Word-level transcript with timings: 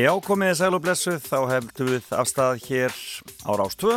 Já, 0.00 0.14
komið 0.24 0.48
þið 0.48 0.56
sæl 0.56 0.74
og 0.76 0.80
blessuð, 0.80 1.16
þá 1.26 1.38
hefðu 1.50 1.86
við 1.90 2.06
afstæðað 2.16 2.62
hér 2.70 2.94
á 3.44 3.50
Rástvö. 3.58 3.96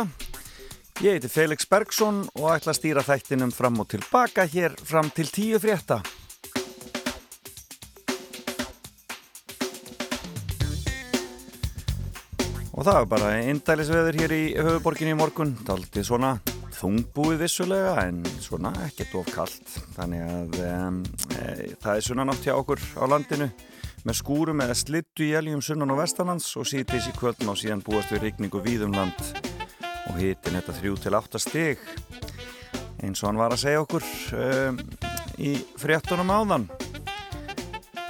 Ég 1.00 1.14
heiti 1.16 1.30
Felix 1.32 1.64
Bergsson 1.70 2.18
og 2.34 2.48
ætla 2.50 2.74
að 2.74 2.76
stýra 2.76 3.04
þættinum 3.06 3.54
fram 3.54 3.80
og 3.80 3.88
tilbaka 3.88 4.44
hér 4.44 4.74
fram 4.84 5.08
til 5.16 5.30
tíu 5.32 5.60
frétta. 5.62 6.02
Og 12.74 12.84
það 12.84 12.98
er 12.98 13.08
bara 13.14 13.34
eindælisveður 13.38 14.20
hér 14.20 14.34
í 14.36 14.44
höfuborginni 14.58 15.14
í 15.16 15.20
morgun, 15.22 15.54
taldið 15.64 16.10
svona 16.10 16.34
þungbúið 16.74 17.46
vissulega 17.46 17.96
en 18.02 18.20
svona 18.44 18.74
ekkert 18.90 19.22
of 19.22 19.32
kallt. 19.32 19.78
Þannig 19.96 20.26
að 20.26 20.60
um, 20.68 21.00
e, 21.38 21.70
það 21.78 21.94
er 21.94 22.06
svona 22.10 22.28
nátt 22.28 22.44
hjá 22.44 22.58
okkur 22.58 22.84
á 23.00 23.04
landinu 23.08 23.48
með 24.04 24.18
skúrum 24.20 24.60
eða 24.60 24.76
slittu 24.76 25.24
í 25.24 25.34
eljum 25.38 25.62
sunnan 25.64 25.92
og 25.94 26.02
vestanlands 26.02 26.50
og 26.60 26.68
síðdeis 26.68 27.08
í 27.08 27.14
kvöldn 27.16 27.48
og 27.48 27.56
síðan 27.56 27.82
búast 27.84 28.12
við 28.12 28.26
rigningu 28.26 28.60
víðumland 28.64 29.20
og 30.10 30.18
hitin 30.20 30.58
þetta 30.58 30.74
þrjú 30.76 30.98
til 31.00 31.14
átta 31.16 31.40
stig 31.40 31.80
eins 33.00 33.22
og 33.22 33.30
hann 33.30 33.40
var 33.40 33.54
að 33.54 33.62
segja 33.64 33.84
okkur 33.84 34.04
um, 34.38 34.80
í 35.40 35.54
fréttunum 35.80 36.32
áðan. 36.32 36.68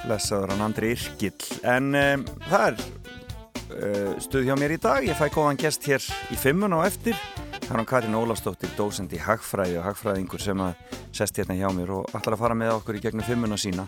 Lesaður 0.09 0.53
hann 0.53 0.65
Andri 0.67 0.91
Irkill 0.93 1.63
en 1.65 1.95
um, 1.95 2.25
það 2.45 2.67
er 2.67 2.83
uh, 2.83 4.11
stuð 4.23 4.49
hjá 4.49 4.55
mér 4.59 4.75
í 4.75 4.81
dag. 4.83 5.07
Ég 5.07 5.17
fæ 5.17 5.29
góðan 5.33 5.59
gest 5.59 5.87
hér 5.89 6.03
í 6.31 6.39
fimmun 6.39 6.75
og 6.77 6.85
eftir. 6.87 7.17
Það 7.55 7.71
er 7.71 7.79
hann 7.79 7.89
Karin 7.89 8.19
Ólafsdóttir 8.19 8.75
dósend 8.77 9.15
í 9.15 9.21
Hagfræði 9.23 9.79
og 9.79 9.87
Hagfræðingur 9.87 10.43
sem 10.43 10.59
að 10.61 10.75
sest 11.15 11.39
hérna 11.39 11.57
hjá 11.57 11.69
mér 11.73 11.95
og 12.01 12.11
ætlar 12.11 12.35
að 12.35 12.43
fara 12.43 12.59
með 12.59 12.75
okkur 12.75 12.99
í 12.99 13.05
gegnum 13.07 13.25
fimmuna 13.25 13.57
sína 13.57 13.87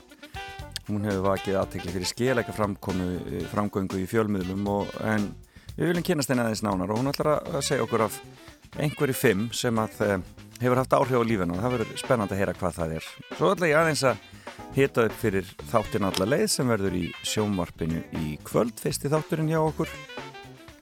Hún 0.87 1.03
hefur 1.03 1.25
vakið 1.25 1.57
aðtekli 1.59 1.93
fyrir 1.93 2.07
skeleika 2.07 2.53
eh, 2.55 3.45
framgöngu 3.51 3.99
í 3.99 4.07
fjölmiðlum 4.07 4.67
og, 4.71 4.91
en 5.03 5.29
við 5.75 5.89
viljum 5.89 6.05
kynast 6.07 6.31
henni 6.31 6.45
aðeins 6.45 6.63
nánar 6.63 6.93
og 6.93 7.01
hún 7.01 7.11
ætlar 7.11 7.33
að 7.41 7.65
segja 7.67 7.83
okkur 7.83 8.05
af 8.07 8.21
einhverju 8.79 9.15
fimm 9.17 9.49
sem 9.51 9.83
að 9.83 9.99
eh, 10.05 10.15
hefur 10.61 10.79
haft 10.79 10.95
áhrif 10.95 11.19
á 11.19 11.27
lífinu 11.27 11.57
og 11.57 11.63
það 11.63 11.75
verður 11.75 11.99
spennand 11.99 12.31
að 12.31 12.41
heyra 12.41 12.55
hvað 12.57 12.79
það 12.79 12.95
er. 12.99 13.09
Svo 13.35 13.51
ætla 13.51 13.71
ég 13.71 13.81
aðeins 13.81 14.05
að 14.07 14.23
hita 14.77 15.05
upp 15.09 15.19
fyrir 15.19 15.51
þáttin 15.71 16.07
allar 16.07 16.31
leið 16.31 16.47
sem 16.55 16.71
verður 16.71 16.97
í 16.97 17.03
sjómarpinu 17.25 18.01
í 18.23 18.37
kvöld, 18.47 18.79
fyrsti 18.79 19.11
þátturinn 19.11 19.51
hjá 19.51 19.59
okkur. 19.59 19.91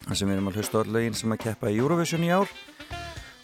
Það 0.05 0.19
sem 0.19 0.29
við 0.29 0.37
erum 0.37 0.51
að 0.51 0.59
hlusta 0.59 0.81
öll 0.83 0.93
lögin 0.93 1.17
sem 1.17 1.33
að 1.33 1.43
keppa 1.47 1.73
í 1.73 1.81
Eurovision 1.81 2.25
í 2.27 2.33
ár 2.35 2.51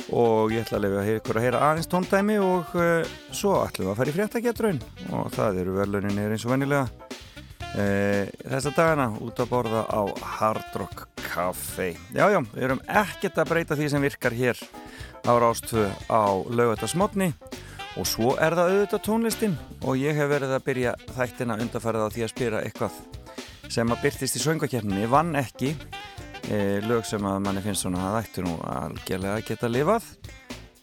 og 0.10 0.54
ég 0.54 0.66
ætla 0.66 0.80
að 0.80 0.86
lefa 0.88 1.06
ykkur 1.16 1.40
að 1.40 1.46
heyra 1.48 1.64
aðeins 1.70 1.92
tóndæmi 1.92 2.38
og 2.44 2.76
uh, 2.78 3.14
svo 3.30 3.56
ætlum 3.62 3.88
við 3.88 3.94
að 3.94 4.00
fara 4.02 4.12
í 4.12 4.16
fréttagetraun 4.18 4.82
og 5.18 5.32
það 5.36 5.62
eru 5.64 5.78
verðluninni 5.78 6.28
eins 6.28 6.46
og 6.48 6.54
vennilega 6.56 6.86
uh, 6.88 8.26
þessa 8.42 8.76
dagana 8.76 9.10
út 9.22 9.42
að 9.44 9.52
borða 9.54 9.86
á 9.88 10.02
Hard 10.38 10.78
Rock 10.82 11.08
Café 11.30 11.94
Jájá, 12.16 12.42
við 12.54 12.68
erum 12.68 12.86
ekkert 12.88 13.42
að 13.42 13.54
breyta 13.54 13.80
því 13.80 13.92
sem 13.94 14.10
virkar 14.10 14.36
hér 14.36 14.66
á 15.22 15.32
Rástfu 15.38 15.86
á 16.10 16.24
laugatasmotni 16.50 17.32
og 18.00 18.08
svo 18.08 18.36
er 18.40 18.56
það 18.56 18.74
auðvitað 18.74 19.04
tónlistin. 19.08 19.56
Og 19.84 20.00
ég 20.00 20.16
hef 20.18 20.30
verið 20.32 20.56
að 20.56 20.66
byrja 20.68 20.94
þættina 21.16 21.58
undarfærið 21.60 22.06
á 22.08 22.14
því 22.14 22.24
að 22.26 22.34
spyrja 22.34 22.62
eitthvað 22.66 23.00
sem 23.72 23.94
að 23.94 24.04
byrtist 24.06 24.38
í 24.38 24.44
söngakefninni 24.44 25.10
vann 25.12 25.36
ekki 25.40 25.76
lög 26.86 27.06
sem 27.08 27.26
að 27.28 27.42
manni 27.46 27.62
finnst 27.64 27.86
svona 27.86 28.10
að 28.10 28.22
ættu 28.22 28.46
nú 28.46 28.56
algjörlega 28.68 29.44
geta 29.48 29.70
lifað. 29.72 30.08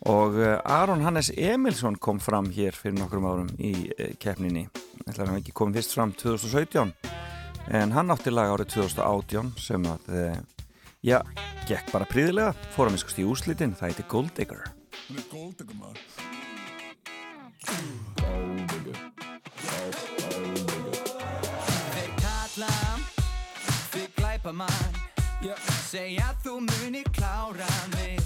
Og 0.07 0.39
e, 0.39 0.53
Aron 0.65 1.03
Hannes 1.03 1.33
Emilsson 1.35 1.97
kom 1.99 2.21
fram 2.23 2.51
hér 2.55 2.77
fyrir 2.77 2.99
nokkrum 3.01 3.27
árum 3.27 3.49
í 3.59 3.91
e, 3.91 4.13
keppninni. 4.21 4.69
Ætla 5.09 5.25
að 5.25 5.33
hann 5.33 5.41
ekki 5.41 5.55
kom 5.57 5.75
fyrst 5.75 5.97
fram 5.97 6.15
2017 6.15 6.95
en 7.75 7.93
hann 7.93 8.15
átti 8.15 8.33
lag 8.33 8.55
árið 8.55 8.71
2018 8.79 9.51
sem 9.61 9.89
að 9.91 10.09
e, 10.15 10.25
já, 11.11 11.19
gekk 11.69 11.91
bara 11.93 12.09
príðilega 12.09 12.55
fórum 12.77 12.95
við 12.97 13.05
skust 13.05 13.21
í 13.21 13.27
úslitin, 13.29 13.75
það 13.77 13.91
heiti 13.91 14.07
Gold 14.09 14.33
Digger. 14.39 14.63
Gold 15.33 15.59
Digger 15.59 15.77
maður 15.81 15.99
Gold 17.69 18.71
Digger 18.73 18.99
Gold 20.23 20.65
Digger 20.73 20.99
Þeir 21.93 22.15
kalla 22.23 22.73
Þeir 23.91 24.15
glæpa 24.17 24.55
mann 25.41 25.55
Segja 25.89 26.35
þú 26.43 26.59
muni 26.67 27.03
klára 27.15 27.69
mig. 27.95 28.21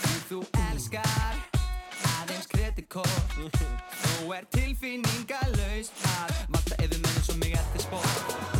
Því 0.00 0.20
þú 0.28 0.40
elskar 0.70 1.40
aðeins 2.14 2.46
kritikól 2.48 3.06
Þú 3.34 4.32
er 4.36 4.46
tilfinningalauðs 4.54 5.92
að 6.14 6.36
Vata 6.48 6.78
þú 6.80 7.00
munir 7.02 7.24
svo 7.26 7.40
mig 7.42 7.58
eftir 7.58 7.88
spór 7.88 8.53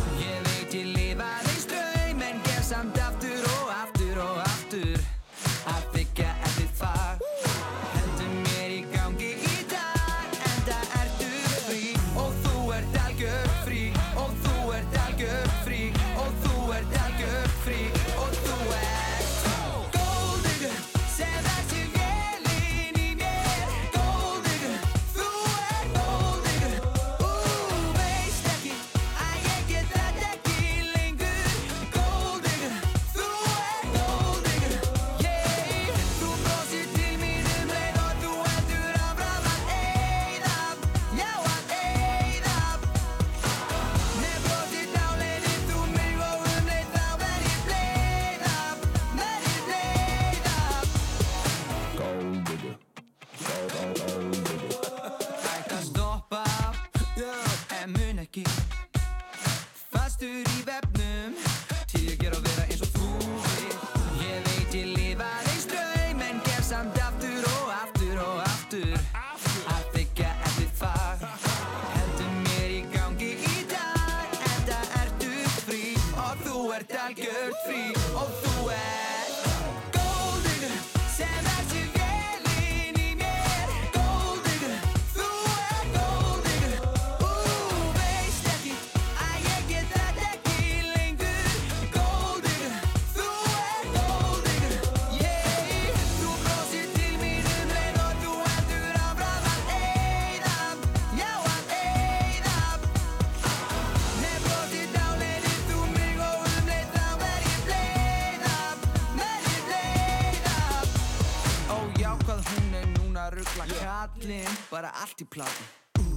allt 115.03 115.23
í 115.23 115.27
plati 115.35 115.67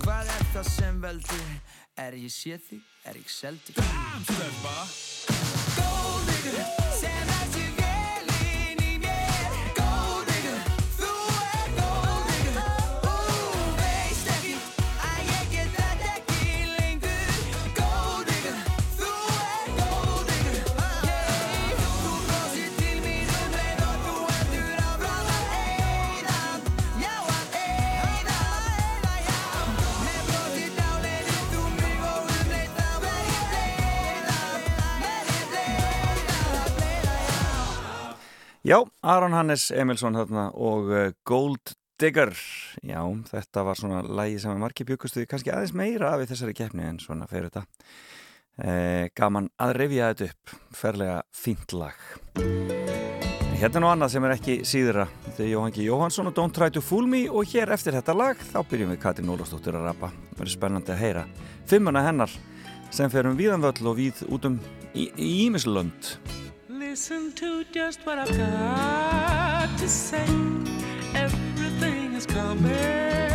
Hvað 0.04 0.30
er 0.32 0.44
það 0.54 0.70
sem 0.72 1.00
veldur? 1.02 1.48
Er 2.00 2.16
ég 2.16 2.32
séð 2.32 2.62
þig? 2.70 2.84
Er 3.10 3.19
ég 3.19 3.32
seldur? 3.32 3.78
Damn, 3.78 4.25
stelpa 4.28 4.76
Góðvíkur 5.78 6.60
sem 7.00 7.34
er 7.38 7.48
sér 7.54 7.69
Já, 7.78 8.07
Aron 39.08 39.32
Hannes 39.32 39.70
Emilsson 39.72 40.19
hérna 40.19 40.50
og 40.52 40.90
uh, 40.93 41.06
Gold 41.25 41.72
Digger. 41.99 42.34
Já, 42.84 43.00
þetta 43.31 43.62
var 43.64 43.78
svona 43.78 44.02
lægi 44.05 44.43
sem 44.43 44.58
margir 44.60 44.87
byggustuði 44.90 45.26
kannski 45.31 45.52
aðeins 45.55 45.72
meira 45.72 46.10
af 46.12 46.26
þessari 46.28 46.52
keppni 46.55 46.84
en 46.84 47.00
svona 47.00 47.26
fyrir 47.31 47.49
þetta. 47.49 47.64
Eh, 48.58 49.08
gaman 49.16 49.49
að 49.62 49.72
revja 49.78 50.10
þetta 50.12 50.28
upp, 50.28 50.52
ferlega 50.75 51.16
fínt 51.34 51.72
lag. 51.78 51.99
Hérna 53.58 53.81
er 53.81 53.82
nú 53.82 53.90
annað 53.90 54.12
sem 54.14 54.26
er 54.28 54.34
ekki 54.37 54.56
síðra. 54.69 55.06
Þetta 55.25 55.44
er 55.44 55.50
Jóhangi 55.55 55.87
Jóhansson 55.87 56.31
og 56.31 56.37
Don't 56.37 56.55
Try 56.55 56.69
to 56.75 56.82
Fool 56.84 57.08
Me 57.10 57.25
og 57.31 57.49
hér 57.50 57.72
eftir 57.75 57.96
þetta 57.96 58.14
lag 58.19 58.43
þá 58.50 58.60
byrjum 58.70 58.93
við 58.93 59.00
Katrin 59.02 59.32
Ólafsdóttir 59.32 59.78
að 59.78 59.88
rappa. 59.88 60.12
Það 60.34 60.43
verður 60.43 60.55
spennandi 60.58 60.94
að 60.94 61.02
heyra. 61.06 61.25
Fimmuna 61.70 62.05
hennar 62.05 62.37
sem 62.94 63.10
fer 63.10 63.31
um 63.31 63.40
víðanvöll 63.40 63.88
og 63.88 63.99
víð 63.99 64.26
út 64.28 64.50
um 64.50 64.60
Ímislund. 64.94 66.19
Listen 66.90 67.32
to 67.32 67.64
just 67.64 68.00
what 68.06 68.19
I've 68.19 68.35
got 68.35 69.79
to 69.79 69.87
say. 69.87 70.25
Everything 71.14 72.14
is 72.14 72.25
coming 72.25 73.27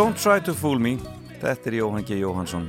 don't. 0.00 0.16
Try 0.16 0.40
to 0.40 0.54
fool 0.54 0.78
me 0.80 0.96
Þetta 1.40 1.70
er 1.70 1.76
Jóhann 1.80 2.06
G. 2.06 2.20
Jóhansson 2.20 2.68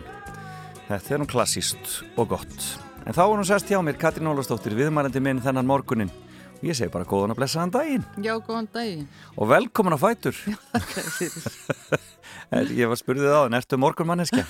Þetta 0.87 1.13
er 1.15 1.21
nú 1.21 1.27
klassíst 1.31 2.01
og 2.19 2.31
gott 2.33 2.65
En 3.05 3.15
þá 3.15 3.23
er 3.25 3.37
nú 3.39 3.45
sest 3.47 3.71
hjá 3.71 3.79
mér 3.83 3.97
Katrín 3.99 4.29
Ólafsdóttir 4.31 4.75
viðmælandi 4.77 5.21
minn 5.23 5.41
þennan 5.43 5.69
morgunin 5.69 6.11
og 6.61 6.67
ég 6.69 6.77
segi 6.77 6.91
bara 6.93 7.07
góðan 7.09 7.33
að 7.33 7.39
blessaðan 7.39 7.71
daginn 7.73 8.03
Já, 8.21 8.35
góðan 8.37 8.67
daginn. 8.69 9.07
og 9.33 9.47
velkomin 9.49 9.95
að 9.95 10.03
fætur 10.03 10.35
Fyrir. 10.37 11.47
Ég 12.51 12.89
var 12.91 12.99
spurðið 12.99 13.31
á, 13.31 13.41
en 13.47 13.55
ertu 13.55 13.77
morgunmanniska? 13.79 14.43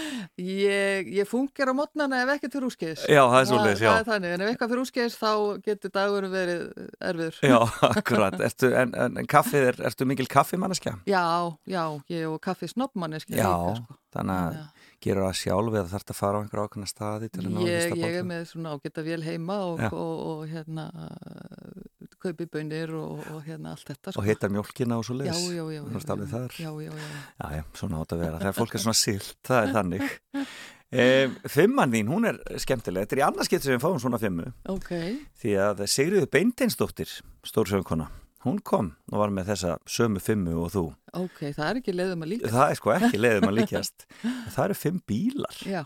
Ég, 0.38 1.08
ég 1.10 1.26
fungir 1.26 1.66
á 1.66 1.74
mótnana 1.74 2.20
ef 2.22 2.30
ekkert 2.36 2.54
fyrir 2.54 2.66
úrskeiðis. 2.68 3.02
Já, 3.10 3.22
það 3.26 3.38
er 3.40 3.48
svoleiðis, 3.50 3.80
já. 3.82 3.88
Það 3.90 3.98
er 3.98 4.08
þannig, 4.12 4.34
en 4.36 4.44
ef 4.44 4.50
eitthvað 4.52 4.70
fyrir 4.72 4.82
úrskeiðis 4.84 5.16
þá 5.18 5.32
getur 5.66 5.92
dagur 5.96 6.28
verið 6.30 6.62
erfiður. 7.10 7.40
Já, 7.42 7.58
akkurat 7.90 8.38
ertu, 8.46 8.70
En, 8.78 8.94
en, 8.94 9.18
kaffið 9.26 9.66
er, 9.72 9.80
ertu 9.90 10.06
mikil 10.06 10.28
kaffimanniska? 10.30 10.94
Já, 11.10 11.24
já, 11.66 11.82
ég 12.14 12.28
og 12.30 12.38
kaffi 12.44 12.70
snobbmanniski 12.70 13.34
Já, 13.34 13.48
líka, 13.50 13.82
sko. 13.82 13.98
þannig 14.14 14.44
að. 14.44 14.60
Gerur 15.04 15.26
það 15.28 15.36
sjálf 15.40 15.76
eða 15.78 15.90
þarf 15.92 16.12
að 16.12 16.18
fara 16.18 16.38
á 16.38 16.42
einhver 16.42 16.62
ákveðna 16.64 16.88
staði 16.90 17.28
til 17.32 17.44
að 17.44 17.50
ná 17.52 17.58
í 17.60 17.66
Ég, 17.68 17.84
fyrsta 17.84 17.98
ég 18.02 18.16
er 18.18 18.26
með 18.28 18.46
svona 18.52 18.72
ágæta 18.74 19.04
vél 19.06 19.20
heima 19.26 19.58
og, 19.68 19.82
Já. 19.82 19.90
og, 19.92 20.14
og, 20.30 20.40
hérna 20.50 20.86
uh, 20.94 22.08
kaupi 22.18 22.48
bönir 22.50 22.94
og, 22.98 23.20
og 23.34 23.44
hérna 23.46 23.76
allt 23.76 23.92
þetta. 23.92 24.16
og 24.18 24.26
hittar 24.26 24.50
mjólkina 24.54 24.98
og 24.98 25.06
svo 25.06 25.14
Já, 25.18 25.22
leis 25.22 25.44
já, 25.54 25.62
já. 25.76 25.82
Þú 25.86 26.00
ert 26.00 26.10
alveg 26.16 26.32
þar 26.32 26.56
Já, 26.58 26.72
já, 26.82 26.90
já. 26.90 27.12
Já, 27.38 27.46
já, 27.58 27.62
svona 27.78 28.02
átt 28.02 28.16
að 28.16 28.24
vera. 28.24 28.40
Það 28.42 28.50
er 28.50 28.58
fólk 28.58 28.74
er 28.74 28.84
svona 28.86 28.98
silt, 29.04 29.38
það 29.46 29.62
er 29.62 29.78
þannig. 29.78 30.10
E, 30.88 31.28
fimman 31.52 31.92
þín, 31.92 32.08
hún 32.08 32.24
er 32.30 32.38
skemmtileg. 32.62 33.04
Þetta 33.04 33.16
er 33.16 33.20
í 33.20 33.24
annarskipt 33.26 33.64
sem 33.66 33.74
við 33.74 33.82
fáum 33.82 33.98
svona 34.00 34.20
fimmu. 34.22 34.46
Ok, 34.72 34.94
Því 35.36 35.52
að 35.60 35.82
Sigriður 35.92 36.30
Beinteinsdóttir, 36.32 37.12
stórsöngkona, 37.44 38.06
hún 38.46 38.62
kom 38.64 38.94
og 39.12 39.20
var 39.20 39.34
með 39.34 39.50
þessa 39.52 39.74
sömu 39.84 40.22
fimmu 40.24 40.56
og 40.62 40.72
þú. 40.72 40.84
Ok, 41.16 41.38
það 41.56 41.68
er 41.70 41.78
ekki 41.80 41.94
leiðum 41.94 42.24
að 42.26 42.30
líka. 42.34 42.50
Það 42.52 42.70
er 42.72 42.78
sko 42.80 42.92
ekki 42.96 43.20
leiðum 43.20 43.48
að 43.48 43.56
líkjast. 43.60 44.06
Það 44.54 44.64
eru 44.64 44.76
fimm 44.82 44.98
bílar. 45.08 45.60
Já, 45.68 45.82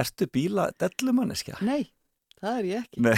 Ertu 0.00 0.26
bíla 0.30 0.68
dellumanniska? 0.78 1.56
nei, 1.66 1.90
það 2.40 2.58
er 2.60 2.68
ég 2.70 2.84
ekki. 2.84 3.00
Nei, 3.02 3.16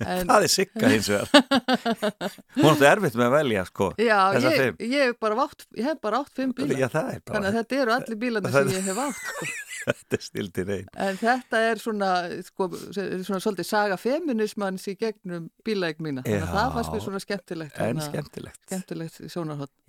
En, 0.00 0.26
það 0.30 0.46
er 0.46 0.52
sigga 0.54 0.92
hins 0.92 1.08
vegar. 1.12 2.36
Hún 2.56 2.70
átti 2.74 2.88
erfitt 2.90 3.18
með 3.20 3.26
að 3.28 3.34
velja, 3.38 3.64
sko. 3.70 3.90
já, 4.00 4.18
ég, 4.36 4.84
ég, 4.84 5.08
hef 5.10 5.18
bara 5.22 5.46
átt, 5.46 5.66
ég 5.78 5.90
hef 5.90 6.00
bara 6.02 6.22
átt 6.24 6.36
fimm 6.36 6.54
bíla. 6.56 6.78
Já, 6.78 6.88
það 6.92 7.10
er 7.14 7.24
Þannig 7.24 7.34
að 7.34 7.40
bara, 7.40 7.56
þetta 7.58 7.82
eru 7.84 7.96
allir 7.96 8.22
bílarnir 8.24 8.56
Það- 8.56 8.70
sem 8.70 8.80
ég 8.80 8.88
hef 8.90 9.02
átt. 9.06 9.26
Sko. 9.30 9.50
þetta 9.86 10.16
er 10.18 10.24
stildir 10.24 10.72
einn. 10.74 10.88
En 11.06 11.18
þetta 11.20 11.60
er 11.70 11.80
svona, 11.80 12.10
sko, 12.44 12.68
svona 12.92 13.40
svolítið 13.40 13.68
saga 13.68 13.96
feminismans 14.00 14.86
í 14.90 14.96
gegnum 15.00 15.48
bílæg 15.66 16.02
mína. 16.04 16.24
Þannig 16.26 16.44
að 16.46 16.54
það 16.56 16.74
fannst 16.76 16.94
mér 16.94 17.04
svona 17.06 17.22
skemmtilegt. 17.24 17.78
En 17.78 17.86
hérna, 17.86 18.08
skemmtilegt. 18.08 18.60
Skemmtilegt. 18.68 19.20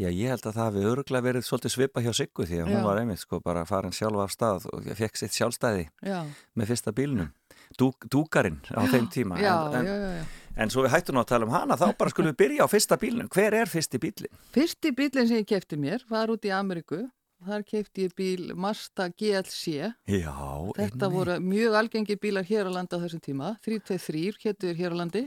Já, 0.02 0.08
ég 0.10 0.32
held 0.32 0.46
að 0.46 0.56
það 0.56 0.64
hafi 0.64 0.86
öruglega 0.94 1.28
verið 1.28 1.48
svolítið 1.48 1.76
svipa 1.76 2.06
hjá 2.06 2.12
Siggu 2.22 2.48
því 2.48 2.64
að 2.64 2.72
hún 2.72 2.88
var 2.88 3.02
einmitt 3.02 3.24
sko 3.24 3.42
bara 3.44 3.66
farin 3.70 3.96
sjálf 3.96 4.24
af 4.26 4.34
stað 4.34 4.68
og 4.72 4.90
fekk 4.98 5.20
sitt 5.20 5.36
sjálfstæði 5.38 5.88
Já, 6.08 6.20
með 6.56 6.74
fyrsta 6.74 6.96
bílnum. 6.96 7.32
Dúk, 7.80 8.06
dúkarinn 8.12 8.60
á 8.74 8.82
þeim 8.92 9.08
tíma 9.14 9.40
Já, 9.42 9.56
en, 9.78 9.86
já, 9.86 9.96
já, 9.96 10.26
en, 10.56 10.70
svo 10.74 10.84
við 10.86 10.94
hættum 10.96 11.20
að 11.22 11.30
tala 11.32 11.48
um 11.48 11.54
hana 11.56 11.78
þá 11.80 11.88
bara 11.98 12.14
skulum 12.14 12.32
við 12.34 12.40
byrja 12.44 12.66
á 12.66 12.68
fyrsta 12.72 12.98
bílinn 13.02 13.30
hver 13.32 13.54
er 13.62 13.72
fyrsti 13.72 14.00
bílinn? 14.02 14.38
Fyrsti 14.56 14.92
bílinn 14.98 15.28
sem 15.30 15.42
ég 15.42 15.50
kefti 15.50 15.80
mér 15.80 16.06
var 16.10 16.32
út 16.34 16.46
í 16.46 16.54
Ameríku. 16.56 17.04
Þar 17.42 17.64
kefti 17.66 18.04
ég 18.06 18.12
bíl 18.14 18.52
Mazda 18.54 19.08
GLC. 19.18 19.72
Já, 20.06 20.34
Þetta 20.78 20.84
einmitt. 20.86 21.06
voru 21.16 21.38
mjög 21.42 21.74
algengi 21.80 22.16
bílar 22.22 22.46
hér 22.46 22.70
á 22.70 22.72
landi 22.76 22.94
á 22.94 23.02
þessum 23.02 23.22
tíma. 23.26 23.56
323 23.66 24.38
hétu 24.44 24.68
þeir 24.70 24.78
hér 24.78 24.94
á 24.94 24.98
landi. 25.02 25.24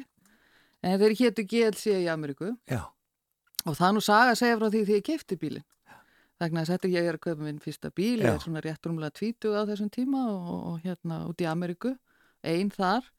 En 0.85 1.01
þeir 1.01 1.17
hétu 1.19 1.43
GLC 1.43 1.97
í 2.05 2.07
Ameríku. 2.13 2.53
Já, 2.71 2.85
Og 3.67 3.75
það 3.75 3.95
nú 3.97 4.01
saga 4.05 4.35
segja 4.37 4.59
frá 4.61 4.69
því 4.69 4.81
því 4.85 4.95
ég 5.01 5.05
kefti 5.09 5.37
bílinn. 5.41 5.65
Þannig 6.39 6.61
að 6.61 6.71
þetta 6.75 6.89
ég 6.93 7.07
er 7.09 7.17
að 7.17 7.23
kaupa 7.25 7.43
minn 7.47 7.59
fyrsta 7.63 7.91
bíl. 7.95 8.19
Ég 8.21 8.27
Já. 8.29 8.35
er 8.35 8.43
svona 8.43 8.61
rétt 8.63 8.87
rúmlega 8.87 9.15
20 9.17 9.55
á 9.57 9.63
þessum 9.71 9.91
tíma 9.95 10.23
og, 10.35 10.57
og 10.71 10.81
hérna 10.85 11.21
út 11.31 11.41
í 11.41 11.47
Ameríku. 11.49 11.95
Einn 12.45 12.73
þar. 12.75 13.11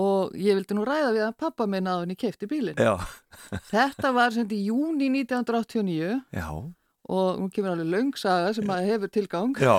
Og 0.00 0.36
ég 0.38 0.54
vildi 0.54 0.76
nú 0.78 0.84
ræða 0.86 1.14
við 1.16 1.24
að 1.26 1.38
pappa 1.42 1.66
minn 1.66 1.88
að 1.90 2.04
henni 2.04 2.16
kefti 2.18 2.46
bílinn. 2.50 2.78
já, 2.78 2.94
Þetta 3.72 4.12
var 4.14 4.30
sem 4.34 4.46
í 4.54 4.60
júni 4.68 5.08
1989 5.10 6.20
já, 6.30 6.48
og 7.10 7.40
nú 7.42 7.48
kemur 7.50 7.72
alveg 7.72 7.90
löngsaga 7.90 8.52
sem 8.54 8.70
að 8.70 8.86
hefur 8.86 9.10
tilgang. 9.10 9.56
Já, 9.58 9.74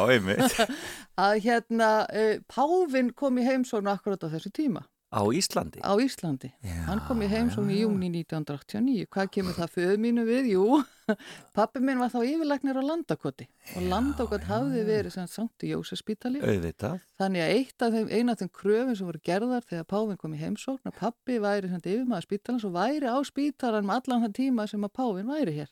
að 1.25 1.37
hérna 1.45 1.91
e, 2.11 2.25
Pávin 2.51 3.13
kom 3.15 3.39
í 3.39 3.47
heimsóknu 3.47 3.93
akkurat 3.93 4.27
á 4.27 4.33
þessu 4.35 4.51
tíma 4.51 4.83
Á 5.11 5.21
Íslandi? 5.27 5.81
á 5.83 5.91
Íslandi. 5.99 6.49
Já, 6.63 6.85
Hann 6.87 7.01
kom 7.03 7.19
í 7.19 7.27
heimsóknu 7.27 7.73
í 7.75 7.81
júni 7.83 8.07
1989. 8.15 9.09
Hvað 9.11 9.31
kemur 9.35 9.57
það 9.57 9.73
föðu 9.75 9.97
mínu 9.99 10.23
við? 10.23 10.45
Jú, 10.53 10.67
pappi 11.57 11.81
minn 11.83 11.99
var 11.99 12.13
þá 12.13 12.21
yfirleiknir 12.23 12.79
á 12.79 12.83
Landakoti 12.87 13.47
og 13.75 13.89
Landakot 13.91 14.47
hafði 14.47 14.85
verið 14.87 15.15
sem 15.17 15.27
Sankti 15.27 15.73
Jósefspítali. 15.73 16.39
Auðvitað 16.39 17.03
Þannig 17.19 17.43
að 17.43 17.53
eitt 17.57 17.83
af 17.83 17.91
þeim, 17.97 18.07
eina 18.15 18.31
af 18.37 18.39
þeim 18.39 18.53
kröfum 18.55 18.95
sem 18.95 19.11
voru 19.11 19.23
gerðar 19.27 19.67
þegar 19.67 19.89
Pávin 19.91 20.21
kom 20.23 20.33
í 20.37 20.39
heimsókn 20.39 20.87
að 20.87 20.97
pappi 21.03 21.41
væri 21.43 21.73
sem 21.73 21.83
yfirmaður 21.83 22.27
spítalans 22.29 22.67
og 22.71 22.75
væri 22.79 23.11
á 23.11 23.19
spítalan 23.27 23.87
með 23.91 23.99
allan 23.99 24.25
þann 24.25 24.39
tíma 24.39 24.67
sem 24.71 24.87
að 24.87 24.95
Pávin 24.95 25.27
væri 25.35 25.59
hér. 25.59 25.71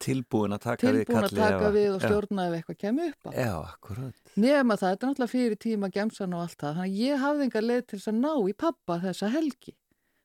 Tilbúin 0.00 0.54
að 0.56 0.62
taka 0.64 0.90
við 0.90 1.02
Tilbúin 1.04 1.26
að 1.26 1.34
taka 1.36 1.70
við 1.74 1.88
og 1.92 2.00
stjórna 2.00 2.44
ef 2.48 2.54
eitthvað 2.56 2.78
kemur 2.80 3.10
upp 3.12 3.26
á. 3.28 3.30
Já, 3.36 3.52
akkurat 3.68 4.29
Nefn 4.40 4.72
að 4.74 4.80
það, 4.80 4.94
þetta 4.94 5.06
er 5.06 5.10
náttúrulega 5.10 5.32
fyrir 5.34 5.60
tíma 5.60 5.90
gemsan 5.94 6.34
og 6.36 6.46
allt 6.46 6.58
það. 6.60 6.80
Þannig 6.80 6.90
að 6.90 7.04
ég 7.04 7.22
hafði 7.24 7.46
enga 7.46 7.62
leið 7.66 7.84
til 7.84 7.98
þess 7.98 8.10
að 8.12 8.18
ná 8.20 8.32
í 8.50 8.56
pappa 8.64 8.98
þessa 9.04 9.30
helgi. 9.34 9.76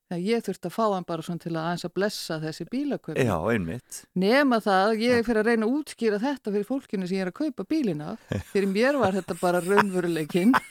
Þegar 0.05 0.21
ég 0.21 0.43
þurfti 0.45 0.69
að 0.69 0.73
fá 0.75 0.83
hann 0.85 1.05
bara 1.09 1.23
svona 1.25 1.41
til 1.41 1.51
að 1.55 1.63
aðeins 1.63 1.85
að 1.87 1.93
blessa 1.97 2.35
þessi 2.43 2.65
bílaköp. 2.69 3.17
Já, 3.17 3.35
einmitt 3.49 4.01
Nefn 4.21 4.53
að 4.53 4.67
það, 4.67 4.91
ég 5.01 5.23
fyrir 5.25 5.39
að 5.41 5.49
reyna 5.49 5.65
að 5.65 5.77
útskýra 5.79 6.19
þetta 6.21 6.53
fyrir 6.53 6.67
fólkinu 6.67 7.07
sem 7.09 7.17
ég 7.17 7.25
er 7.25 7.31
að 7.31 7.37
kaupa 7.39 7.65
bílina. 7.73 8.11
Fyrir 8.51 8.69
mér 8.69 8.99
var 9.01 9.17
þetta 9.17 9.37
bara 9.41 9.63
raunveruleikinn. 9.65 10.53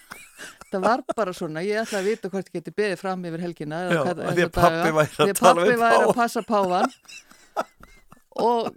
Það 0.74 0.82
var 0.82 1.02
bara 1.14 1.30
svona, 1.34 1.62
ég 1.62 1.78
ætla 1.78 2.00
að 2.00 2.08
vita 2.10 2.28
hvort 2.30 2.48
ég 2.50 2.56
geti 2.58 2.72
beðið 2.74 2.96
fram 2.98 3.20
yfir 3.28 3.42
helgina. 3.44 3.82
Já, 3.86 4.00
því 4.10 4.46
að 4.46 4.54
daga. 4.56 4.88
væri 4.96 5.18
að 5.22 5.28
að 5.30 5.68
að 5.70 5.82
páfann. 5.84 6.14
passa 6.18 6.42
páfan. 6.48 6.96
Og 8.42 8.70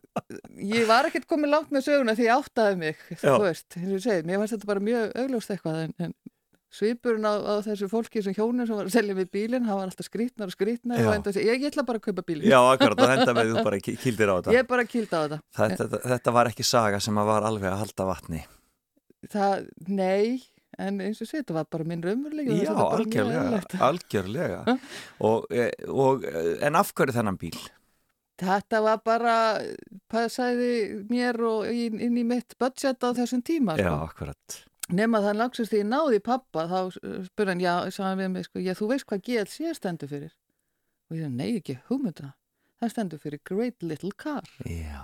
ég 0.62 0.84
var 0.90 1.08
ekkert 1.10 1.26
komið 1.30 1.50
langt 1.50 1.72
með 1.74 1.86
söguna 1.88 2.14
því 2.18 2.26
ég 2.28 2.34
áttaði 2.38 2.76
mig, 2.78 2.98
þú 3.18 3.38
veist, 3.42 3.68
eins 3.78 3.88
og 3.90 3.96
ég 3.98 4.04
segi, 4.04 4.26
mér 4.28 4.42
fannst 4.44 4.54
þetta 4.58 4.70
bara 4.70 4.84
mjög 4.86 5.16
augljóst 5.24 5.54
eitthvað 5.56 5.80
en, 5.88 5.94
en 6.06 6.14
svipurinn 6.78 7.26
á, 7.26 7.34
á 7.42 7.54
þessu 7.66 7.88
fólki 7.90 8.22
sem 8.22 8.36
hjónum 8.38 8.68
sem 8.68 8.76
var 8.78 8.86
að 8.90 8.94
selja 8.98 9.16
við 9.18 9.30
bílinn, 9.34 9.66
hann 9.66 9.80
var 9.80 9.88
alltaf 9.88 10.06
skrýtnar 10.10 10.52
og 10.52 10.54
skrýtnar 10.54 11.00
Já. 11.02 11.08
og 11.08 11.16
enda 11.16 11.32
að 11.32 11.38
segja, 11.40 11.54
ég, 11.56 11.64
ég 11.64 11.72
ætla 11.72 11.86
bara 11.88 11.98
að 12.02 12.06
kaupa 12.10 12.26
bílinn. 12.28 12.50
Já, 12.52 12.60
akkurat, 12.76 13.02
og 13.02 13.14
henda 13.16 13.34
með 13.38 13.54
þú 13.56 13.64
bara 13.70 13.80
ki- 13.88 13.96
kýldir 14.04 14.30
á 14.30 14.36
þetta 14.38 14.54
Ég 14.58 14.68
bara 14.70 14.86
kýldi 14.92 15.10
á 15.16 15.22
þetta. 15.24 15.40
þetta, 15.62 15.80
þetta, 15.88 16.02
þetta 16.12 16.34
var 16.38 16.52
ekki 16.52 16.68
saga 16.68 17.00
sem 17.08 17.18
að 17.24 17.30
var 17.32 17.48
alveg 17.50 17.72
að 17.72 17.82
halda 17.86 18.08
vatni 18.12 18.44
Það, 19.34 19.66
nei, 19.90 20.44
en 20.78 21.00
eins 21.02 21.24
og 21.24 21.32
sé, 21.32 21.40
þetta 21.42 21.56
var 21.58 21.66
bara 21.74 21.88
minn 21.90 22.04
raunveruleik. 22.06 22.52
Já, 22.62 22.76
algjörlega, 22.76 23.64
algjörlega 23.88 24.60
og, 25.32 25.48
eh, 25.50 25.72
og, 25.90 26.28
eh, 26.30 26.54
En 26.68 26.78
af 26.78 26.92
hverju 26.94 27.16
þennan 27.18 27.40
bíl? 27.42 27.58
Þetta 28.38 28.82
var 28.86 29.00
bara, 29.06 29.36
passaði 30.14 31.04
mér 31.10 31.40
og 31.48 31.70
inn, 31.72 31.98
inn 32.00 32.18
í 32.22 32.26
mitt 32.28 32.54
budget 32.62 33.02
á 33.02 33.10
þessum 33.18 33.42
tíma. 33.42 33.78
Já, 33.82 33.90
Sko. 33.90 34.10
akkurat 34.12 34.58
Nefn 34.88 35.18
að 35.18 35.26
það 35.28 35.40
langsist 35.42 35.72
því 35.74 35.80
ég 35.82 35.88
náði 35.90 36.20
pappa, 36.24 36.64
þá 36.72 36.78
spurði 37.28 37.52
hann, 37.52 37.64
já, 37.66 37.74
sagði 37.92 38.06
hann 38.08 38.20
við 38.22 38.30
mig, 38.32 38.46
sko, 38.48 38.60
já, 38.64 38.72
þú 38.78 38.88
veist 38.94 39.08
hvað 39.10 39.24
GLC 39.26 39.74
stendur 39.76 40.08
fyrir? 40.14 40.30
Og 41.10 41.18
ég 41.18 41.26
sagði, 41.26 41.36
nei, 41.42 41.50
ekki 41.60 41.76
hugmynda. 41.90 42.30
Það 42.78 42.92
stendur 42.94 43.18
fyrir 43.24 43.40
Great 43.42 43.82
Little 43.82 44.12
Car. 44.22 44.46
Já, 44.70 45.00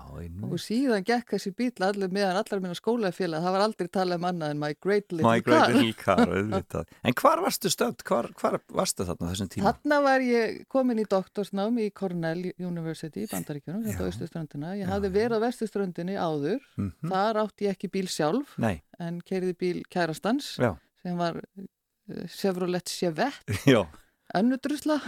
Og 0.45 0.59
síðan 0.61 1.01
gekk 1.07 1.31
þessi 1.33 1.49
bíl 1.57 1.71
allir 1.81 2.11
meðan 2.13 2.37
allar 2.37 2.59
minna 2.61 2.75
skólafélag, 2.77 3.41
það 3.41 3.55
var 3.55 3.63
aldrei 3.65 3.87
talað 3.89 4.19
um 4.19 4.27
annað 4.29 4.51
en 4.53 4.59
My 4.61 4.75
Great 4.77 5.07
Little 5.11 5.25
My 5.25 5.41
Car. 5.41 5.71
Great 5.71 5.79
Little 5.79 5.95
Car, 5.97 6.85
En 7.09 7.15
hvar 7.17 7.41
varstu 7.41 7.71
stönd? 7.73 8.03
Hvar, 8.05 8.29
hvar 8.37 8.59
varstu 8.77 9.07
þarna 9.09 9.25
á 9.25 9.29
þessum 9.33 9.49
tíma? 9.55 9.71
Þarna 9.73 9.97
var 10.05 10.21
ég 10.27 10.59
komin 10.69 11.01
í 11.01 11.07
doktorsnám 11.09 11.81
í 11.81 11.87
Cornell 11.97 12.45
University 12.61 13.25
í 13.25 13.31
Bandaríkjunum, 13.33 13.81
þetta 13.87 14.05
á 14.05 14.05
Já. 14.05 14.11
Östuströndina. 14.13 14.75
Ég 14.77 14.85
Já, 14.85 14.91
hafði 14.93 15.13
verið 15.17 15.33
á 15.41 15.45
Vestuströndinni 15.47 16.15
áður, 16.21 16.61
Mhm. 16.77 17.09
þar 17.09 17.41
átti 17.47 17.65
ég 17.65 17.73
ekki 17.73 17.89
bíl 17.97 18.05
sjálf 18.07 18.53
Nei, 18.61 18.83
en 19.01 19.17
keiriði 19.25 19.57
bíl 19.57 19.81
kærastans 19.89 20.53
já, 20.61 20.75
sem 21.01 21.17
var 21.17 21.41
uh, 21.41 22.27
Chevrolet 22.29 22.85
Chevette, 22.85 23.49
já, 23.65 23.81
önnudrusla. 24.37 25.01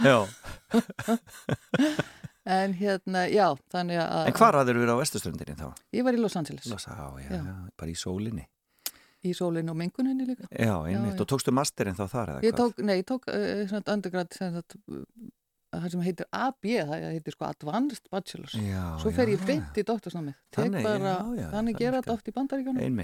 En 2.46 2.74
hérna, 2.78 3.24
já, 3.26 3.48
þannig 3.74 3.98
að 3.98 4.28
En 4.30 4.36
hvar 4.38 4.54
hafður 4.60 4.78
verið 4.78 4.92
á 4.94 5.02
vestuströndinni 5.02 5.56
þá? 5.58 5.68
ég 5.98 6.04
var 6.06 6.14
í 6.14 6.20
Los 6.22 6.36
Angeles 6.38 6.68
Losa, 6.70 6.94
á, 6.94 7.08
já, 7.18 7.30
Já. 7.32 7.40
já, 7.42 7.54
bara 7.76 7.90
í 7.90 7.96
sólinni 7.98 8.44
í 9.26 9.32
sólinu 9.34 9.72
og 9.72 9.78
menguninni 9.80 10.22
líka. 10.28 10.44
Já, 10.54 10.76
einmitt, 10.86 11.16
já. 11.16 11.22
og 11.24 11.26
tókstu 11.26 11.50
masterinn 11.50 11.96
þá 11.98 12.04
þar 12.12 12.28
eða 12.36 12.42
Ég 12.46 12.52
hvað? 12.54 12.60
tók, 12.60 12.84
nei, 12.86 12.94
ég 13.00 13.06
tók 13.08 13.24
uh, 13.26 13.80
undergrad 13.90 14.36
það 15.72 15.86
sem 15.92 16.02
heitir 16.06 16.28
AB, 16.34 16.68
það 16.88 17.04
heitir 17.10 17.34
sko 17.34 17.46
Advanced 17.48 18.10
Bachelors. 18.12 18.54
Já, 18.60 18.82
Svo 19.02 19.12
fer 19.14 19.32
ég 19.32 19.40
já, 19.40 19.46
beint 19.48 19.80
í 19.80 19.84
doktorsnámið. 19.86 20.36
Tek 20.56 20.76
bara, 20.84 21.14
já, 21.36 21.46
þannig 21.52 21.80
gera 21.80 22.00
þetta 22.00 22.14
oft 22.14 22.30
í 22.30 22.34
bandaríkjónum 22.36 23.02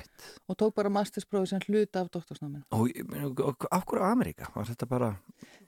og 0.49 0.59
tók 0.61 0.75
bara 0.79 0.93
mastersprófi 0.93 1.53
sem 1.53 1.65
hluta 1.67 2.05
af 2.05 2.11
doktorsnáminu. 2.15 2.65
Og, 2.71 3.67
af 3.71 3.87
hverju 3.89 4.07
Ameríka? 4.09 4.49
Var 4.55 4.71
þetta 4.73 4.89
bara, 4.91 5.13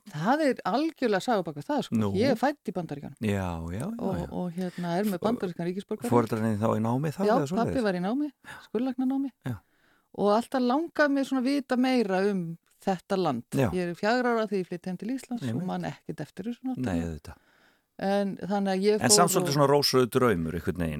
Það 0.05 0.41
er 0.45 0.59
algjörlega 0.69 1.23
sagabaka 1.25 1.63
það, 1.65 1.79
sko. 1.87 1.97
Nú. 1.97 2.11
Ég 2.19 2.35
er 2.35 2.37
fætt 2.39 2.69
í 2.69 2.73
bandaríkjónum 2.75 3.25
já, 3.25 3.47
já, 3.73 3.79
já, 3.79 3.87
og, 3.97 4.19
og 4.29 4.51
hérna 4.53 4.97
er 4.99 5.07
með 5.09 5.23
bandarískan 5.23 5.69
ríkisborgar. 5.69 6.09
Fóreldrarnir 6.11 6.59
þá 6.61 6.67
í 6.75 6.83
námi 6.85 7.13
þá 7.15 7.23
Já, 7.25 7.33
pappi 7.57 7.81
var 7.85 7.97
í 7.97 8.03
námi, 8.03 8.29
skurlagnanámi 8.67 9.31
Já. 9.47 9.55
og 10.21 10.29
alltaf 10.35 10.61
langað 10.61 11.15
mér 11.15 11.27
svona 11.27 11.45
vita 11.45 11.79
meira 11.79 12.21
um 12.29 12.45
þetta 12.85 13.17
land. 13.21 13.43
Já. 13.51 13.67
Ég 13.73 13.89
er 13.91 13.97
fjagra 13.99 14.35
ára 14.35 14.45
því 14.51 14.61
ég 14.61 14.69
flytti 14.69 14.91
heim 14.91 14.97
til 15.01 15.09
Íslands 15.15 15.43
Einmitt. 15.43 15.61
og 15.61 15.67
man 15.69 15.87
ekkert 15.89 16.23
eftir 16.25 16.49
þessu 16.51 16.77
Nei, 16.85 16.99
En 17.97 18.33
þannig 18.35 18.71
að 18.73 18.81
ég 18.83 18.97
fór 18.99 19.05
En 19.07 19.13
samt 19.15 19.31
svolítið 19.31 19.51
og- 19.53 19.55
svona 19.55 19.67
rósröðu 19.71 20.09
draumur 20.11 20.55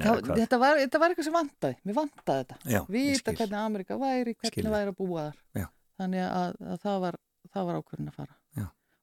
Það, 0.07 0.21
hvað? 0.23 0.37
þetta, 0.39 0.59
var, 0.61 0.77
þetta 0.79 0.99
var 1.01 1.09
eitthvað 1.11 1.27
sem 1.27 1.33
vantaði, 1.35 1.75
mér 1.85 1.97
vantaði 1.97 2.45
þetta. 2.45 2.55
Vita 2.95 3.31
hvernig 3.35 3.57
Amerika 3.59 3.97
væri, 3.99 4.35
hvernig 4.35 4.53
Skil 4.53 4.71
væri 4.71 4.93
að 4.93 4.95
búa 5.01 5.25
þar. 5.25 5.35
Já. 5.59 5.67
Þannig 5.99 6.23
að, 6.29 6.55
að 6.71 6.79
það 6.85 6.99
var, 7.05 7.17
var 7.65 7.81
ákvörðin 7.81 8.07
að 8.11 8.15
fara. 8.15 8.35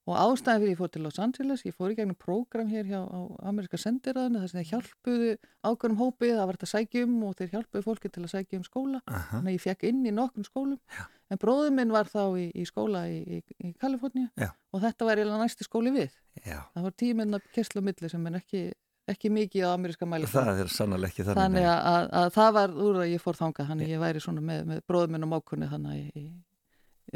Og 0.02 0.16
ástæðan 0.18 0.58
fyrir 0.64 0.72
ég 0.72 0.78
fór 0.80 0.88
til 0.90 1.02
Los 1.04 1.18
Angeles, 1.22 1.60
ég 1.62 1.74
fór 1.78 1.92
í 1.92 1.94
gegnum 1.94 2.16
prógram 2.18 2.66
hér 2.72 2.88
hjá 2.90 3.00
á 3.06 3.20
Ameriska 3.46 3.78
sendiræðinu, 3.78 4.40
þess 4.42 4.56
að 4.56 4.58
þeir 4.58 4.70
hjálpuðu 4.72 5.28
ákvörðum 5.62 6.00
hópið, 6.00 6.32
að 6.42 6.70
sækja 6.72 7.04
um 7.06 7.20
og 7.28 7.36
þeir 7.38 7.52
hjálpuðu 7.52 7.84
fólki 7.86 8.10
til 8.10 8.24
að 8.24 8.32
sækja 8.32 8.58
um 8.58 8.64
skóla. 8.66 8.98
Aha, 9.06 9.22
Þannig 9.36 9.52
að 9.52 9.54
ég 9.54 9.62
fekk 9.62 9.86
inn 9.92 10.00
í 10.10 10.14
nokkrum 10.16 10.48
skólum. 10.48 10.80
Já. 10.90 11.04
En 11.30 11.38
bróður 11.40 11.70
minn 11.72 11.94
var 11.94 12.10
þá 12.10 12.22
í, 12.34 12.48
í 12.50 12.66
skóla 12.68 13.06
í, 13.08 13.20
í, 13.22 13.40
í 13.62 13.70
Kaliforníu 13.80 14.26
Já. 14.42 14.50
og 14.74 14.82
þetta 14.82 15.06
var 15.06 15.22
næsti 15.46 15.64
skóli 15.64 15.94
við. 15.94 16.10
já, 16.44 16.58
Það 16.74 16.82
var 16.82 16.96
tíminn 16.98 17.38
að 17.38 17.46
kessla 17.54 17.80
á 17.80 17.86
milli 17.86 18.10
sem 18.10 18.26
er 18.26 18.36
ekki, 18.42 18.62
ekki 19.08 19.30
mikið 19.32 19.64
á 19.64 19.70
ameríska 19.72 20.04
mæli. 20.10 20.26
það 20.28 20.60
er 20.66 20.68
sannlega 20.74 21.08
ekki 21.08 21.24
þannig 21.30 21.40
Þannig 21.46 21.68
að, 21.70 21.80
að, 21.94 22.10
að 22.20 22.28
það 22.36 22.52
var 22.58 22.74
úr 22.90 23.00
að 23.06 23.12
ég 23.14 23.22
fór 23.24 23.38
þanga, 23.38 23.68
þannig 23.70 23.94
ég 23.94 24.02
væri 24.02 24.20
svona 24.26 24.44
með, 24.44 24.64
með 24.66 24.82
bróður 24.90 25.14
minn 25.14 25.24
og 25.24 25.32
mákunni 25.32 25.70
þannig 25.72 26.02
í, 26.02 26.26
í 26.26 26.26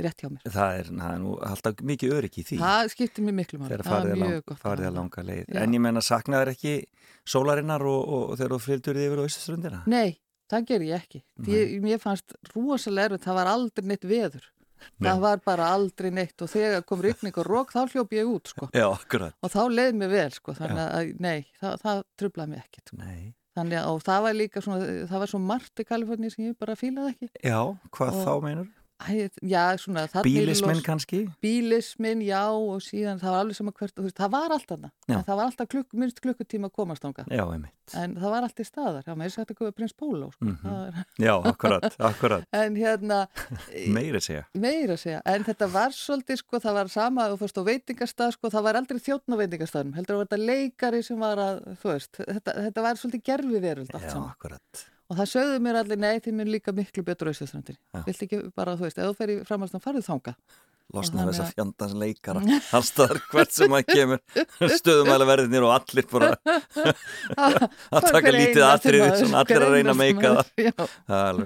rétt 0.04 0.20
hjá 0.22 0.28
mér. 0.30 0.42
Það 0.52 0.78
er, 0.80 0.90
það 1.00 1.14
er 1.14 1.20
nú 1.22 1.32
alltaf 1.48 1.80
mikið 1.90 2.14
öryggi 2.16 2.42
í 2.42 2.46
því 2.50 2.58
Það 2.60 2.90
skiptir 2.92 3.24
mér 3.26 3.36
miklu 3.40 3.58
máli. 3.62 3.78
Það 3.86 4.10
að, 4.10 4.20
mjög 4.22 4.42
gott. 4.50 4.60
farið 4.60 4.84
að 4.84 4.90
hafa. 4.90 4.96
langa 5.00 5.24
leið 5.30 5.44
Já. 5.46 5.60
En 5.62 5.76
ég 5.76 5.82
menna 5.86 6.02
saknaður 6.04 6.52
ekki 6.52 6.74
sólarinnar 7.26 7.86
og, 7.86 8.02
og, 8.02 8.24
og 8.30 8.36
þegar 8.40 8.54
þú 8.56 8.60
fylgdur 8.66 9.00
yfir 9.06 9.22
á 9.22 9.28
Íslandströndina? 9.30 9.80
Nei, 9.90 10.18
það 10.52 10.66
ger 10.72 10.84
ég 10.90 11.00
ekki. 11.00 11.22
Ég, 11.48 11.72
mér 11.84 12.02
fannst 12.02 12.36
rosalega 12.54 13.10
erfitt, 13.10 13.24
það 13.26 13.40
var 13.40 13.50
aldrei 13.54 13.88
neitt 13.92 14.04
veður. 14.06 14.44
Nei. 15.00 15.08
Það 15.08 15.20
var 15.24 15.40
bara 15.40 15.70
aldrei 15.72 16.10
neitt 16.12 16.42
og 16.44 16.50
þegar 16.52 16.82
kom 16.86 17.00
ryggning 17.02 17.38
og 17.40 17.46
rók 17.48 17.72
þá 17.72 17.86
hljóp 17.94 18.12
ég 18.12 18.28
út 18.28 18.50
sko. 18.52 18.68
Já, 18.76 18.84
Og 18.92 19.50
þá 19.50 19.62
leið 19.72 19.96
mér 20.02 20.10
vel 20.12 20.30
sko, 20.36 20.52
þannig 20.54 20.82
að 20.84 21.12
nei, 21.24 21.46
það, 21.60 21.78
það 21.80 22.02
trublaði 22.20 22.52
mig 22.52 22.60
ekkert. 22.66 22.92
Sko. 22.92 22.98
Nei. 23.00 23.32
Þannig 23.56 23.78
að 23.80 24.02
það 24.04 24.24
var 24.26 24.34
líka 24.36 24.60
svona, 24.60 24.86
það 25.08 25.22
var 25.22 25.30
svo 25.32 25.38
margt 25.40 25.80
í 25.80 25.86
Kaliforni 25.88 26.28
sem 26.32 26.44
ég 26.50 26.58
bara 26.60 26.74
fílaði 26.76 27.14
ekki. 27.14 27.30
Já, 27.40 27.60
hvað 27.96 28.12
Og- 28.12 28.26
þá 28.26 28.32
meinur? 28.44 28.68
Já, 29.44 29.76
svona 29.76 30.06
los- 30.78 30.84
kannski? 30.86 31.18
bílismin, 31.44 32.22
já 32.24 32.48
og 32.48 32.80
síðan 32.80 33.18
það 33.20 33.30
var 33.34 33.40
alveg 33.44 33.56
sama 33.58 33.72
hvert, 33.76 33.92
veist, 34.00 34.16
það 34.16 34.30
var 34.32 34.54
allt. 34.56 34.70
En 34.72 35.22
það 35.22 35.36
var 35.36 35.44
alltaf 35.44 35.68
klukk, 35.68 35.92
minnst 35.92 36.20
klukkutíma 36.24 36.70
að 36.70 36.72
komast 36.72 37.04
einmitt. 37.52 37.72
en 37.94 38.14
það 38.16 38.30
var 38.32 38.42
allt 38.42 38.56
í 38.58 38.64
staðar, 38.66 39.04
já, 39.06 39.12
með 39.14 39.28
þess 39.28 39.38
að 39.38 39.44
þetta 39.44 39.58
komið 39.60 39.74
prins 39.76 39.92
Pólo 39.92 40.30
sko. 40.32 40.46
Það 40.62 40.86
er, 40.88 41.04
Já, 41.26 41.34
akkurat, 41.52 41.96
akkurat. 42.00 42.48
en 42.62 42.74
hérna 42.80 43.20
Meiri 43.98 44.16
segja. 44.24 44.44
meira 44.54 44.96
að 44.96 45.02
segja, 45.04 45.20
en 45.26 45.44
þetta 45.44 45.68
var 45.76 45.90
svolítið 45.90 46.40
sko, 46.42 46.58
það 46.64 46.74
var 46.80 46.88
sama, 46.96 47.28
þú 47.30 47.38
fórst 47.44 47.60
á 47.60 47.68
veitingastað 47.68 48.32
sko, 48.32 48.50
það 48.56 48.62
var 48.70 48.80
aldrei 48.80 48.98
þjóttn 49.06 49.36
á 49.36 49.40
veitingastæðum 49.44 49.94
heldur 50.00 50.16
að 50.16 50.24
þetta 50.26 50.40
leikari 50.42 51.02
sem 51.04 51.20
var 51.20 51.36
að 51.38 51.62
þú 51.84 51.92
veist, 51.92 52.12
þetta, 52.24 52.56
þetta 52.66 52.82
var 52.88 52.94
svolítið 53.04 53.22
gerfi 53.30 53.60
veröld 53.60 53.92
Já, 53.92 54.16
akkurat. 54.32 54.86
Og 55.06 55.18
það 55.20 55.32
sögðu 55.32 55.58
mér 55.66 55.80
allir, 55.82 56.00
nei, 56.02 56.14
þið 56.24 56.38
mér 56.40 56.52
líka 56.56 56.74
miklu 56.76 57.04
betur 57.06 57.30
auðvitaðstrandin, 57.30 57.78
Já. 57.94 58.00
vilt 58.06 58.24
ekki 58.26 58.40
bara, 58.56 58.76
þú 58.78 58.88
veist, 58.88 58.98
ef 58.98 59.10
þú 59.10 59.18
fer 59.20 59.34
í 59.34 59.36
framhaldsnum, 59.46 59.84
farðu 59.84 60.06
þangað 60.06 60.38
Losna 60.94 61.24
Og 61.24 61.32
þess 61.32 61.42
að 61.42 61.48
fjandans 61.56 61.94
leikara. 61.98 62.42
Allstaðar 62.76 63.18
hvert 63.32 63.54
sem 63.54 63.72
að 63.74 63.88
kemur 63.90 64.20
stöðumæla 64.78 65.26
verðinir 65.26 65.66
og 65.66 65.72
allir 65.74 66.06
bara 66.12 66.28
að 67.96 68.06
taka 68.06 68.34
lítið 68.34 68.62
svona 69.18 69.42
allir 69.42 69.66
að 69.66 69.74
reyna 69.74 69.96
að 69.96 70.02
meika 70.04 70.34
það. 71.10 71.42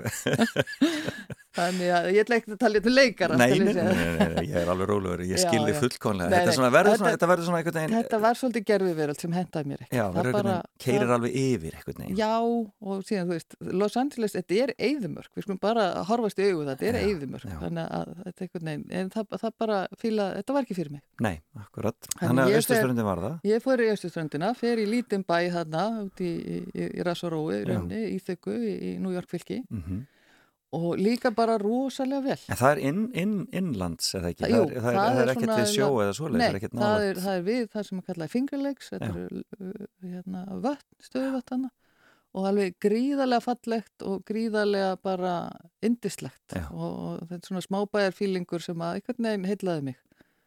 Það 1.51 1.67
þannig 1.67 1.89
að 1.97 2.05
ég 2.15 2.21
ætla 2.23 2.37
ekki 2.39 2.53
að 2.55 2.59
tala 2.63 2.81
til 2.85 2.93
leikara 2.95 3.37
Nei, 3.41 3.49
nei, 3.59 3.73
nei, 3.75 4.43
ég 4.47 4.57
er 4.61 4.69
alveg 4.71 4.87
rólegur, 4.91 5.23
ég 5.27 5.35
já. 5.35 5.81
fullkonlega. 5.81 6.31
Þetta, 6.31 6.53
er 6.55 6.75
verður 6.77 6.95
svona, 6.95 7.11
Þetta- 7.11 7.19
þetta 7.19 7.27
svona 7.49 7.59
veginn, 7.81 7.95
Þetta 7.97 8.21
var 8.23 8.35
svolítið 8.39 8.65
gerfi 8.71 8.93
veröld 9.01 9.21
sem 9.25 9.33
hendaði 9.35 9.67
mér 9.73 9.81
ekki 9.83 9.99
já, 9.99 10.05
Það 10.05 10.19
verður 10.21 10.37
bara- 10.39 10.63
keirir 10.85 11.11
alveg 11.17 11.35
yfir 11.41 11.75
veginn. 12.05 12.21
Já, 12.21 12.31
og 12.39 13.03
síðan, 13.09 13.27
þú 13.27 13.35
veist, 13.35 13.57
Los 13.83 13.97
Angeles, 13.97 14.37
þetta 14.39 14.61
er 14.63 14.73
eyðumörk, 14.79 15.31
við 15.35 15.43
skulum 15.49 15.61
bara 15.61 15.89
horfast 16.07 16.39
í 16.39 16.47
það, 16.47 16.71
þetta 16.71 16.87
er 16.93 17.01
já. 17.51 17.59
þannig 17.65 17.91
að 17.99 18.15
þetta 18.21 18.31
er 18.31 18.47
einhvern 18.47 18.71
veginn, 18.71 18.87
en 19.01 19.11
það, 19.11 19.27
það 19.43 19.57
bara 19.65 19.81
fíla, 19.99 20.29
þetta 20.39 20.55
var 20.55 20.63
ekki 20.63 20.79
fyrir 20.79 20.93
mig. 20.95 21.03
Nei, 21.21 21.35
akkurat. 21.59 21.99
Þannig 22.21 22.45
að 22.47 22.55
austurströndin 22.61 23.05
var 23.11 23.19
það. 23.27 23.35
Ég 23.51 23.67
fór 23.67 23.83
í 23.83 23.91
Östuströndina, 23.91 24.55
fer 24.55 24.79
í 24.79 24.87
lítinn 24.87 25.27
bæ 25.27 25.51
þarna, 25.51 25.85
út 26.07 26.23
í, 26.23 26.31
í, 26.31 26.63
í, 26.79 26.87
í 28.95 28.99
og 30.77 31.01
líka 31.03 31.33
bara 31.35 31.57
rosalega 31.59 32.23
vel. 32.29 32.39
En 32.47 32.59
það 32.61 32.73
er 32.73 32.81
inn, 32.91 33.03
inn, 33.19 33.35
innlands, 33.57 34.13
eða 34.15 34.31
ekki? 34.31 34.45
Það- 34.45 34.55
jú, 34.55 34.63
það, 34.63 34.71
er, 34.71 34.81
það, 34.81 34.91
er, 34.91 35.01
það 35.01 35.21
er 35.21 35.23
er 35.23 35.33
ekkert 35.35 35.55
við 35.57 35.71
sjó 35.75 35.89
eða 36.05 36.17
svoleiðis, 36.19 36.41
Nei, 36.41 36.81
það 36.81 37.07
er 37.09 37.11
er, 37.11 37.23
er 37.35 37.45
við 37.49 37.63
það 37.75 37.87
sem 37.89 38.01
að 38.03 38.11
kalla 38.11 38.29
Finger 38.31 38.63
Lakes, 38.65 38.91
þetta 38.95 39.11
eru 39.11 39.43
uh, 39.43 39.87
hérna, 40.05 40.45
vötn, 40.67 40.91
stöðuvötn 41.09 41.71
og 42.31 42.47
alveg 42.47 42.77
gríðarlega 42.79 43.43
fallegt 43.43 44.05
og 44.07 44.23
gríðarlega 44.29 44.93
bara 45.03 45.33
indislegt 45.83 46.55
og, 46.71 46.85
og 46.85 47.25
þetta 47.27 47.41
er 47.41 47.49
svona 47.49 47.65
smábæjarfílingur 47.67 48.63
sem 48.63 48.85
að 48.87 49.01
einhvern 49.01 49.27
veginn 49.27 49.49
heillaði 49.51 49.87
mig. 49.91 49.99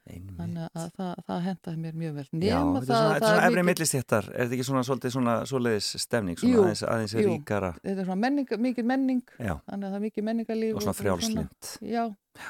Þannig 0.04 0.68
að 0.76 0.88
það, 0.98 1.12
það 1.28 1.42
hendaði 1.48 1.82
mér 1.84 1.98
mjög 2.02 2.16
vel. 2.18 2.26
Já, 2.44 2.58
nema 2.60 2.82
þetta 2.84 2.84
er 2.84 2.88
það, 2.88 3.00
svona, 3.00 3.14
þetta 3.14 3.26
er 3.26 3.28
svona 3.28 3.34
er 3.34 3.48
efri 3.48 3.56
mikið, 3.64 3.68
millistéttar, 3.70 4.30
er 4.34 4.40
þetta 4.44 4.58
ekki 4.58 4.68
svona 4.70 4.84
svolítið 4.88 5.14
svona 5.16 5.36
svoleiðis 5.52 5.90
stemning, 6.04 6.40
svona 6.42 6.54
Jú, 6.54 6.64
aðeins, 6.66 6.84
aðeins 6.94 7.14
jú. 7.16 7.26
ríkara, 7.30 7.70
þetta 7.84 8.04
er 8.04 8.10
svona 8.10 8.22
menning, 8.26 8.56
mikið 8.68 8.90
menning 8.94 9.22
já, 9.40 9.54
þannig 9.70 9.86
að 9.88 9.94
það 9.94 10.00
er 10.00 10.06
mikið 10.08 10.28
menningarlíf 10.30 10.76
og 10.76 10.84
svona 10.88 10.98
frjálslind. 11.00 11.70
já, 11.88 12.04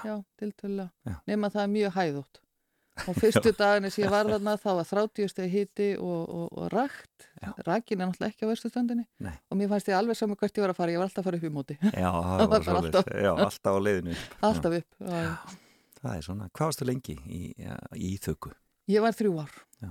já, 0.07 0.15
tiltölulega. 0.41 0.89
Já. 1.05 1.15
nema 1.29 1.51
það 1.53 1.67
er 1.67 1.73
mjög 1.77 1.93
hæðótt. 1.99 2.39
Og 3.09 3.15
fyrstu 3.21 3.49
daginni 3.57 3.89
sem 3.89 4.03
ég 4.05 4.11
var 4.13 4.27
þarna 4.29 4.53
þá 4.63 4.67
var 4.77 4.85
30 4.85 5.29
steg 5.31 5.49
hiti 5.49 5.87
og, 5.97 6.29
og, 6.29 6.49
og 6.57 6.67
rakt. 6.73 7.29
Já. 7.43 7.49
rakin 7.65 8.01
er 8.01 8.07
náttúrulega 8.07 8.31
ekki 8.31 8.45
á 8.45 8.51
vestustöndinni 8.53 9.03
Nei. 9.19 9.33
og 9.51 9.57
mér 9.59 9.67
fannst 9.73 9.89
ég 9.89 9.97
alveg 9.97 10.15
saman 10.15 10.37
hvert 10.39 10.55
ég 10.55 10.63
var 10.63 10.71
að 10.71 10.77
fara 10.77 10.93
ég 10.93 11.01
var 11.01 11.09
alltaf 11.09 11.25
að 11.25 11.27
fara 11.27 11.39
upp 11.41 11.43
í 11.43 11.51
móti, 11.51 11.75
Já, 11.91 12.11
alltaf- 12.39 13.09
já, 13.11 13.33
á 13.35 13.73
leiðinu. 13.83 14.13
alltaf 14.47 14.77
upp 14.77 15.01
já, 15.03 15.17
já. 15.25 15.33
Það 16.03 16.15
er 16.19 16.23
svona, 16.27 16.49
hvað 16.51 16.69
varstu 16.69 16.85
lengi 16.89 17.15
í, 17.31 17.41
í 17.95 18.13
þöku? 18.23 18.51
ég 18.91 18.99
var 19.05 19.13
þrjú 19.15 19.37
ár 19.39 19.51
Já. 19.79 19.89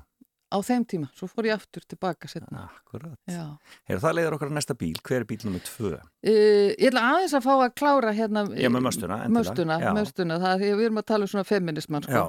á 0.52 0.56
þeim 0.60 0.82
tíma, 0.84 1.06
svo 1.16 1.24
fór 1.32 1.46
ég 1.48 1.54
aftur 1.56 1.84
tilbaka 1.88 2.28
setna 2.28 2.66
Akkurat. 2.68 3.16
já. 3.24 3.46
Heyrðu, 3.88 4.02
það 4.04 4.16
leiðir 4.18 4.34
okkur 4.36 4.50
að 4.50 4.56
næsta 4.58 4.74
bíl, 4.76 4.98
hver 5.00 5.22
er 5.22 5.24
bíl 5.30 5.38
nummið 5.46 5.62
tvö? 5.70 5.92
Uh, 5.96 6.68
ég 6.76 6.90
ætla 6.90 7.06
aðeins 7.14 7.32
að 7.38 7.46
fá 7.46 7.52
að 7.56 7.72
klára 7.80 8.12
hérna 8.12 8.42
Já, 8.60 8.68
með 8.68 8.84
möstuna, 8.90 9.16
möstuna, 9.32 9.78
möstuna 9.96 10.36
það 10.42 10.66
er 10.66 10.74
að 10.74 10.82
við 10.82 10.84
erum 10.90 11.00
að 11.00 11.08
tala 11.08 11.24
um 11.24 11.32
svona 11.32 11.48
feminismann 11.48 12.04
sko. 12.04 12.26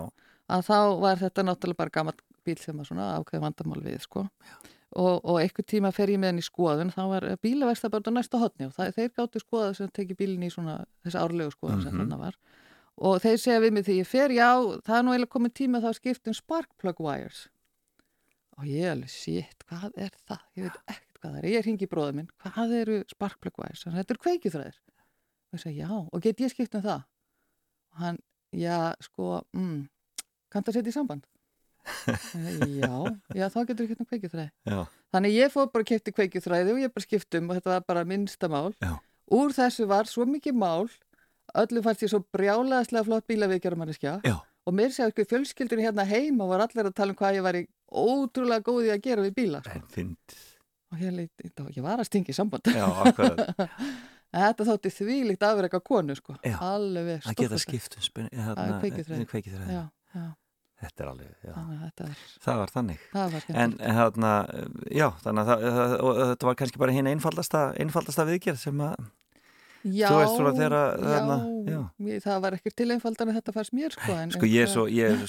Að 0.53 0.63
þá 0.69 0.77
var 1.03 1.19
þetta 1.19 1.43
náttúrulega 1.49 1.81
bara 1.83 1.93
gammal 1.99 2.15
bíl 2.47 2.57
sem 2.63 2.79
var 2.79 2.87
svona 2.87 3.09
ákveð 3.19 3.43
vandamál 3.43 3.83
við 3.83 3.99
sko. 4.07 4.23
og, 4.95 5.19
og 5.25 5.39
einhver 5.41 5.65
tíma 5.67 5.89
fer 5.91 6.11
ég 6.13 6.19
með 6.21 6.29
henni 6.31 6.43
í 6.43 6.47
skoðun 6.47 6.91
þá 6.93 7.03
var 7.09 7.23
bílaversta 7.41 7.89
bara 7.89 8.11
næsta 8.13 8.37
hotni 8.39 8.67
og 8.67 8.75
það, 8.75 8.91
þeir 8.95 9.13
gáttu 9.17 9.39
skoða 9.41 9.71
sem 9.75 9.89
teki 9.89 10.13
bílinn 10.19 10.43
í 10.45 10.51
svona 10.53 10.75
þessi 11.03 11.17
árlegu 11.17 11.51
skoðun 11.55 11.81
sem 11.81 11.91
Mhm. 11.95 12.03
þarna 12.03 12.19
var 12.19 12.35
og 12.97 13.17
þeir 13.23 13.39
segja 13.41 13.61
við 13.63 13.73
mig 13.77 13.85
því 13.87 13.95
ég 14.01 14.07
fer, 14.09 14.33
já, 14.35 14.49
það 14.85 14.97
er 14.99 15.03
nú 15.07 15.13
eiginlega 15.15 15.33
komið 15.33 15.53
tíma 15.59 15.81
þá 15.83 15.89
að 15.89 15.97
skipta 15.99 16.29
um 16.33 16.37
spark 16.37 16.69
plug 16.81 17.01
wires 17.03 17.47
og 18.57 18.67
ég 18.69 18.91
alveg, 18.91 19.09
shit, 19.09 19.63
hvað 19.65 19.95
er 19.97 20.13
það? 20.27 20.43
Ég 20.59 20.67
veit 20.67 20.77
ekkert 20.85 21.19
hvað 21.23 21.31
það 21.33 21.39
er, 21.41 21.47
ég 21.55 21.65
ringi 21.65 21.87
bróðum 21.89 22.19
minn 22.21 22.29
hvað 22.43 22.75
eru 22.83 22.99
spark 23.09 23.39
plug 23.41 23.57
wires? 23.63 23.83
Hann, 23.87 23.97
Þetta 23.97 24.13
eru 24.13 24.23
kveikjuþræðir 24.27 24.77
og 24.77 25.57
ég 25.57 25.63
segi, 25.63 25.79
já, 25.81 25.89
og 25.97 26.21
get 26.21 26.43
ég 26.43 26.53
skipt 26.53 26.77
um 26.77 26.83
það? 26.85 27.05
og 27.93 28.03
hann, 28.05 28.19
já, 28.53 28.77
sko 29.05 29.39
mm, 29.57 29.79
kanntu 30.53 30.69
að 30.73 30.77
setja 30.79 30.93
í 30.93 30.97
samband? 30.97 31.25
já, 32.79 32.93
já, 33.35 33.47
þá 33.51 33.57
getur 33.67 33.85
ekki 33.87 33.97
um 33.99 34.07
kveikjuþræði 34.07 34.51
já, 34.71 34.77
Þannig 35.13 35.33
ég 35.35 35.51
fór 35.53 35.67
bara 35.73 35.83
að 35.83 35.89
kefti 35.91 36.13
kveikjuþræði 36.15 36.71
og 36.73 36.79
ég 36.81 36.93
bara 36.93 37.05
skiptum 37.05 37.49
og 37.51 37.57
þetta 37.59 37.69
var 37.75 37.83
bara 37.85 38.03
minnsta 38.09 38.47
mál. 38.49 38.71
Já. 38.81 38.95
Úr 39.37 39.53
þessu 39.53 39.85
var 39.89 40.07
svo 40.09 40.25
mikið 40.25 40.55
mál, 40.57 40.87
öllum 41.61 41.83
fannst 41.85 42.03
ég 42.05 42.09
svo 42.13 42.21
brjálaðslega 42.33 43.05
flott 43.07 43.27
bílaviðgerðamanniskja 43.29 44.15
já, 44.25 44.35
og 44.65 44.73
mér 44.77 44.93
sé 44.95 45.03
að 45.05 45.13
sko 45.13 45.25
fjölskyldinu 45.33 45.85
hérna 45.85 46.05
heima 46.09 46.47
var 46.49 46.63
allir 46.65 46.89
að 46.89 46.95
tala 46.97 47.13
um 47.13 47.19
hvað 47.19 47.37
ég 47.39 47.45
var 47.45 47.59
í 47.59 47.63
ótrúlega 47.93 48.63
góði 48.65 48.89
að 48.93 49.01
gera 49.05 49.21
við 49.27 49.33
bíla. 49.37 49.59
Sko. 49.65 50.17
Og 50.93 51.01
ég, 51.01 51.11
leit, 51.13 51.43
ég 51.75 51.81
var 51.85 52.01
að 52.01 52.07
stingi 52.09 52.33
samband. 52.37 52.69
Já, 52.69 52.85
þetta 54.33 54.65
þótti 54.67 54.91
þvílíkt 54.93 55.43
afreika 55.45 55.79
konu, 55.85 56.15
sko. 56.17 56.35
Alveg 56.41 57.19
Að 57.21 57.35
geta 57.37 57.57
stórkostlegt. 57.57 57.65
skipt 57.67 57.97
um 57.99 58.05
spinn, 58.07 58.29
Það 58.33 58.61
er 58.63 58.79
kveikjuþræði. 58.83 59.27
kveikithræði. 59.33 59.75
Já, 59.77 60.23
Þetta 60.83 61.03
er 61.05 61.09
alveg, 61.13 61.27
já. 61.47 61.53
þannig 61.55 62.03
er, 62.03 62.23
Það 62.43 62.57
var 62.59 62.71
þannig. 62.73 63.03
það 63.13 63.35
var 63.35 63.43
En 63.63 63.73
hérna, 63.95 64.31
já, 64.91 65.05
þannig 65.23 65.41
að 65.43 65.51
það, 65.53 65.61
það, 65.77 65.93
og 66.03 66.17
þetta 66.33 66.47
var 66.49 66.57
kannski 66.59 66.81
bara 66.81 66.95
hinn 66.97 67.09
einfaldasta, 67.13 67.61
einfaldasta 67.79 68.25
viðgerð 68.27 68.59
sem 68.65 68.81
að, 68.83 69.05
Já, 69.83 70.07
að- 70.07 70.99
já, 71.03 71.07
þarna, 71.13 71.37
já. 71.67 71.79
Ég, 72.07 72.21
það 72.23 72.41
var 72.45 72.55
ekkert 72.57 72.75
til 72.79 72.91
einfaldan 72.95 73.29
en 73.33 73.35
þetta 73.39 73.53
fannst 73.57 73.73
mér, 73.75 73.91
sko. 73.97 74.11
En, 74.15 74.31
sko 74.31 74.47
ég 74.47 74.63
er 74.63 74.69
svo, 74.71 74.85
ég 74.87 75.09
er 75.11 75.25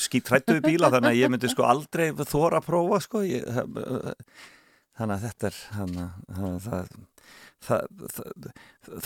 við 0.55 0.61
bíla 0.69 0.91
þannig 0.95 1.11
að 1.11 1.19
ég 1.25 1.33
myndi 1.35 1.51
sko 1.51 1.67
aldrei 1.67 2.13
þóra 2.23 2.61
að 2.61 2.69
prófa 2.69 3.01
sko, 3.03 3.25
ég, 3.27 3.43
þannig 4.95 5.17
að 5.17 5.25
þetta 5.27 5.51
er, 5.51 5.59
þannig 5.75 6.05
að 6.05 6.69
það, 6.69 6.93
það, 7.65 7.89
það, 8.15 8.53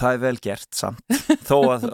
það 0.03 0.11
er 0.13 0.21
vel 0.27 0.35
gert 0.49 0.79
samt, 0.83 1.17
þó 1.49 1.57
að, 1.73 1.87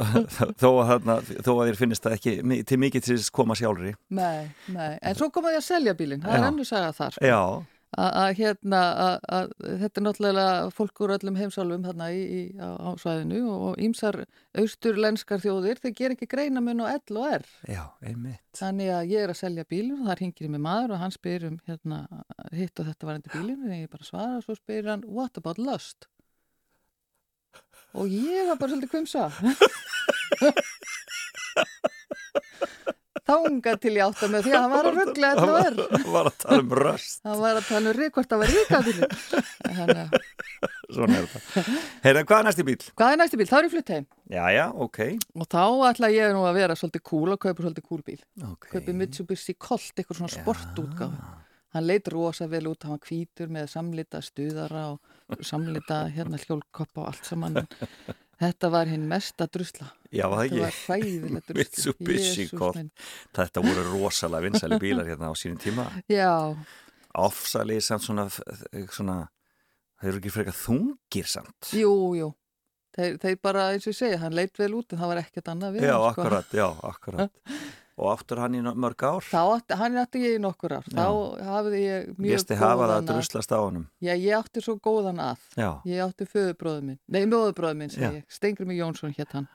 þó 0.58 0.68
að, 0.72 0.88
þarna, 0.90 1.16
þó 1.46 1.52
að 1.54 1.62
þér 1.68 1.78
finnist 1.84 2.08
það 2.08 2.16
ekki 2.18 2.34
til 2.72 2.80
mikið 2.82 3.06
til 3.06 3.14
þess 3.18 3.30
að 3.30 3.36
koma 3.38 3.58
sjálfri. 3.60 3.94
Nei, 4.18 4.50
nei, 4.74 4.90
en 4.98 5.14
svo 5.20 5.30
kom 5.30 5.46
að 5.46 5.60
að 5.60 5.68
selja 5.68 5.94
bílinn, 5.98 6.24
það 6.26 6.34
er 6.34 6.42
Já. 6.42 6.48
ennur 6.50 6.68
saga 6.72 6.90
þar 6.96 7.14
sko. 7.18 7.30
Já, 7.30 7.40
að 8.00 8.30
hérna, 8.38 8.80
að, 9.28 9.52
þetta 9.62 10.00
er 10.00 10.04
náttúrulega 10.06 10.46
fólk 10.74 11.02
úr 11.04 11.14
öllum 11.16 11.38
heimsálfum 11.38 11.84
þarna 11.86 12.08
í, 12.14 12.22
í, 12.24 12.40
á, 12.58 12.68
á 12.78 12.90
svæðinu 13.00 13.42
og 13.52 13.82
ímsar 13.82 14.20
austurlenskar 14.60 15.42
þjóðir, 15.42 15.80
þeir 15.82 15.94
ger 15.98 16.14
ekki 16.14 16.28
greina 16.30 16.62
mun 16.64 16.84
á 16.84 16.94
L 16.94 17.20
og 17.20 17.28
R 17.38 17.44
já, 17.70 17.82
einmitt. 18.04 18.42
þannig 18.58 18.92
að 18.96 19.12
ég 19.14 19.26
er 19.26 19.34
að 19.34 19.40
selja 19.42 19.66
bílinn 19.70 20.00
og 20.00 20.08
það 20.10 20.20
ringir 20.22 20.48
í 20.48 20.52
mig 20.54 20.64
maður 20.66 20.96
og 20.96 21.02
hann 21.04 21.14
spyr 21.14 21.48
um 21.50 21.60
hérna, 21.68 21.98
hitt 22.54 22.80
og 22.80 22.90
þetta 22.90 23.10
var 23.10 23.20
endur 23.20 23.36
bílinn 23.36 23.64
og 23.68 23.76
ég 23.76 23.92
bara 23.92 24.10
svara 24.10 24.40
og 24.40 24.46
svo 24.46 24.58
spyr 24.58 24.90
hann, 24.90 25.06
what 25.06 25.40
about 25.40 25.58
lust? 25.62 26.08
og 27.94 28.10
ég 28.10 28.48
var 28.50 28.58
bara 28.58 28.74
svolítið 28.74 28.90
kvimsa 28.90 29.30
þánga 33.28 33.74
til 33.82 33.92
ég 33.94 34.04
átta 34.04 34.28
með 34.32 34.46
því 34.46 34.52
að 34.54 34.64
hann 34.64 34.72
var 34.74 34.88
að 34.88 34.98
ruggla 34.98 35.30
L 35.34 35.44
og 35.44 35.56
R 35.60 35.78
Það 35.94 36.08
var 36.14 36.28
að 36.30 36.36
tala 36.44 36.58
um 36.64 36.74
röst, 36.80 37.20
Það 37.24 37.42
var 37.44 37.60
að 37.60 37.68
tala 37.68 37.92
um 37.92 37.96
rík, 37.98 38.12
hvort 38.16 38.32
það 38.32 38.42
var 38.42 38.52
bílinn. 38.88 39.14
Þannig 39.78 40.00
að, 40.02 40.18
svona 40.96 41.20
er 41.20 41.30
það. 41.32 41.70
Heyrðu, 42.04 42.24
hvað 42.30 42.36
er 42.38 42.48
næsti 42.48 42.66
bíl? 42.68 42.76
hvað 42.94 43.14
er 43.14 43.22
næsti 43.22 43.40
bíl? 43.40 43.48
Þá 43.50 43.56
er 43.58 43.68
ég 43.68 43.74
flutt 43.74 43.94
heim. 43.94 44.10
Já, 44.34 44.44
já, 44.54 44.64
ok. 44.86 45.00
Og 45.40 45.48
þá 45.54 45.64
ætla 45.90 46.12
ég 46.14 46.36
nú 46.36 46.44
að 46.48 46.58
vera 46.60 46.76
svolítið 46.78 47.06
cool 47.10 47.34
og 47.34 47.40
kaupa 47.44 47.64
svolítið 47.64 47.88
cool 47.88 48.04
bíl. 48.04 48.20
okay. 48.52 48.74
Kaupi 48.76 48.98
Mitsubishi 49.00 49.56
Colt, 49.56 49.94
eitthvað 49.96 50.20
svona 50.20 50.34
sportútgáfi. 50.36 51.24
Hann 51.74 51.88
leit 51.88 52.06
rosa 52.12 52.46
vel 52.46 52.68
út, 52.70 52.84
hann 52.86 52.94
var 52.94 53.08
hvítur 53.08 53.48
með 53.50 53.72
samlita 53.72 54.20
stuðara 54.22 54.84
og 54.94 55.40
samlita 55.42 56.04
hérna 56.14 56.38
hjólkoppa 56.38 57.02
og 57.02 57.08
allt 57.10 57.26
saman. 57.26 57.64
Þetta 58.44 58.70
var 58.74 58.90
hinn 58.92 59.04
mesta 59.08 59.46
drusla. 59.48 59.88
Já, 60.14 60.26
það 60.30 60.40
Þetta 60.44 60.60
var 60.60 60.70
ekki. 60.70 60.84
hræðilegt 60.86 61.46
drusla. 61.50 61.58
Mitsubishi 61.64 62.46
Colt. 62.52 63.04
Þetta 63.40 63.64
voru 63.64 63.84
rosalega 63.90 64.46
vinsæli 64.48 64.78
bílar 64.82 65.08
hérna 65.10 65.30
á 65.30 65.34
sínum 65.38 65.58
tíma. 65.62 65.88
Já, 66.12 66.30
Offsali 67.14 67.76
samt 67.84 68.02
svona, 68.02 68.24
svona, 68.90 69.18
það 70.02 70.08
eru 70.10 70.18
ekki 70.22 70.32
frekar 70.34 70.56
þungir 70.58 71.28
samt. 71.30 71.68
jú, 71.78 71.92
jú. 72.18 72.32
þeir, 72.96 73.16
þeir 73.22 73.36
bara 73.42 73.68
eins 73.74 73.86
og 73.86 73.92
ég 73.94 73.98
segja, 74.00 74.18
hann 74.22 74.34
leit 74.34 74.58
vel 74.58 74.72
út 74.78 74.92
en 74.94 74.98
það 75.02 75.12
var 75.12 75.20
ekkert 75.22 75.48
annað 75.52 75.76
við 75.78 75.86
Já, 75.88 75.94
sko. 75.94 76.10
akkurat, 76.10 76.52
já, 76.58 76.66
akkurat 76.90 77.40
Og 77.94 78.08
áttur 78.10 78.40
hann 78.42 78.54
í 78.58 78.60
mörg 78.60 79.02
ár? 79.06 79.22
Þá 79.22 79.74
hann 79.78 79.98
átti 80.02 80.22
ég 80.24 80.36
í 80.36 80.38
nokkur 80.42 80.72
ár, 80.80 80.86
þá 80.90 81.04
hafði 81.46 81.82
ég 81.84 82.08
mjög 82.18 82.32
Visti 82.40 82.56
hafa 82.58 82.66
það 82.66 82.72
að 82.74 82.88
góðan 82.88 82.96
að, 82.96 83.10
druslast 83.12 83.52
á 83.54 83.58
honum? 83.60 83.84
Já, 84.02 84.12
ég 84.18 84.38
átti 84.40 84.62
svo 84.64 84.74
góðan 84.82 85.20
að, 85.22 85.44
Já, 85.54 85.68
ég 85.86 86.02
átti 86.02 86.26
föðubróðu 86.32 86.82
minn, 86.88 86.98
nei, 87.06 87.20
móðubróðu 87.30 87.78
minn, 87.78 87.92
Já. 87.92 88.00
segi 88.00 88.18
ég, 88.18 88.24
Stengri 88.34 88.78
Jónsson 88.80 89.14
hétt 89.14 89.36
hann. 89.38 89.46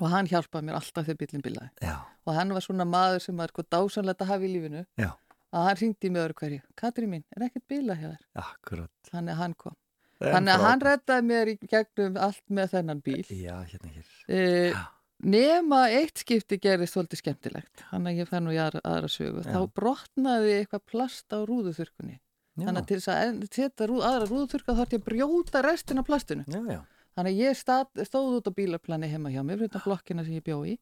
Og 0.00 0.08
hann 0.08 0.30
hjálpaði 0.30 0.64
mér 0.70 0.78
alltaf 0.78 1.04
þegar 1.04 1.18
bílinn 1.20 1.44
bilaði. 1.44 1.68
Já, 1.84 1.98
og 2.24 2.32
hann 2.38 2.56
var 2.56 2.64
svona 2.64 2.86
maður 2.88 3.20
sem 3.26 3.36
var 3.36 3.52
sko 3.52 3.66
dásanlegt 3.68 4.24
að 4.24 4.32
hafa 4.32 4.48
í 4.48 4.52
lífinu. 4.54 4.86
Já, 4.96 5.10
að 5.52 5.68
hann 5.68 5.80
ringdi 5.82 6.08
í 6.08 6.14
mig 6.14 6.24
öðru 6.24 6.38
hverju, 6.40 6.62
Katri 6.80 7.10
mín, 7.12 7.26
er 7.36 7.44
ekkert 7.50 7.68
bíla 7.68 7.98
hjá 8.00 8.08
þér? 8.14 8.24
akkurat. 8.46 8.92
Þannig 9.12 9.34
að 9.36 9.42
hann 9.44 9.58
kom. 9.60 9.76
Þannig 10.22 10.54
að 10.54 10.64
hann 10.64 10.82
reddaði 10.86 11.24
mér 11.28 11.50
í 11.52 11.54
gegnum 11.68 12.16
allt 12.16 12.42
með 12.48 12.72
þennan 12.76 13.00
bíl. 13.04 13.22
Já, 13.28 13.56
hérna 13.68 13.90
hér. 13.92 14.10
Uh, 14.30 14.82
nema 15.22 15.84
eitt 15.94 16.22
skipti 16.22 16.58
gerðist 16.62 16.96
svolítið 16.96 17.20
skemmtilegt. 17.22 17.84
Þannig 17.90 18.12
að 18.12 18.20
ég 18.22 18.30
fær 18.30 18.42
nú 18.44 18.54
í 18.54 18.58
aðra, 18.62 18.82
aðra 18.84 19.10
sögu. 19.12 19.44
Já. 19.46 19.52
Þá 19.54 19.60
brotnaði 19.78 20.56
eitthvað 20.58 20.84
plast 20.92 21.36
á 21.36 21.38
rúðuþurkunni. 21.46 22.18
Já, 22.52 22.66
Þannig 22.66 22.82
að 22.82 22.88
til 22.90 22.98
þess 23.00 23.12
að 23.12 23.44
setja 23.56 23.86
rúð, 23.88 24.02
aðra 24.04 24.26
rúðuþurka 24.28 24.74
þarf 24.76 24.92
ég 24.92 25.00
að 25.00 25.06
brjóta 25.06 25.62
restin 25.64 26.02
af 26.02 26.08
plastinu. 26.10 26.44
já, 26.46 26.60
já, 26.68 26.80
Þannig 27.16 27.32
að 27.32 27.40
ég 27.44 27.56
stað, 27.60 28.04
stóð 28.08 28.36
út 28.38 28.48
á 28.48 28.52
bílarplani 28.56 29.08
heima 29.12 29.32
hjá 29.32 29.42
mér, 29.44 29.58
fyrir 29.62 29.82
blokkina 29.84 30.24
sem 30.24 30.36
ég 30.38 30.44
bjó 30.44 30.58
í. 30.68 30.76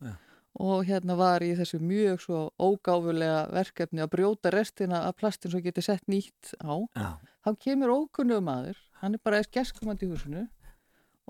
Og 0.60 0.82
hérna 0.88 1.14
var 1.14 1.44
í 1.46 1.52
þessu 1.54 1.78
mjög 1.78 2.20
svo 2.24 2.38
ógáfulega 2.58 3.44
verkefni 3.54 4.02
að 4.02 4.10
brjóta 4.16 4.50
restina 4.50 5.04
af 5.06 5.14
plastin 5.20 5.50
svo 5.52 5.60
geti 5.62 5.82
sett 5.82 6.02
nýtt 6.10 6.54
á 6.58 6.74
þá 7.46 7.50
kemur 7.62 7.92
ókunnum 7.94 8.42
maður, 8.42 8.76
hann 8.98 9.14
er 9.14 9.22
bara 9.22 9.38
eða 9.38 9.52
geskumandi 9.60 10.08
í 10.08 10.10
húsinu 10.10 10.48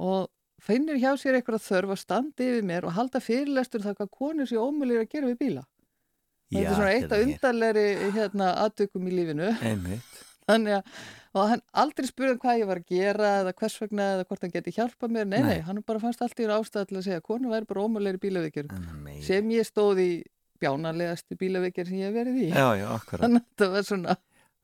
og 0.01 0.31
finnir 0.65 0.99
hjá 1.01 1.13
sér 1.21 1.39
eitthvað 1.39 1.63
þörf 1.67 1.95
að 1.95 2.01
standa 2.03 2.47
yfir 2.47 2.67
mér 2.71 2.89
og 2.89 2.97
halda 2.97 3.21
fyrirlestur 3.25 3.85
það 3.85 3.99
hvað 4.01 4.11
konur 4.19 4.51
sér 4.51 4.65
ómölir 4.65 5.03
að 5.05 5.13
gera 5.15 5.31
við 5.31 5.39
bíla. 5.45 5.63
Og 6.51 6.57
þetta 6.59 6.71
er 6.71 6.77
svona 6.81 6.93
eitt 6.97 7.07
af 7.13 7.17
hér. 7.21 7.29
undarlegri 7.29 7.87
hérna, 8.17 8.51
aðtökum 8.65 9.07
í 9.07 9.15
lífinu. 9.15 9.53
Einmitt 9.63 10.21
Þannig 10.51 10.81
að 10.81 11.01
og 11.31 11.47
hann 11.47 11.61
aldrei 11.79 12.09
spurði 12.09 12.33
hann 12.33 12.41
hvað 12.43 12.59
ég 12.59 12.67
var 12.67 12.81
að 12.81 12.89
gera 12.91 13.29
eða 13.45 13.53
hvers 13.61 13.77
vegna 13.79 14.07
eða 14.17 14.25
hvort 14.27 14.43
hann 14.43 14.55
geti 14.57 14.73
hjálpað 14.75 15.13
mér. 15.15 15.29
Nei, 15.31 15.39
nei, 15.39 15.51
Nei. 15.53 15.61
hann 15.69 15.83
bara 15.87 16.03
fannst 16.03 16.25
allt 16.27 16.43
í 16.43 16.49
ástæð 16.51 16.89
til 16.91 16.99
að 16.99 17.05
segja 17.07 17.21
að 17.21 17.27
konur 17.29 17.53
væri 17.55 17.69
bara 17.71 17.85
ómölir 17.87 18.19
í 18.19 18.33
Amazing. 18.67 19.23
sem 19.29 19.53
ég 19.55 19.69
stóð 19.69 20.03
í 20.03 20.11
bjánalegasti 20.61 21.39
bílavíkjur 21.41 21.87
sem 21.89 22.01
ég 22.01 22.11
hef 22.11 22.17
verið 22.19 22.41
í. 22.43 22.49
Já, 22.51 22.67
já, 22.77 22.87
akkurat 22.97 23.23
Þannig 23.25 23.41
að 23.41 23.47
þetta 23.47 23.69
var 23.75 23.87
svona, 23.89 24.17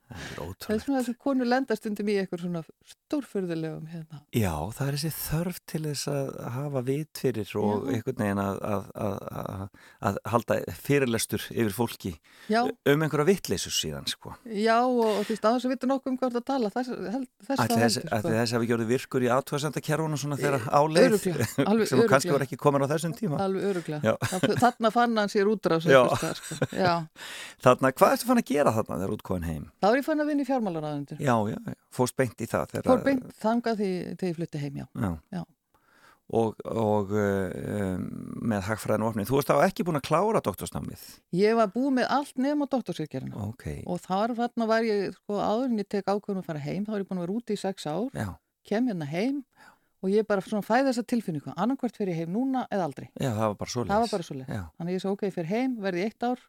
Það 0.07 0.17
er 0.17 0.27
það 0.27 0.37
er 0.37 0.51
ótrúlegt 0.51 0.85
svona 0.87 0.99
þessu 1.03 1.15
konur 1.19 1.49
lendastundum 1.51 2.09
í 2.13 2.15
eitthvað 2.21 2.43
svona 2.45 2.61
stórfurðulegum 2.93 3.87
hérna. 3.91 4.21
Já, 4.37 4.53
það 4.77 4.87
er 4.93 4.97
þessi 5.01 5.11
þörf 5.17 5.59
til 5.73 5.81
þess 5.87 6.11
að 6.13 6.29
hafa 6.57 6.83
vit 6.87 7.21
fyrir 7.23 7.51
og 7.59 7.73
Já. 7.89 7.97
einhvern 7.97 8.21
veginn 8.23 8.43
að, 8.43 8.61
að, 8.71 8.87
að, 9.07 9.17
að, 9.41 9.65
að 10.11 10.21
halda 10.35 10.59
fyrirlestur 10.87 11.47
yfir 11.51 11.75
fólki 11.75 12.13
Já, 12.53 12.61
um 12.67 13.03
einhverja 13.07 13.27
vitleysu 13.33 13.73
síðan 13.75 14.07
sko. 14.11 14.37
Já, 14.47 14.79
og, 14.87 15.25
þú 15.27 15.35
veist, 15.35 15.43
á 15.43 15.51
þess 15.57 15.67
að 15.67 15.75
vita 15.75 15.91
nokkuð 15.91 16.13
um 16.13 16.19
hvað 16.23 16.37
það 16.39 16.47
tala, 16.53 16.73
þess, 16.77 16.93
held, 17.17 17.27
þess 17.49 17.65
Ætli 17.67 17.75
það 17.77 17.85
þess, 17.85 17.99
heldur, 17.99 18.17
ætli 18.21 18.35
þess 18.39 18.57
hafi 18.57 18.71
gjörðu 18.71 18.89
virkur 18.93 19.27
í 19.27 19.33
aðtöðsendakerfunum 19.37 20.23
svona 20.23 20.39
þegar 20.41 20.69
áleið 20.71 21.19
sem 21.27 21.35
kannski 21.35 22.31
örugglega. 22.31 22.37
var 22.37 22.47
ekki 22.47 22.61
komin 22.63 22.87
á 22.87 22.89
þessum 22.95 23.17
tíma 23.19 23.43
Alveg 23.43 23.69
öruglega. 23.73 24.15
Þarna 24.63 24.93
fann 24.95 25.19
hann 25.19 25.33
sér 25.33 25.51
staðar, 25.83 26.39
Sko. 26.39 26.57
Þarna, 27.67 27.91
hvað 27.97 28.15
ertu 28.17 28.29
fann 28.29 28.41
að 28.41 28.49
gera 28.51 28.73
þarna 28.77 28.99
þegar 29.01 29.15
útkóðin 29.17 29.47
heim? 29.49 29.65
Er 29.97 30.03
ég 30.03 30.07
fann 30.07 30.23
að 30.25 30.31
vinna 30.31 30.45
í 30.45 30.49
fjármálaráðundur. 30.53 31.21
Já, 31.25 31.35
já, 31.51 31.59
já, 31.73 31.77
fórst 31.97 32.17
beint 32.21 32.41
í 32.45 32.49
það 32.51 32.73
þegar, 32.77 32.89
Fór 32.93 33.05
beint 33.07 33.29
þangað 33.43 33.83
þegar 33.83 34.31
ég 34.31 34.41
flutti 34.41 34.63
heim, 34.65 34.83
já. 34.83 34.87
Já, 34.95 35.13
Já. 35.37 35.45
Og, 36.35 36.57
og 36.67 37.13
um, 37.15 38.07
með 38.51 38.65
hagfræðin 38.67 39.05
og 39.07 39.13
opnið, 39.13 39.29
þú 39.29 39.37
varst 39.37 39.51
á 39.55 39.63
ekki 39.63 39.85
búin 39.87 39.99
að 40.01 40.09
klára 40.09 40.41
doktorsnámið 40.43 41.05
Ég 41.39 41.55
var 41.55 41.69
búið 41.71 41.93
með 42.01 42.09
allt 42.17 42.41
nema 42.43 42.67
doktorsýrgerina. 42.67 43.45
Ok, 43.47 43.69
Og 43.87 44.01
þar 44.03 44.35
þarna 44.35 44.67
var 44.67 44.83
ég, 44.89 45.15
sko, 45.21 45.39
áður 45.39 45.69
en 45.71 45.79
ég 45.85 45.87
tek 45.95 46.11
ákveðum 46.11 46.43
að 46.43 46.49
fara 46.49 46.65
heim, 46.65 46.83
þá 46.83 46.91
var 46.97 47.05
ég 47.05 47.09
búin 47.13 47.21
að 47.23 47.27
vera 47.29 47.37
úti 47.39 47.55
í 47.55 47.61
sex 47.63 47.87
ár, 47.87 48.11
já, 48.11 48.33
kem 48.67 48.91
hérna 48.91 49.07
heim 49.07 49.39
og 50.03 50.11
ég 50.11 50.27
bara 50.27 50.43
svona 50.43 50.67
fæði 50.67 50.91
þessa 50.91 51.07
tilfinningu, 51.15 51.55
annarkvært 51.55 52.03
ég 52.03 52.19
heim 52.19 52.35
núna 52.35 52.67
eða 52.75 52.91
aldrei. 52.91 53.07
já, 53.15 53.31
það 53.31 53.47
var 53.47 53.57
bara 53.63 53.71
svo 53.77 53.87
Það 53.87 54.03
var 54.03 54.13
bara 54.17 54.27
svo 54.27 54.37
leið. 54.41 54.51
Já, 54.51 54.63
Þannig 54.77 54.91
að 54.91 54.99
ég 54.99 55.07
svo, 55.07 55.15
ok, 55.15 55.25
fer 55.39 55.51
heim, 55.55 55.79
verði 55.87 56.05
eitt 56.11 56.27
ár 56.27 56.43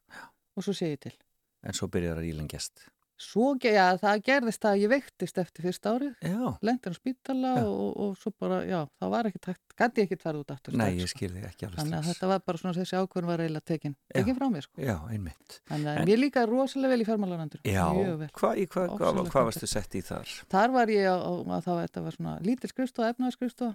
og 0.57 0.65
svo 0.65 0.73
sé 0.73 0.89
ég 0.95 0.99
til. 1.05 1.13
en 1.61 1.73
svo 1.77 1.87
byrjar 1.93 2.17
að 2.17 2.25
rílengjast 2.25 2.89
Svo, 3.17 3.55
já, 3.57 3.97
það 3.97 4.19
gerðist 4.27 4.65
að 4.69 4.75
ég 4.83 4.91
veiktist 4.91 5.39
eftir 5.41 5.65
fyrsta 5.65 5.93
árið, 5.95 6.11
Já, 6.21 6.51
lendir 6.61 6.93
á 6.93 6.97
spítala 6.97 7.53
og, 7.65 7.95
og 7.97 8.11
svo 8.21 8.29
bara, 8.37 8.59
já, 8.69 8.83
það 9.01 9.09
var 9.15 9.29
ekki 9.31 9.41
tækt, 9.41 9.63
gæti 9.79 10.03
ég 10.03 10.05
ekki 10.11 10.19
farið 10.21 10.43
út 10.43 10.53
aftur. 10.53 10.75
nei, 10.77 10.91
ég 10.99 11.09
sko. 11.09 11.17
skil 11.17 11.31
þig 11.33 11.47
ekki 11.49 11.65
alveg 11.65 11.79
Þannig 11.81 11.97
að 11.97 12.09
þetta 12.11 12.29
var 12.29 12.43
bara 12.45 12.61
svona 12.61 12.75
þessi 12.77 12.99
ákvörn 13.01 13.29
var 13.31 13.41
eiginlega 13.41 13.67
tekin, 13.73 13.95
tekin 14.13 14.37
frá 14.37 14.47
mér, 14.53 14.67
sko. 14.67 14.83
Já, 14.85 14.95
einmitt 15.09 15.57
Þannig 15.71 15.89
að 15.89 15.97
En- 16.03 16.07
mér 16.11 16.21
líka 16.21 16.45
rosalega 16.45 16.93
vel 16.93 17.01
í 17.01 17.09
fjármálarandur, 17.09 17.65
Já, 17.65 17.87
vel. 18.21 18.29
hva, 18.37 18.53
í 18.53 18.67
hva, 18.69 18.85
hva, 18.93 19.11
hvað 19.33 19.49
varstu 19.49 19.67
sett 19.73 19.97
í 19.97 20.05
þar? 20.05 20.37
Þar 20.53 20.77
var 20.77 20.93
ég 20.93 21.09
á, 21.09 21.17
að 21.17 21.65
það 21.65 21.83
þetta 21.87 22.05
var 22.05 22.17
svona 22.21 22.37
lítil 22.45 22.69
skrifstofa, 22.69 23.09
efnaðarskrifstofa 23.15 23.73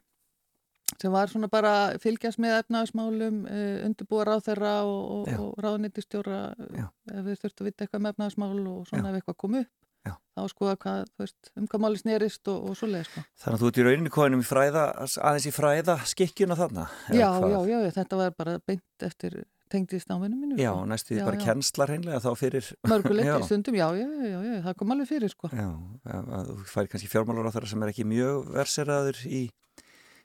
sem 1.00 1.12
var 1.14 1.30
svona 1.32 1.48
bara 1.52 1.74
fylgjast 2.02 2.40
með 2.42 2.58
efnaðarsmálum, 2.62 3.44
uh, 3.46 3.76
undirbúa 3.86 4.26
ráðherra 4.28 4.74
og, 4.88 5.22
og, 5.22 5.30
og 5.46 5.62
ráðnýttistjóra 5.62 6.42
Já. 6.78 6.88
ef 7.12 7.22
við 7.28 7.38
þurftum 7.44 7.64
að 7.64 7.70
vita 7.70 7.86
eitthvað 7.86 8.04
með 8.04 8.14
efnaðarsmál 8.16 8.50
og 8.74 8.90
svona 8.90 9.08
Já. 9.08 9.12
ef 9.12 9.20
eitthvað 9.22 9.40
kom 9.44 9.56
upp. 9.62 9.72
Já. 10.02 10.16
Þá 10.34 10.42
skoða 10.50 10.76
hvað, 10.82 11.02
þú 11.12 11.22
veist, 11.22 11.50
um 11.54 11.66
hvað 11.70 11.82
máli 11.84 12.00
snerist 12.00 12.48
og, 12.50 12.62
og 12.66 12.78
svoleiði, 12.78 13.06
sko. 13.06 13.24
Þannig 13.38 13.56
að 13.56 13.62
þú 13.62 13.68
ert 13.70 13.78
í 13.78 13.84
rauninni 13.86 14.12
koninum 14.16 14.42
í 14.42 14.46
fræða, 14.48 14.86
aðeins 15.28 15.46
í 15.46 15.52
fræða 15.54 15.96
skikkjuna 16.10 16.58
þarna? 16.58 16.86
Já, 17.14 17.28
já, 17.38 17.58
já, 17.70 17.78
þetta 18.00 18.18
var 18.18 18.34
bara 18.34 18.56
beint 18.66 19.06
eftir 19.06 19.44
tengdist 19.72 20.10
áminu 20.12 20.36
mínu. 20.36 20.58
Já, 20.60 20.72
sko. 20.74 20.84
næstu 20.90 21.14
því 21.14 21.24
bara 21.26 21.38
já. 21.38 21.44
kennsla 21.46 21.88
hreinlega 21.88 22.20
þá 22.20 22.30
fyrir 22.36 22.68
Mörgulegt 22.92 23.30
Já. 23.30 23.36
í 23.38 23.48
stundum, 23.48 23.78
já, 23.78 23.86
já, 23.96 24.08
já, 24.26 24.38
já, 24.48 24.56
það 24.66 24.76
kom 24.82 24.94
alveg 24.94 25.10
fyrir, 25.12 25.32
sko. 25.32 25.50
Já, 25.54 25.68
að 26.18 26.32
að 26.38 26.50
þú 26.50 26.56
færi 26.74 26.92
kannski 26.92 27.12
fjármálar 27.12 27.48
á 27.48 27.54
þeirra 27.54 27.72
sem 27.72 27.86
er 27.86 27.92
ekki 27.94 28.08
mjög 28.10 28.52
verseraður 28.58 29.22
í, 29.28 29.42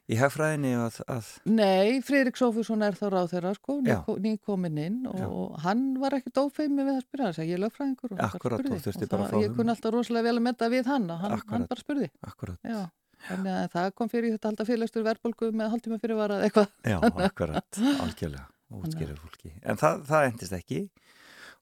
í 0.07 0.15
hagfræðinni 0.15 0.69
að, 0.79 0.97
að 1.11 1.29
Nei, 1.51 1.97
Friðrik 2.07 2.37
Sófusson 2.39 2.83
er 2.85 2.95
þá 2.95 3.05
ráð 3.11 3.31
þeirra, 3.33 3.51
sko, 3.57 3.75
nýkominn 4.23 4.77
inn 4.79 4.99
og, 5.09 5.17
Já. 5.19 5.25
og 5.27 5.57
hann 5.65 5.81
var 5.99 6.15
ekki 6.15 6.31
dófeimi 6.37 6.85
við 6.87 6.93
að 6.95 7.01
spyrja 7.03 7.31
að 7.33 7.41
ég 7.49 7.57
er 7.57 7.63
lögfræðingur 7.65 8.13
og 8.13 8.17
bara 8.21 8.29
Akkúrat, 8.29 8.61
spurði. 8.63 8.77
og 9.03 9.09
bara 9.11 9.27
það- 9.33 9.43
Ég 9.43 9.55
kunni 9.57 9.73
alltaf 9.75 9.93
rosalega 9.97 10.23
vel 10.29 10.37
að 10.39 10.45
metta 10.47 10.69
við 10.71 10.85
hann 10.93 11.09
og 11.11 11.19
hann, 11.19 11.41
hann 11.51 11.65
bara 11.67 11.81
spurði. 11.83 12.09
akkurat, 12.23 12.59
Já, 12.63 12.89
þannig 13.27 13.53
að 13.57 13.71
það 13.75 13.89
kom 13.95 14.09
fyrir 14.09 14.31
þetta 14.37 14.51
halda 14.53 14.65
fyrirlestur 14.69 15.03
verðbólgu 15.09 15.51
með 15.51 15.69
haldtíma 15.75 15.99
fyrirvara 15.99 16.39
eða 16.39 16.47
eitthvað. 16.47 16.69
já, 16.87 16.97
akkurat, 17.27 17.81
algjörlega, 18.05 18.47
útskýrir 18.71 19.17
fólki. 19.19 19.51
En 19.63 19.75
það, 19.75 20.05
það 20.07 20.29
endist 20.31 20.53
ekki 20.53 20.89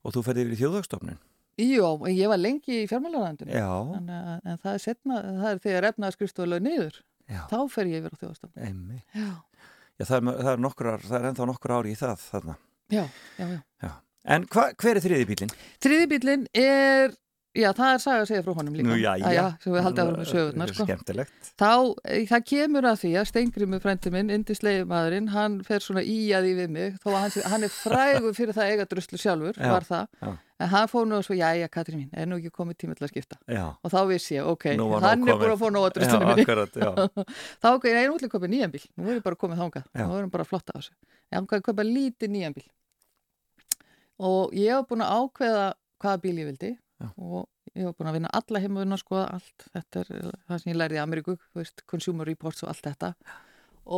og 0.06 0.14
þú 0.14 0.22
ferði 0.28 0.46
yfir 0.46 0.54
í 0.54 0.62
þjóðagstofnun. 0.62 1.18
Jú, 1.58 1.88
en 2.06 2.14
ég 2.14 2.28
var 2.28 2.38
lengi 2.38 2.84
í 2.84 2.88
fjármálaræðandunni. 2.92 3.54
Já, 3.56 3.72
En 3.96 4.58
það 4.62 4.74
er 4.74 4.82
setna, 4.84 5.22
það 5.42 5.70
er 5.72 7.02
já, 7.30 7.42
þá 7.52 7.58
fer 7.74 7.90
ég 7.92 8.02
yfir 8.04 8.16
á 8.16 8.18
þjóðastofn. 8.22 8.56
emmi. 8.70 9.02
Já, 9.16 9.30
Já, 9.96 10.04
það 10.10 10.16
er, 10.18 10.40
það 10.44 10.52
er 10.54 10.64
nokkur, 10.66 10.88
það 11.06 11.18
er 11.22 11.28
ennþá 11.30 11.46
nokkur 11.48 11.72
ári 11.78 11.92
í 11.94 12.00
það 12.00 12.18
þarna. 12.30 12.56
já, 12.92 13.04
já, 13.40 13.46
já. 13.48 13.60
Já. 13.86 13.92
En 14.36 14.46
hva, 14.52 14.64
hver 14.82 14.98
er 14.98 15.04
þriði 15.06 15.28
bílinn? 15.30 15.52
Þriði 15.86 16.08
bílinn 16.12 16.44
er, 16.58 17.14
já, 17.56 17.70
það 17.76 17.92
er 17.94 18.02
saga 18.04 18.22
að 18.24 18.30
segja 18.30 18.44
frá 18.46 18.54
honum 18.60 18.76
líka. 18.76 18.88
Nú, 18.90 18.96
já, 19.00 19.14
já. 19.22 19.32
Já, 19.36 19.46
sem 19.64 19.74
við 19.74 19.84
haldið 19.86 20.02
áfram 20.04 20.20
með 20.20 20.30
sögurnar, 20.32 20.70
sko. 20.74 20.86
Skemmtilegt. 20.88 21.34
Þá, 21.56 21.72
eh, 22.06 22.26
það 22.30 22.42
kemur 22.52 22.84
að 22.90 22.98
því 23.02 23.12
að 23.20 23.30
Steingrimur 23.32 23.82
frændi 23.84 24.10
minn, 24.14 24.30
indislegi 24.36 24.84
maðurinn, 24.90 25.30
hann 25.34 25.54
fer 25.68 25.80
svona 25.86 26.04
í 26.06 26.18
að 26.36 26.44
í 26.50 26.54
við 26.60 26.70
mig, 26.76 26.90
þó 27.04 27.08
að 27.14 27.20
hann, 27.24 27.32
hann 27.54 27.64
er 27.68 27.74
frægur 27.74 28.34
fyrir 28.38 28.54
það 28.56 28.66
að 28.66 28.72
eiga 28.76 28.86
druslu 28.92 29.18
sjálfur, 29.22 29.56
Já, 29.60 29.72
var 29.72 29.84
það. 29.88 30.06
já. 30.22 30.32
En 30.56 30.70
hann 30.72 30.88
fór 30.88 31.04
nú 31.04 31.16
og 31.20 31.26
svo, 31.28 31.36
já, 31.36 31.50
já, 31.60 31.68
Katrín 31.68 32.00
mín, 32.00 32.10
er 32.16 32.26
nú 32.32 32.38
ekki 32.40 32.52
komið 32.56 32.78
tíma 32.80 32.96
til 32.96 33.04
að 33.04 33.12
skipta. 33.12 33.36
Já. 33.52 33.66
Og 33.84 33.92
þá 33.92 34.00
vissi 34.08 34.38
ég, 34.38 34.48
ok, 34.48 34.66
Nú 34.80 34.88
hann 35.04 35.28
er 35.28 35.36
búin 35.36 35.52
að 35.52 35.60
fá 35.60 35.68
nóg 35.68 35.84
að 35.84 35.92
Já, 35.92 35.96
druslunum 36.00 36.28
minni. 36.32 36.46
akkurat, 36.48 36.72
já. 36.80 36.90
þá 37.64 37.70
ég 37.84 38.08
nú 38.08 38.16
ég 46.64 46.80
Já. 47.02 47.10
Og 47.20 47.76
ég 47.76 47.84
hef 47.84 47.98
búin 47.98 48.10
að 48.10 48.18
vinna 48.20 48.32
alla 48.40 48.62
heimavinna 48.64 48.98
að 48.98 49.04
skoða 49.04 49.26
allt. 49.36 49.68
Þetta 49.74 50.02
er 50.02 50.12
eh, 50.16 50.30
það 50.48 50.62
sem 50.62 50.72
ég 50.72 50.78
lærði 50.80 50.98
í 50.98 51.02
Ameríku, 51.04 51.36
þú 51.52 51.62
veist, 51.62 51.84
Consumer 51.92 52.30
Reports 52.30 52.64
og 52.64 52.72
allt 52.72 52.88
þetta. 52.88 53.12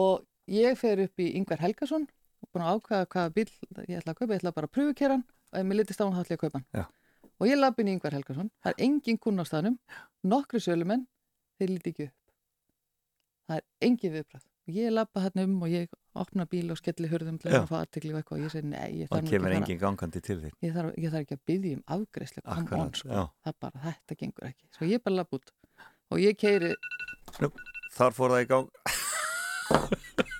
Og 0.02 0.26
ég 0.52 0.78
fer 0.80 1.04
upp 1.06 1.24
í 1.24 1.32
Yngvar 1.38 1.62
Helgason 1.62 2.08
og 2.08 2.50
búin 2.54 2.66
að 2.66 2.78
ákveða 2.78 3.10
hvaða 3.14 3.34
bíl 3.36 3.48
ég 3.88 4.00
ætla 4.00 4.14
að 4.14 4.20
kaupa, 4.22 4.32
ég 4.34 4.42
ætla 4.42 4.56
bara 4.56 4.70
að 4.70 4.76
pröfukeran 4.78 5.26
og 5.28 5.60
ef 5.60 5.68
mér 5.68 5.82
litist 5.82 6.02
á 6.02 6.06
hann 6.06 6.16
þá 6.18 6.24
ætla 6.24 6.36
ég 6.36 6.40
að 6.40 6.46
kaupa 6.46 6.60
hann. 6.60 6.68
Já. 6.74 6.86
Og 7.38 7.50
ég 7.52 7.60
lapp 7.60 7.80
inn 7.82 7.92
í 7.92 7.96
Yngvar 7.98 8.18
Helgason, 8.18 8.52
það 8.66 8.74
er 8.74 8.86
engin 8.88 9.20
kunn 9.22 9.42
á 9.42 9.46
staðnum, 9.46 9.78
nokkru 10.26 10.62
sölumenn, 10.64 11.06
þeir 11.62 11.74
líti 11.76 11.94
ekki 11.94 12.08
upp. 12.10 12.16
Það 13.48 13.60
er 13.62 13.66
engin 13.88 14.16
viðbrað. 14.18 14.46
Ég 14.68 14.92
lappa 14.92 15.22
hann 15.24 15.40
um 15.46 15.62
og 15.64 15.72
ég 15.72 15.88
opna 16.18 16.44
bíl 16.50 16.72
og 16.74 16.80
skelli 16.80 17.08
hurðum 17.08 17.38
til 17.40 17.54
að 17.54 17.70
fá 17.70 17.78
aðtekli 17.80 18.12
og 18.12 18.18
eitthvað 18.20 18.40
og 18.40 18.44
ég 18.44 18.52
segi 18.52 18.68
nei, 18.68 18.88
ég 19.04 19.12
þarf, 19.12 19.24
nú 19.24 19.32
ekki 19.32 19.48
að 19.48 19.54
engin 19.62 19.80
gangandi 19.80 20.22
til 20.26 20.36
þín. 20.42 20.52
fara, 20.52 20.66
ég, 20.68 20.74
þarf, 20.76 20.98
ég 20.98 21.14
þarf 21.14 21.24
ekki 21.24 21.38
að 21.38 21.44
byggja 21.52 21.78
um 21.78 21.84
afgreyslu, 21.96 22.44
come 22.48 22.80
on 22.82 22.90
sko, 23.00 23.08
já. 23.08 23.22
það 23.46 23.54
er 23.54 23.58
bara, 23.64 23.84
þetta 23.86 24.18
gengur 24.20 24.48
ekki. 24.50 24.68
Svo 24.76 24.90
ég 24.90 25.04
bara 25.06 25.16
lapp 25.22 25.38
út. 25.38 25.54
Og 26.12 26.24
ég 26.24 26.40
keiri, 26.42 26.74
Þar 27.98 28.14
fór 28.18 28.34
það 28.34 28.44
í 28.44 28.50
gang. 28.52 28.68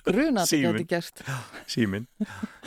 gruna 0.08 0.44
að 0.44 0.52
þetta 0.52 0.72
geti 0.74 0.88
gerst. 0.92 1.22
Símin 1.68 2.04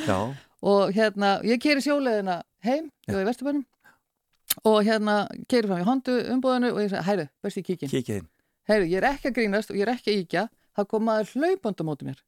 Já, 0.08 0.18
og 0.62 0.96
hérna, 0.96 1.36
ég 1.48 1.62
keri 1.62 1.84
sjóleðina 1.86 2.42
heim, 2.66 2.90
ég 3.08 3.18
var 3.18 3.26
í 3.26 3.30
Vesturbænum. 3.30 3.68
Og 4.68 4.82
hérna 4.84 5.20
keri 5.50 5.70
fram 5.70 5.84
í 5.84 5.88
hondu 5.88 6.18
umbúðinu 6.34 6.74
og 6.74 6.82
ég 6.84 6.90
segi, 6.92 7.06
hæru, 7.08 7.28
besti 7.46 7.64
kíkin 7.66 7.92
kikið 7.94 8.24
inn. 8.24 8.28
Hæru, 8.70 8.90
ég 8.90 8.98
er 9.00 9.08
ekki 9.14 9.30
að 9.30 9.38
grínast 9.38 9.72
og 9.72 9.80
ég 9.80 9.86
er 9.86 9.94
ekki 9.94 10.12
að 10.12 10.20
íkja 10.26 10.44
það 10.78 10.90
kom 10.94 11.08
maður 11.08 11.34
hlaupandi 11.36 11.84
á 11.84 11.90
móti 11.90 12.08
mér. 12.08 12.22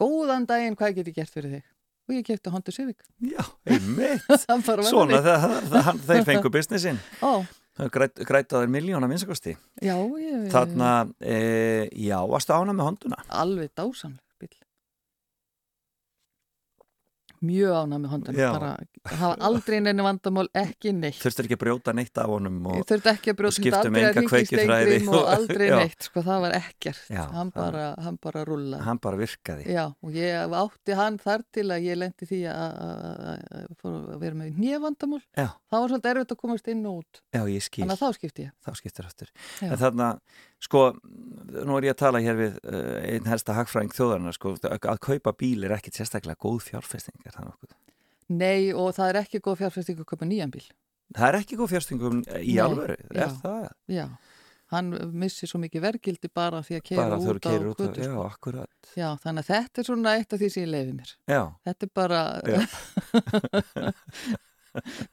Góðan 0.00 0.46
daginn, 0.48 0.76
hvað 0.78 0.98
get 0.98 1.10
ég 1.12 1.20
gert 1.20 1.34
fyrir 1.34 1.56
þig? 1.58 1.70
Og 2.10 2.16
ég 2.16 2.26
kefti 2.26 2.50
hondu 2.50 2.72
Civic. 2.74 3.04
Já, 3.22 3.42
einmitt. 3.68 4.24
Svona, 4.90 5.20
það, 5.22 5.58
það, 5.70 5.90
þeir 6.08 6.24
fengu 6.26 6.50
businessin 6.56 6.98
Ó, 7.22 7.44
græt, 7.88 8.18
grætaður 8.26 8.70
miljóna 8.72 9.08
minnsakosti 9.10 9.54
já, 9.80 9.94
ég, 9.94 10.48
Þarna, 10.52 10.90
e, 11.20 11.36
já, 11.94 12.18
varstu 12.28 12.56
ána 12.56 12.74
með 12.76 12.90
honduna? 12.90 13.20
Alveg 13.42 13.70
dásamleg 13.78 14.24
bíl 14.40 14.56
mjög 17.40 17.72
ána 17.80 17.98
með 18.02 18.10
hondan 18.12 18.36
Já. 18.38 18.50
bara 18.52 18.70
hafa 19.16 19.36
aldrei 19.48 19.78
neina 19.80 20.04
vandamál 20.04 20.48
ekki 20.60 20.92
neitt. 20.92 21.18
Þurftir 21.22 21.46
ekki 21.48 21.56
að 21.56 21.62
brjóta 21.64 21.94
neitt 21.96 22.18
af 22.20 22.28
honum 22.28 22.58
og, 22.68 22.82
þurfti 22.90 23.10
ekki 23.14 23.32
að 23.32 23.38
brjóta 23.40 23.62
um 23.88 23.94
aldrei 23.96 24.04
að 24.10 24.50
steingrim 24.50 25.08
og 25.08 25.16
og- 25.20 25.30
aldrei 25.36 25.68
Já. 25.70 25.76
neitt 25.80 26.08
sko, 26.10 26.24
það 26.26 26.40
var 26.46 26.56
ekkert. 26.60 27.02
Já, 27.10 27.22
hann, 27.32 27.52
bara, 27.54 27.86
hann 28.04 28.18
bara 28.22 28.44
rúlla 28.44 28.82
hann 28.84 29.00
bara 29.02 29.16
virkaði. 29.20 29.66
Og 30.04 30.12
ég 30.20 30.56
átti 30.60 30.96
hann 31.00 31.18
þar 31.18 31.46
til 31.52 31.66
að 31.70 31.88
ég 31.88 31.96
lendi 32.02 32.28
því 32.28 32.42
að- 32.52 32.76
að 32.84 33.00
að- 33.24 34.12
að 34.14 34.20
vera 34.20 34.34
með 34.42 34.58
nýjavandamál 34.60 35.22
Já, 35.36 35.48
það 35.70 35.82
var 35.84 35.92
svolítið 35.92 36.10
erfitt 36.12 36.34
að 36.34 36.40
komast 36.42 36.70
inn 36.72 36.82
og 36.90 36.94
út 37.00 37.20
já, 37.30 37.42
ég 37.50 37.64
skil 37.64 37.84
þannig 37.84 37.96
að 37.96 38.02
þá 38.02 38.18
skipti 38.18 38.46
ég 38.46 38.52
þá 38.66 38.70
skiptir 38.80 39.08
aftur. 39.08 39.30
En 39.66 39.76
þarna, 39.80 40.08
sko, 40.66 40.80
nú 41.54 41.72
er 41.78 41.82
ég 41.88 41.94
að 41.94 42.00
tala 42.02 42.22
hér 42.24 42.36
við 42.40 42.52
uh, 42.64 42.98
einn 43.06 43.30
helsta 43.30 43.56
hagfræðing 43.58 43.94
þjóðarna, 43.96 44.34
sko, 44.36 44.48
að, 44.66 44.80
að 44.94 45.02
kaupa 45.06 45.34
bíl 45.38 45.60
er 45.68 45.76
ekkit 45.78 46.00
sérstaklega 46.00 46.40
góð 46.42 46.60
fjárfesting, 46.70 47.18
er 47.24 47.36
það 47.36 47.44
nokkuð? 47.52 47.72
Nei, 48.30 48.60
og 48.74 48.92
það 48.94 49.08
er 49.08 49.16
ekki 49.24 49.40
góð 49.42 49.62
fjárfæsting 49.64 50.02
að 50.02 50.10
kaupa 50.12 50.28
nýjan 50.28 50.52
bíl 50.54 50.66
Það 51.16 51.24
er 51.26 51.36
ekki 51.40 51.56
góð 51.58 51.72
fjárfestingum 51.72 52.20
í 52.22 52.52
Nei, 52.52 52.60
alvöru, 52.62 52.94
er 53.10 53.32
það? 53.40 53.64
Já, 53.90 54.04
hann 54.70 54.92
missir 55.18 55.50
svo 55.50 55.58
mikið 55.58 55.82
vergildi 55.82 56.28
bara 56.30 56.60
því 56.62 56.76
að 56.78 56.84
keira 56.86 57.18
út 57.18 57.48
á 57.50 57.58
já, 57.98 58.12
sko. 58.36 58.52
Já, 58.94 59.08
þannig 59.24 59.42
að 59.42 59.50
þetta 59.50 59.82
er 59.82 59.88
svona 59.88 60.12
eitt 60.14 60.30
af 60.36 60.42
því 60.42 60.50
sem 60.54 60.62
ég 60.62 60.70
leiði 60.70 60.94
mér 61.00 61.10
Já, 61.26 61.42
Þetta 61.66 61.88
er 61.88 61.92
bara. 61.98 62.20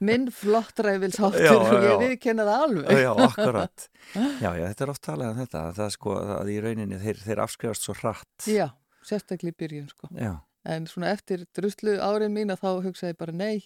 minn 0.07 0.27
flottræfilsháttur 0.33 1.61
og 1.61 1.85
ég 1.87 2.01
viðkenna 2.03 2.45
það 2.47 2.65
alveg 2.67 3.01
já, 3.03 3.11
akkurat. 3.27 3.87
Já, 4.13 4.49
já, 4.57 4.65
þetta 4.67 4.85
er 4.85 4.91
oft 4.93 5.05
talað 5.07 5.31
um 5.31 5.39
þetta, 5.41 5.63
að 5.63 5.79
það 5.81 5.95
sko, 5.95 6.17
að 6.37 6.51
í 6.53 6.59
rauninni 6.65 6.99
þeir, 7.01 7.23
þeir 7.23 7.41
afskrifast 7.45 7.87
svo 7.87 7.97
hratt. 8.01 8.49
Já, 8.51 8.67
sérstaklega 9.07 9.55
í 9.55 9.59
byrjun 9.63 9.89
sko 9.93 10.11
Já, 10.15 10.35
En 10.67 10.87
svona 10.89 11.13
eftir 11.15 11.45
druslu 11.55 11.95
árin 12.03 12.33
mín 12.35 12.51
að 12.51 12.63
þá 12.65 12.71
hugsaði 12.89 13.13
ég 13.13 13.19
bara 13.21 13.35
nei, 13.39 13.61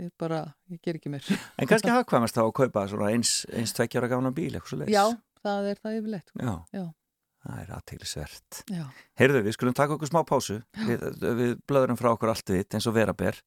er 0.00 0.12
bara, 0.20 0.42
ég 0.72 0.80
ger 0.84 0.98
ekki 0.98 1.10
meir. 1.12 1.26
en 1.60 1.68
kannski 1.68 1.92
hagkvæmast 1.92 2.36
þá 2.36 2.44
að 2.46 2.54
kaupa 2.60 2.86
svona 2.90 3.10
eins, 3.12 3.42
eins 3.52 3.74
tveggjára 3.76 4.08
gána 4.12 4.32
bíl. 4.34 4.54
Já, 4.88 5.04
það 5.44 5.68
er 5.72 5.82
það 5.82 5.98
yfirleitt. 6.00 6.32
sko. 6.32 6.40
Já. 6.40 6.54
Já. 6.80 6.86
Það 7.46 7.60
er 7.62 7.68
aðteglisvert. 7.76 8.60
Heyrðu, 9.20 9.42
við 9.46 9.54
skulum 9.54 9.76
taka 9.76 9.94
okkur 9.94 10.10
smá 10.10 10.18
pásu. 10.26 10.56
Við, 10.88 11.04
við 11.22 11.52
blöðurum 11.68 11.98
frá 12.00 12.10
okkur 12.10 12.32
allt 12.32 12.50
vitt 12.50 12.74
eins 12.74 12.88
og 12.90 12.96
vera 12.96 13.14
ber. 13.14 13.38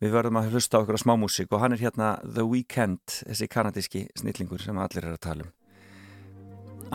Við 0.00 0.16
verðum 0.16 0.40
að 0.40 0.56
hlusta 0.56 0.80
okkur 0.80 0.96
á 0.96 1.04
smá 1.04 1.14
músík 1.20 1.52
og 1.52 1.60
hann 1.60 1.76
er 1.76 1.84
hérna 1.84 2.14
The 2.24 2.46
Weeknd, 2.48 3.20
þessi 3.28 3.50
kanadíski 3.52 4.06
snillingur 4.16 4.64
sem 4.64 4.80
allir 4.80 5.04
er 5.04 5.18
að 5.18 5.22
tala 5.28 5.46
um. 5.46 5.54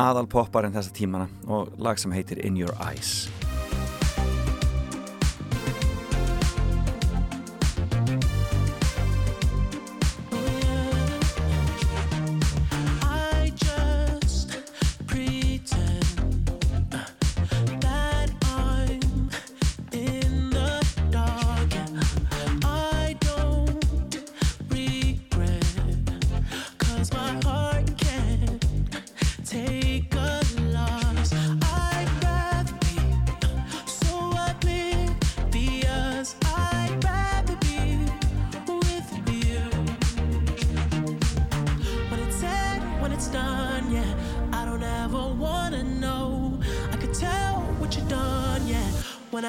Aðal 0.01 0.27
popparinn 0.32 0.73
þessa 0.73 0.95
tímana 0.95 1.30
og 1.51 1.73
lag 1.77 1.99
sem 2.01 2.13
heitir 2.15 2.41
In 2.45 2.58
Your 2.58 2.73
Eyes. 2.80 3.27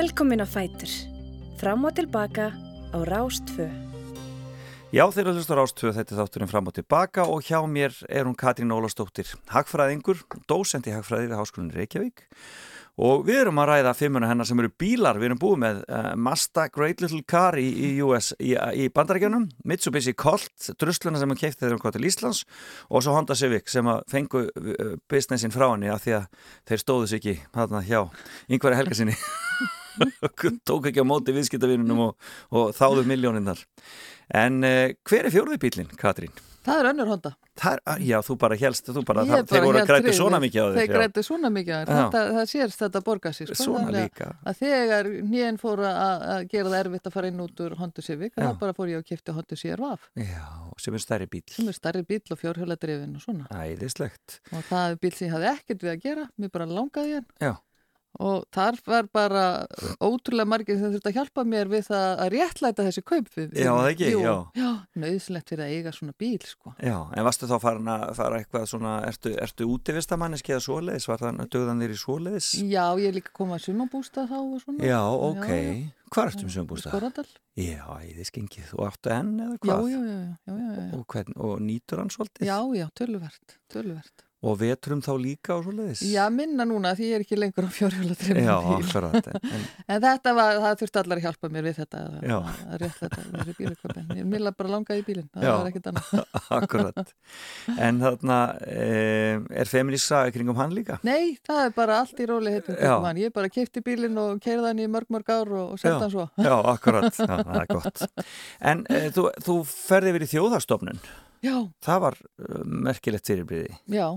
Velkomin 0.00 0.40
á 0.40 0.48
Fætur. 0.48 0.88
Fram 1.60 1.84
og 1.84 1.92
tilbaka 1.92 2.46
á 2.88 2.98
Rástfö. 3.04 3.66
Já, 4.96 5.04
þeir 5.12 5.26
eru 5.26 5.34
hlustar 5.36 5.60
ástöðu 5.60 5.92
þetta 5.92 6.14
er 6.14 6.20
þátturinn 6.22 6.48
fram 6.48 6.68
og 6.70 6.74
tilbaka 6.78 7.26
og 7.28 7.42
hjá 7.44 7.58
mér 7.68 7.92
er 8.08 8.24
hún 8.24 8.32
Katrín 8.38 8.72
Ólastóttir, 8.72 9.28
hagfræðingur, 9.52 10.22
dósent 10.48 10.88
í 10.88 10.94
hagfræði 10.94 11.28
við 11.28 11.36
Háskólinni 11.36 11.76
Reykjavík 11.76 12.22
og 12.96 13.26
við 13.28 13.42
erum 13.42 13.60
að 13.60 13.68
ræða 13.74 13.92
fimmuna 13.98 14.30
hennar 14.30 14.48
sem 14.48 14.62
eru 14.62 14.70
bílar, 14.80 15.20
við 15.20 15.28
erum 15.28 15.40
búið 15.42 15.60
með 15.66 15.82
uh, 15.84 16.08
Mazda 16.16 16.64
Great 16.72 17.04
Little 17.04 17.20
Car 17.28 17.58
í, 17.60 17.66
í 17.68 17.90
US 18.06 18.30
í, 18.40 18.54
í 18.56 18.88
bandarækjunum, 18.96 19.50
Mitsubishi 19.68 20.14
Colt, 20.16 20.70
drusluna 20.80 21.20
sem 21.20 21.28
hann 21.28 21.42
keipti 21.42 21.60
þegar 21.60 21.76
hann 21.76 21.82
kom 21.84 21.94
til 21.98 22.08
Íslands 22.08 22.46
og 22.88 23.04
svo 23.04 23.18
Honda 23.18 23.36
Civic 23.36 23.68
sem 23.68 23.92
að 23.92 24.00
fengu 24.08 24.46
uh, 24.48 24.96
businessin 25.12 25.52
frá 25.52 25.68
henni 25.74 25.92
af 25.92 26.06
því 26.06 26.22
að 26.22 26.48
þeir 26.72 26.82
stóðu 26.86 27.12
sig 27.12 27.20
ekki 27.20 27.36
þarna 27.52 27.84
hjá 27.84 28.00
yngværi 28.48 28.80
helga 28.80 28.96
sinni 28.96 29.18
tók 30.68 30.90
ekki 30.90 31.02
á 31.02 31.06
móti 31.08 31.34
viðskiptavinunum 31.36 32.04
og, 32.08 32.30
og 32.54 32.70
þáðu 32.76 33.06
miljóninnar 33.10 33.64
en 34.34 34.62
uh, 34.62 34.86
hver 35.08 35.26
er 35.26 35.34
fjórði 35.34 35.58
bílinn, 35.62 35.90
Katrín? 35.98 36.32
Það 36.60 36.78
er 36.82 36.86
önnur 36.90 37.08
honda. 37.08 37.30
Það 37.56 37.78
er, 37.88 38.02
já, 38.04 38.16
þú 38.24 38.34
bara 38.40 38.56
helst, 38.60 38.88
þú 38.92 39.02
bara, 39.08 39.22
það, 39.24 39.38
þeir 39.48 39.54
bara 39.54 39.64
voru 39.64 39.78
að 39.80 39.86
græti 39.88 40.12
svona 40.16 40.40
mikið 40.42 40.60
á 40.60 40.66
þér. 40.66 40.76
Þeir 40.76 40.90
græti 40.92 41.22
svona 41.24 41.50
mikið 41.54 41.72
á 41.72 41.80
þér. 41.88 42.18
Það 42.36 42.40
sést 42.50 42.82
þetta 42.82 43.02
borga 43.06 43.32
sér. 43.32 43.52
Sko, 43.54 43.64
Svona 43.64 43.94
líka. 43.94 44.28
Að 44.44 44.58
þegar 44.60 45.08
nýjan 45.30 45.58
fór 45.62 45.82
að 45.88 46.44
gera 46.52 46.66
það 46.74 46.76
erfitt 46.82 47.08
að 47.08 47.16
fara 47.16 47.30
inn 47.32 47.40
út 47.46 47.64
úr 47.64 47.76
Honda 47.80 48.04
Civic, 48.04 48.36
þá 48.36 48.60
bara 48.60 48.76
fór 48.76 48.92
ég 48.92 49.00
að 49.00 49.08
kipta 49.08 49.36
Honda 49.38 49.58
CR-VAF 49.62 50.06
Já, 50.20 50.44
sem 50.84 51.00
er 51.00 51.04
stærri 51.06 51.30
bíl. 51.32 51.42
sem 51.48 51.72
er 51.72 51.78
starri 51.80 52.04
bíl 52.12 52.20
og 52.28 52.42
fjórhjóladrifin 52.44 53.16
og 53.16 53.24
svona. 53.24 53.48
Æðislegt. 53.56 54.38
Og 54.52 54.68
það 54.68 54.84
er 54.92 55.00
bíl 55.00 55.14
sem 55.16 55.30
ég 55.30 55.34
hafði 55.38 55.50
ekkert 55.56 55.88
við 55.88 55.94
að 55.96 56.04
gera, 56.04 56.28
mér 56.36 56.52
bara 56.60 56.68
langaði 56.68 57.16
í 57.16 57.18
hann. 57.22 57.28
Já. 57.40 57.54
Og 58.18 58.42
þar 58.52 58.76
var 58.90 59.06
bara 59.14 59.42
ótrúlega 60.02 60.48
margir 60.50 60.76
sem 60.80 60.90
þurfti 60.90 61.08
að 61.12 61.18
hjálpa 61.20 61.44
mér 61.46 61.70
við 61.70 61.84
það 61.86 62.22
að 62.24 62.32
réttlæta 62.34 62.86
þessi 62.88 63.04
kaup. 63.06 63.30
Við, 63.36 63.54
Já, 63.54 63.70
það 63.70 63.90
ekki, 63.92 64.08
Jú, 64.10 64.22
já. 64.24 64.34
Já, 64.58 64.70
nöðslegt 65.04 65.52
fyrir 65.52 65.64
að 65.64 65.74
eiga 65.76 65.92
svona 65.94 66.16
bíl, 66.18 66.40
sko. 66.50 66.74
Já, 66.82 66.96
en 67.14 67.28
varstu 67.28 67.48
þá 67.48 67.54
farin 67.62 67.92
að 67.94 68.04
fara 68.18 68.40
eitthvað 68.42 68.66
svona, 68.72 68.96
ertu, 69.08 69.32
ertu 69.46 69.68
útivistamanniski 69.70 70.56
eða 70.56 70.66
svoleiðis, 70.66 71.08
var 71.08 71.22
það 71.22 71.44
dögðan 71.54 71.84
þér 71.84 71.94
í 71.94 72.00
svoleiðis? 72.02 72.50
Já, 72.66 72.84
ég 73.00 73.16
líka 73.16 73.34
komið 73.38 73.56
að 73.60 73.64
sumabústa 73.68 74.26
þá 74.26 74.36
og 74.40 74.56
svona. 74.64 74.90
Já, 74.90 75.00
ok. 75.30 75.46
Já, 75.46 75.62
já. 75.70 75.96
Hvað 76.10 76.32
ertu 76.32 76.42
um 76.42 76.50
sem 76.50 76.66
búst 76.66 76.88
það? 76.88 76.96
Skoradal. 76.96 77.28
Já, 77.54 77.84
æðis 78.02 78.32
gengið. 78.34 78.72
Og 78.74 78.88
áttu 78.88 79.12
enn 79.14 79.36
eða 79.44 79.60
hvað? 79.62 79.84
já, 79.86 80.00
já, 80.00 80.00
já, 80.10 80.24
já, 80.50 80.56
já, 80.58 80.80
já. 80.80 80.88
Og, 80.98 81.04
hvern, 81.14 81.36
og 81.46 81.60
nýtur 81.62 82.02
hann 82.02 82.10
svolítið? 82.10 82.50
Já, 82.50 82.58
já, 82.80 82.86
töluvert, 82.98 83.54
töluvert. 83.70 84.24
Og 84.40 84.54
vetrum 84.56 85.02
þá 85.04 85.10
líka 85.20 85.52
og 85.58 85.66
svoleiðis? 85.66 86.00
Já, 86.08 86.22
minna 86.32 86.64
núna 86.64 86.94
því 86.96 87.08
ég 87.10 87.18
er 87.18 87.24
ekki 87.26 87.36
lengur 87.36 87.66
á 87.68 87.70
fjórhjóladrifin 87.76 88.46
Já, 88.46 88.54
bíl. 88.64 88.86
akkurat. 88.86 89.28
En, 89.50 89.66
En 89.90 90.00
þetta 90.04 90.32
var, 90.36 90.60
það 90.64 90.78
þurfti 90.80 91.00
allar 91.02 91.20
að 91.20 91.26
hjálpa 91.26 91.50
mér 91.52 91.66
við 91.68 91.80
þetta 91.82 92.00
að, 92.06 92.16
Já. 92.30 92.36
að 92.40 92.78
réttlæta 92.84 93.20
þessi 93.26 93.54
bílaköpin. 93.58 94.08
Ég 94.16 94.30
milla 94.32 94.54
bara 94.56 94.72
langaði 94.76 95.02
í 95.02 95.06
bílinn, 95.10 95.28
það 95.34 95.44
Já. 95.44 95.52
var 95.52 95.70
ekkert 95.70 95.90
annað. 95.90 96.24
akkurat. 96.60 97.14
En 97.76 98.00
þarna, 98.06 98.40
e, 98.64 98.90
er 99.60 99.72
feminista 99.74 100.22
kringum 100.32 100.60
hann 100.62 100.74
líka? 100.76 101.00
Nei, 101.04 101.36
það 101.44 101.62
er 101.66 101.76
bara 101.76 102.00
allt 102.00 102.24
í 102.24 102.28
róli 102.32 102.56
Já. 102.64 102.96
hann. 103.04 103.20
Ég 103.20 103.34
bara 103.36 103.52
kefti 103.52 103.84
bílinn 103.84 104.16
og 104.24 104.40
keirði 104.40 104.70
hann 104.72 104.80
í 104.80 104.88
mörg, 104.88 105.10
mörg 105.12 105.34
ár 105.36 105.52
og, 105.66 105.74
Já. 105.84 105.98
hann 106.00 106.12
svo. 106.16 106.30
Já, 106.48 106.54
akkurat. 106.72 107.12
Já, 107.12 107.34
það 107.44 107.58
er 107.60 107.72
gott. 107.76 108.06
En 108.72 108.86
e, 108.88 109.08
þú, 109.12 109.28
þú 109.44 109.58
ferði 109.68 110.16
í 110.24 110.30
þjóðarstofnun. 110.32 111.02
Já, 111.40 111.54
Það 111.84 112.00
var 112.04 112.16
uh, 112.20 112.64
merkilegt 112.64 113.28
fyrirbriði 113.30 113.72
já, 113.88 114.08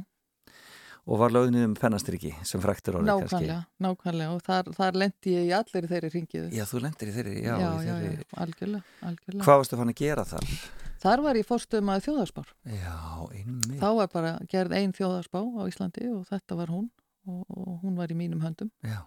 og 1.04 1.20
var 1.20 1.34
lögðnið 1.36 1.66
um 1.68 1.74
pennastriki 1.76 2.32
sem 2.48 2.62
fræktur 2.64 3.00
orðið 3.00 3.26
kannski. 3.26 3.36
nákvæmlega, 3.36 3.60
nákvæmlega 3.84 4.36
og 4.38 4.42
þar, 4.46 4.70
þar 4.78 5.00
lendi 5.02 5.34
ég 5.36 5.50
í 5.50 5.52
allir 5.58 5.88
þeirri 5.92 6.12
ringiðu. 6.14 6.48
Já, 6.56 6.64
þú 6.70 6.82
lendir 6.86 7.12
í 7.12 7.16
þeirri, 7.18 7.36
já, 7.44 7.54
já, 7.60 7.68
í 7.68 7.88
já, 7.88 7.94
þeirri. 8.00 8.16
já, 8.24 8.40
algjörlega, 8.46 8.84
algjörlega. 9.10 9.46
Hvað 9.50 9.62
varstu 9.64 9.80
fann 9.82 9.94
að 9.94 10.00
gera 10.00 10.26
þar? 10.32 10.50
Þar 11.04 11.24
var 11.26 11.36
ég 11.36 11.48
fórstöðum 11.50 11.90
að 11.92 12.06
þjóðarspár. 12.08 12.52
Já, 12.72 12.96
einmitt. 13.36 13.80
Þá 13.82 13.90
var 14.00 14.12
bara 14.14 14.30
gerð 14.54 14.78
ein 14.80 14.94
þjóðarspá 14.96 15.42
á 15.44 15.62
Íslandi 15.68 16.08
og 16.16 16.24
þetta 16.30 16.56
var 16.62 16.72
hún 16.72 16.88
og, 17.28 17.42
og 17.52 17.82
hún 17.84 17.98
var 18.00 18.08
í 18.08 18.16
mínum 18.16 18.40
höndum. 18.44 18.72
Já, 18.88 19.02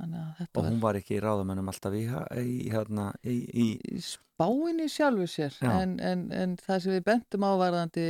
og 0.00 0.66
hún 0.66 0.80
var 0.82 0.98
ekki 0.98 1.20
ráðamennum 1.22 1.70
alltaf 1.70 1.94
í, 1.94 2.04
í, 2.40 2.68
hérna, 2.72 3.10
í, 3.22 3.38
í, 3.52 3.66
í 3.92 4.02
spáinni 4.02 4.88
sjálfu 4.90 5.28
sér. 5.30 5.56
En, 5.68 5.98
en, 6.02 6.28
en 6.34 6.56
það 6.60 6.84
sem 6.84 6.96
við 6.96 7.04
bentum 7.10 7.46
ávarðandi 7.46 8.06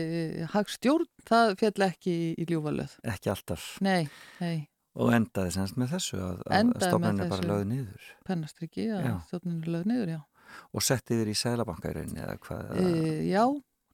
hagstjórn, 0.55 1.09
það 1.29 1.57
fjall 1.61 1.89
ekki 1.91 2.13
í, 2.13 2.29
í 2.41 2.49
ljúfalöð. 2.49 2.99
ekki 3.13 3.33
alltaf. 3.35 3.67
Nei, 3.85 4.07
nei, 4.41 4.69
og 4.99 5.13
endaði 5.17 5.55
semst 5.57 5.79
með 5.81 5.95
þessu 5.97 6.21
að, 6.21 6.41
að 6.49 6.73
stofnunni 6.85 7.27
bara 7.27 7.41
þessu. 7.41 7.51
lögð 7.51 7.67
niður. 7.71 8.09
pennastriki 8.29 8.87
að 8.93 9.11
þjóðninu 9.31 9.75
löð 9.75 9.85
niður, 9.89 10.15
já. 10.17 10.21
og 10.73 10.85
setti 10.85 11.19
þér 11.21 11.33
í 11.33 11.37
sælabanka 11.43 11.93
í 11.93 11.95
rauninni 11.97 12.25
eða 12.25 12.39
hvað 12.45 12.73
E, 12.77 13.13
já, 13.31 13.45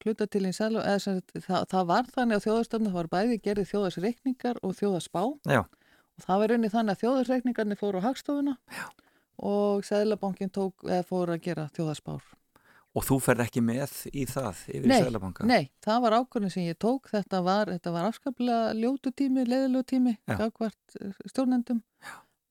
hluta 0.04 0.26
til 0.30 0.44
í 0.48 0.54
sælu, 0.56 0.82
eða 0.82 1.02
sem 1.04 1.20
sagt, 1.20 1.36
það, 1.46 1.66
það 1.74 1.90
var 1.92 2.10
þannig 2.16 2.42
á 2.42 2.44
þjóðastöfnu, 2.46 2.90
það 2.90 2.98
var 2.98 3.10
bæði 3.14 3.40
gerði 3.46 3.66
þjóðasreikningar 3.72 4.62
og 4.66 4.74
þjóðaspá 4.78 5.22
Já, 5.46 5.62
og 6.18 6.26
það 6.26 6.42
var 6.42 6.52
raunin 6.54 6.74
þannig 6.74 6.96
að 6.96 7.04
þjóðasreikningarnir 7.04 7.78
fóru 7.80 8.02
á 8.02 8.06
hagstofuna 8.08 8.56
já. 8.74 8.84
og 9.38 9.86
Sæðlabankin 9.86 10.50
tók, 10.54 10.82
eða 10.88 11.06
fóru 11.06 11.36
að 11.36 11.44
gera 11.46 11.68
þjóðaspár. 11.76 12.22
og 12.98 13.04
þú 13.06 13.18
ferð 13.22 13.44
ekki 13.44 13.62
með 13.62 13.92
í 14.10 14.24
það 14.26 14.62
yfir 14.74 14.94
sælabanka 15.04 15.46
Nei, 15.46 15.68
það 15.84 16.00
var 16.06 16.16
ákvörðin 16.18 16.54
sem 16.54 16.64
ég 16.66 16.78
tók, 16.82 17.10
þetta 17.12 17.42
var, 17.46 17.70
þetta 17.76 17.92
var 17.94 18.08
afskaplega 18.08 18.72
ljótu 18.74 19.12
tími, 19.14 19.44
leiðilegu 19.46 19.84
tími, 19.92 20.16
Já. 20.26 20.38
gagvart 20.40 20.96
stjórnendum, 21.30 21.82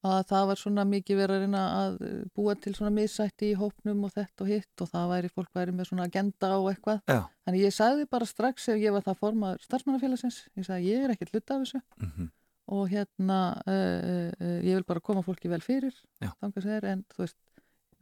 að 0.07 0.21
það 0.29 0.45
var 0.51 0.61
svona 0.61 0.85
mikið 0.87 1.19
verið 1.19 1.55
að 1.59 1.97
eh, 2.05 2.21
búa 2.37 2.53
til 2.55 2.71
svona 2.77 2.93
missætti 2.95 3.49
í 3.51 3.57
hópnum 3.59 4.05
og 4.07 4.13
þetta 4.13 4.45
og 4.45 4.51
hitt 4.53 4.83
og 4.85 4.91
það 4.93 5.09
væri, 5.11 5.31
fólk 5.33 5.49
væri 5.57 5.73
með 5.75 5.89
svona 5.89 6.05
agenda 6.07 6.51
og 6.61 6.69
eitthvað. 6.71 7.01
Já, 7.09 7.23
Þannig 7.47 7.63
ég 7.65 7.73
sagði 7.75 8.05
bara 8.13 8.29
strax 8.29 8.69
ef 8.71 8.79
ég 8.79 8.93
var 8.95 9.03
það 9.03 9.19
formaður 9.25 9.65
starfsmannafélagsins, 9.65 10.37
ég 10.55 10.67
sagði 10.69 10.93
ég 10.93 11.03
er 11.07 11.15
ekkert 11.17 11.33
hluta 11.33 11.57
af 11.57 11.65
þessu 11.65 11.81
mhm, 11.97 12.29
og 12.67 12.87
hérna 12.91 13.39
uh, 13.65 14.29
uh, 14.31 14.59
ég 14.63 14.75
vil 14.79 14.87
bara 14.87 15.03
koma 15.03 15.23
fólki 15.25 15.49
vel 15.51 15.61
fyrir, 15.63 15.93
Já. 16.23 16.31
er, 16.43 16.85
en 16.91 17.03
veist, 17.17 17.37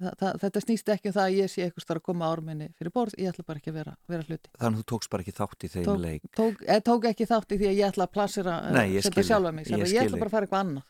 það, 0.01 0.16
það, 0.22 0.39
þetta 0.43 0.63
snýst 0.63 0.89
ekki 0.95 1.11
um 1.11 1.16
það 1.18 1.26
að 1.28 1.38
ég 1.39 1.51
sé 1.53 1.66
eitthvað 1.66 1.86
starf 1.86 2.01
að 2.01 2.07
koma 2.09 2.30
árminni 2.34 2.70
fyrir 2.80 2.93
borð, 2.95 3.18
ég 3.22 3.32
ætla 3.32 3.45
bara 3.47 3.61
ekki 3.61 3.72
að 3.74 3.78
vera, 3.80 3.93
vera 4.11 4.26
hluti. 4.30 4.51
þannig 4.59 4.80
að 4.80 4.82
þú 4.82 4.88
tókst 4.93 5.11
bara 5.13 5.26
ekki 5.26 5.36
þátt 5.39 5.68
í 5.68 5.72
þeim 5.76 5.86
Tók- 5.89 6.01
leik. 6.05 6.26
tók, 6.39 6.63
eh, 6.68 6.82
tók 6.89 7.05
ekki 7.11 7.30
þátt 7.30 7.55
í 7.55 7.59
því 7.61 7.70
að 7.72 7.78
ég 7.80 7.91
ætla 7.91 8.07
að 8.09 8.16
plassera 8.18 8.55
Nei, 8.72 8.88
ég 8.95 9.05
setja 9.05 9.11
skil 9.22 9.28
sjálfa 9.30 9.51
þig, 9.51 9.55
mig, 9.55 9.66
ég 9.66 9.78
ég, 9.78 9.86
skil 9.88 9.99
ég 10.01 10.09
ætla 10.09 10.20
bara 10.24 10.30
að 10.30 10.36
fara 10.36 10.49
eitthvað 10.49 10.66
annað 10.66 10.84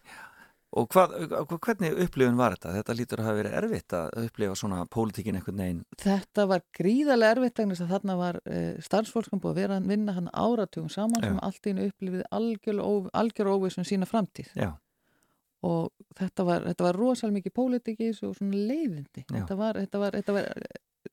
Og 0.76 0.90
hvað, 0.92 1.14
hvernig 1.64 1.94
upplifun 2.04 2.36
var 2.36 2.58
þetta? 2.58 2.74
Þetta 2.76 2.96
lítur 3.00 3.22
að 3.22 3.28
hafa 3.30 3.38
verið 3.40 3.54
erfitt 3.62 3.94
að 3.96 4.16
upplifa 4.26 4.56
svona 4.60 4.80
pólitíkin 4.92 5.38
einhvern 5.40 5.62
veginn. 5.62 5.84
þetta 6.04 6.48
var 6.52 6.66
gríðarlega 6.76 7.36
erfitt 7.38 7.62
vegna 7.62 7.78
þess 7.78 7.86
að 7.86 7.94
þarna 7.96 8.16
var 8.20 8.40
uh, 8.44 8.82
starfsfólk 8.84 9.30
sem 9.30 9.40
búið 9.40 9.54
að 9.54 9.62
vera 9.62 9.78
að 9.80 9.88
vinna 9.94 10.16
hann 10.18 10.28
áratugum 10.34 10.90
saman 10.92 11.24
Já. 11.24 11.30
sem 11.30 11.40
allt 11.48 11.70
einu 11.70 11.86
upplifið 11.88 12.26
algjör 13.22 13.52
óvissum 13.54 13.88
sína 13.88 14.10
framtíð 14.10 14.52
Já, 14.60 14.74
og 15.66 15.94
þetta 16.20 16.48
var, 16.50 16.68
þetta 16.68 16.88
var 16.90 17.00
rosalega 17.00 17.40
mikið 17.40 17.56
pólitík 17.56 18.02
í 18.02 18.12
þessu 18.12 18.30
og 18.30 18.38
svona 18.42 18.68
leiðindi 18.68 19.26
þetta 19.32 19.60
var, 19.60 19.80
þetta 19.80 20.04
var, 20.04 20.20
þetta 20.20 20.36
var, 20.36 20.52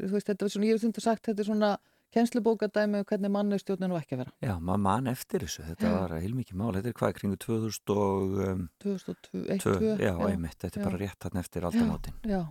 þú 0.03 0.13
veist, 0.17 0.29
þetta 0.33 0.45
var 0.49 0.55
svona, 0.57 0.69
ég 0.69 0.75
hef 0.75 0.83
stundu 0.83 1.05
sagt, 1.05 1.25
þetta 1.29 1.45
er 1.45 1.51
svona 1.53 1.73
kennslubókadæmi 2.13 3.01
um 3.03 3.07
hvernig 3.09 3.33
mannustjórninu 3.35 3.97
ekki 3.99 4.17
að 4.17 4.23
vera 4.25 4.33
já, 4.45 4.55
maður 4.61 4.83
mann 4.87 5.11
eftir 5.13 5.45
þessu. 5.47 5.65
Þetta 5.71 5.89
Já. 5.89 5.93
var 5.99 6.15
heilmikið 6.21 6.59
mál. 6.61 6.73
Þetta 6.77 6.91
er 6.93 6.97
hvað, 7.01 7.15
kringu 7.19 7.39
2000 7.47 7.95
og... 7.97 8.35
Um, 8.49 8.65
2001, 8.85 9.63
tvö, 9.65 9.77
2 9.81 9.93
já, 10.07 10.13
einmitt, 10.29 10.59
þetta 10.61 10.77
er 10.77 10.83
já. 10.83 10.89
bara 10.91 11.01
rétt 11.05 11.29
hann 11.29 11.43
eftir 11.45 11.69
aldamótin. 11.69 12.19
já. 12.29 12.43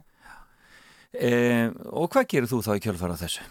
E, 1.11 1.31
og 1.91 2.07
hvað 2.13 2.29
gerir 2.31 2.47
þú 2.47 2.61
þá 2.63 2.71
í 2.77 2.81
kjölfara 2.85 3.17
þessu? 3.19 3.43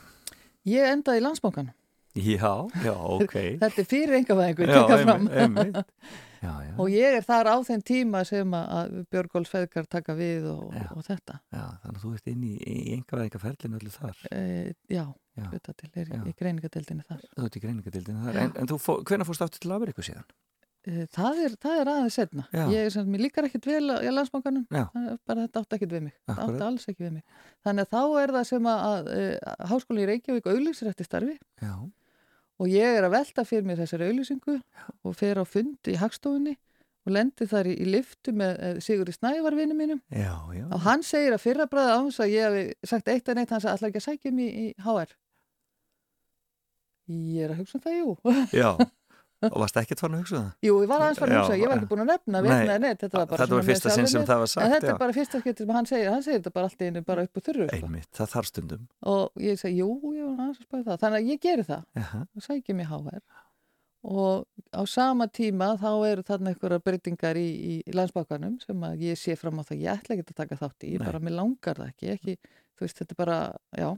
Ég 0.71 0.87
endaði 0.95 1.21
í 1.21 1.25
landsbókan 1.27 1.69
Já, 2.17 2.67
já, 2.83 2.95
ok. 3.21 3.35
þetta 3.61 3.79
er 3.85 3.87
fyrir 3.87 4.17
engavæðingu, 4.19 4.65
já, 4.67 4.73
tekka 4.81 4.97
fram 5.05 5.29
einmitt, 5.29 5.39
einmitt. 5.45 5.87
Já, 6.41 6.55
já, 6.65 6.71
og 6.81 6.89
ég 6.89 7.19
er 7.19 7.25
þar 7.27 7.51
á 7.53 7.57
þeim 7.69 7.83
tíma 7.85 8.23
sem 8.25 8.55
að- 8.57 8.95
Björgóls 9.13 9.51
Feðgar 9.53 9.85
taka 9.93 10.15
við 10.17 10.47
og, 10.49 10.71
Já. 10.73 10.87
og 10.97 11.03
þetta 11.05 11.35
já, 11.53 11.65
þannig 11.83 11.99
að 11.99 12.05
þú 12.07 12.13
ert 12.17 12.31
inn 12.33 12.47
í, 12.49 12.53
í 12.65 12.95
engavæðingaferlinu 12.97 13.77
öllu 13.77 13.93
þar. 13.93 14.23
e, 14.33 14.41
já, 14.89 15.03
Já. 15.05 15.13
Til, 15.49 15.91
er 15.95 16.13
Já. 16.13 16.21
í 16.23 16.37
greiningadeildinni 16.39 17.09
þar 17.09 17.25
Þú 17.37 17.49
ert 17.49 17.59
í 17.59 17.65
greiningadildinu 17.65 18.25
þar. 18.27 18.41
En, 18.45 18.55
en 18.63 18.73
fó, 18.79 18.93
hvenær 19.03 19.29
fórst 19.29 19.45
aftur 19.47 19.63
til 19.65 19.75
Ameríku 19.77 20.05
síðan? 20.07 20.27
e, 20.87 21.05
það, 21.13 21.41
er, 21.45 21.55
það 21.61 21.81
er 21.83 21.91
aðeins 21.93 22.17
setna 22.19 22.47
Já. 22.55 22.63
ég 22.73 22.87
er 22.87 22.95
sem, 22.95 23.09
mér 23.11 23.25
líkar 23.27 23.49
ekkit 23.49 23.69
vel 23.69 23.83
í 24.01 24.13
landsbókanum 24.15 24.65
Já. 24.73 24.87
bara 25.29 25.45
þetta 25.47 25.63
átti 25.65 25.79
ekkit 25.79 25.95
við 25.95 26.05
mig 26.09 26.15
Akkúrat. 26.25 26.47
átti 26.47 26.67
alls 26.69 26.89
ekki 26.91 27.07
við 27.07 27.13
mig 27.19 27.25
þannig 27.67 27.87
að 27.87 27.93
þá 27.97 28.23
er 28.23 28.35
það 28.39 28.49
sem 28.51 28.71
að, 28.73 28.87
að, 28.89 29.13
að 29.53 29.71
háskóli 29.75 30.05
í 30.05 30.09
Reykjavík 30.11 30.51
auðlýsir 30.55 30.91
eftir 30.93 31.09
starfi 31.09 31.37
Já, 31.61 31.75
og 32.61 32.73
ég 32.73 32.99
er 32.99 33.09
að 33.09 33.15
velta 33.19 33.47
fyrir 33.49 33.69
mér 33.69 33.81
þessari 33.83 34.11
auðlýsingu 34.11 34.59
og 35.05 35.17
fer 35.21 35.41
á 35.41 35.45
fundi 35.49 35.95
í 35.97 36.01
hagstofunni 36.01 36.57
og 37.09 37.15
lendi 37.17 37.47
þar 37.49 37.71
í, 37.71 37.77
í 37.81 37.87
liftu 37.89 38.33
með 38.37 38.59
eh, 38.61 38.75
Sigurði 38.85 39.15
Snævarvinni 39.17 39.77
mínum 39.77 40.03
já, 40.13 40.35
já. 40.53 40.67
og 40.69 40.83
hann 40.85 41.05
segir 41.07 41.33
að 41.37 41.45
fyrra 41.47 41.69
bræða 41.71 41.97
á 41.97 42.01
þess 42.05 42.25
að 42.25 42.35
ég 42.35 42.57
hef 42.59 42.91
sagt 42.93 43.09
eitt 43.09 43.31
en 43.33 43.41
eitt, 43.41 43.53
hann 43.55 43.63
sagði 43.65 43.77
allar 43.79 43.93
ekki 43.93 44.03
að 44.03 44.09
sækja 44.09 44.33
mig 44.37 44.51
í, 44.51 44.67
í 44.69 44.85
HR 44.85 45.15
ég 47.11 47.45
er 47.47 47.55
að 47.55 47.61
hugsa 47.65 47.79
um 47.79 47.85
það, 47.85 47.99
jú 48.01 48.59
Já, 48.61 48.71
og 49.51 49.57
varst 49.63 49.79
ekki 49.81 49.97
tvann 49.97 50.15
að 50.17 50.23
hugsa 50.25 50.37
um 50.37 50.43
það? 50.45 50.55
Jú, 50.69 50.75
ég 50.85 50.91
var 50.91 51.05
aðeins 51.07 51.21
farin 51.23 51.35
að 51.35 51.39
Já, 51.39 51.43
hugsa, 51.47 51.59
ég 51.61 51.69
var 51.71 51.77
já. 51.77 51.81
ekki 51.81 51.91
búin 51.93 52.03
að 52.05 52.11
nefna 52.13 52.43
vitna, 52.47 52.79
nei, 52.85 52.91
þetta 53.01 53.11
var 53.19 53.29
bara 53.31 53.41
Þetta 53.45 53.57
var 53.61 53.69
fyrsta 53.71 53.95
sinn 53.95 54.09
sem 54.13 54.21
mér. 54.21 54.29
það 54.31 54.43
var 54.45 54.51
sagt, 54.53 54.65
En 54.67 54.73
þetta 54.75 54.91
já. 54.91 54.95
er 54.95 54.99
bara 55.05 55.17
fyrsta 55.17 55.41
skipti 55.45 55.65
sem 55.67 55.75
hann 55.79 55.89
segir, 55.91 56.11
hann 56.13 56.25
segir 56.27 56.41
þetta 56.43 56.53
bara 56.59 56.69
allt 56.71 56.83
einu 56.89 57.03
bara 57.09 57.25
upp 57.29 57.37
á 57.37 57.41
þurru, 57.49 57.69
sko. 57.71 57.79
Einmitt, 57.87 58.11
það 58.21 58.33
þarf 58.35 58.51
stundum. 58.51 58.83
Og 59.15 59.45
ég 59.47 59.61
segi, 59.63 59.81
jú, 59.81 59.89
ég 60.17 60.27
var 60.29 60.43
aðeins 60.45 60.61
að 60.61 60.67
spæða 60.69 60.85
það. 60.91 61.01
Þannig 61.05 61.21
að 61.23 61.31
ég 61.33 61.41
geri 61.47 61.65
það, 61.71 61.87
og 62.37 62.45
sækja 62.51 62.77
mig 62.77 62.91
HR. 62.93 63.23
Og 64.01 64.47
á 64.73 64.83
sama 64.89 65.27
tíma 65.29 65.75
þá 65.77 65.91
eru 66.09 66.23
þarna 66.25 66.55
einhverja 66.55 66.81
breytingar 66.81 67.37
í, 67.37 67.49
í 67.85 67.93
landsbákanum 67.93 68.55
sem 68.63 68.85
að 68.89 69.03
ég 69.05 69.19
sé 69.21 69.35
fram 69.37 69.61
á 69.61 69.65
það, 69.69 69.83
ég 69.85 69.91
ætla 69.99 70.17
ekki 70.17 70.25
að 70.33 70.39
taka 70.39 70.57
þátt 70.57 70.87
í, 70.89 70.95
Nei. 70.97 71.05
bara 71.05 71.21
mér 71.21 71.35
langar 71.37 71.77
það 71.77 71.91
ekki, 71.93 72.09
ekki, 72.15 72.37
þú 72.81 72.87
veist, 72.87 72.97
þetta 73.03 73.13
er 73.13 73.19
bara, 73.21 73.37
já. 73.77 73.91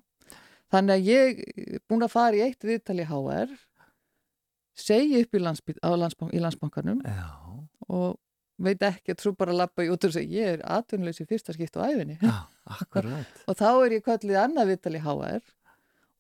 Þannig 0.73 0.95
að 0.95 1.09
ég 1.11 1.43
er 1.45 1.85
búin 1.91 2.07
að 2.07 2.15
fara 2.15 2.39
í 2.39 2.43
eitt 2.47 2.65
viðtal 2.65 2.99
í 2.99 3.07
HR, 3.09 3.55
segi 4.73 5.21
upp 5.21 5.37
í, 5.37 5.43
landsbank, 5.43 6.33
í 6.33 6.41
landsbankanum 6.41 7.03
já, 7.05 7.27
og 7.93 8.15
veit 8.63 8.85
ekki 8.87 9.13
að 9.13 9.25
svo 9.25 9.33
bara 9.37 9.57
lappa 9.57 9.85
ég 9.85 9.93
út 9.93 10.07
og 10.07 10.15
segja 10.15 10.47
ég 10.47 10.55
er 10.57 10.63
atvinnlaus 10.79 11.21
í 11.21 11.27
fyrsta 11.29 11.53
skipt 11.53 11.77
á 11.77 11.85
æfinni 11.85 12.17
já, 12.23 12.37
akkurat. 12.79 13.35
og 13.49 13.59
þá 13.59 13.69
er 13.73 13.99
ég 13.99 14.07
kvöldið 14.07 14.39
annað 14.41 14.73
viðtal 14.73 14.95
í 14.97 15.03
HR 15.03 15.43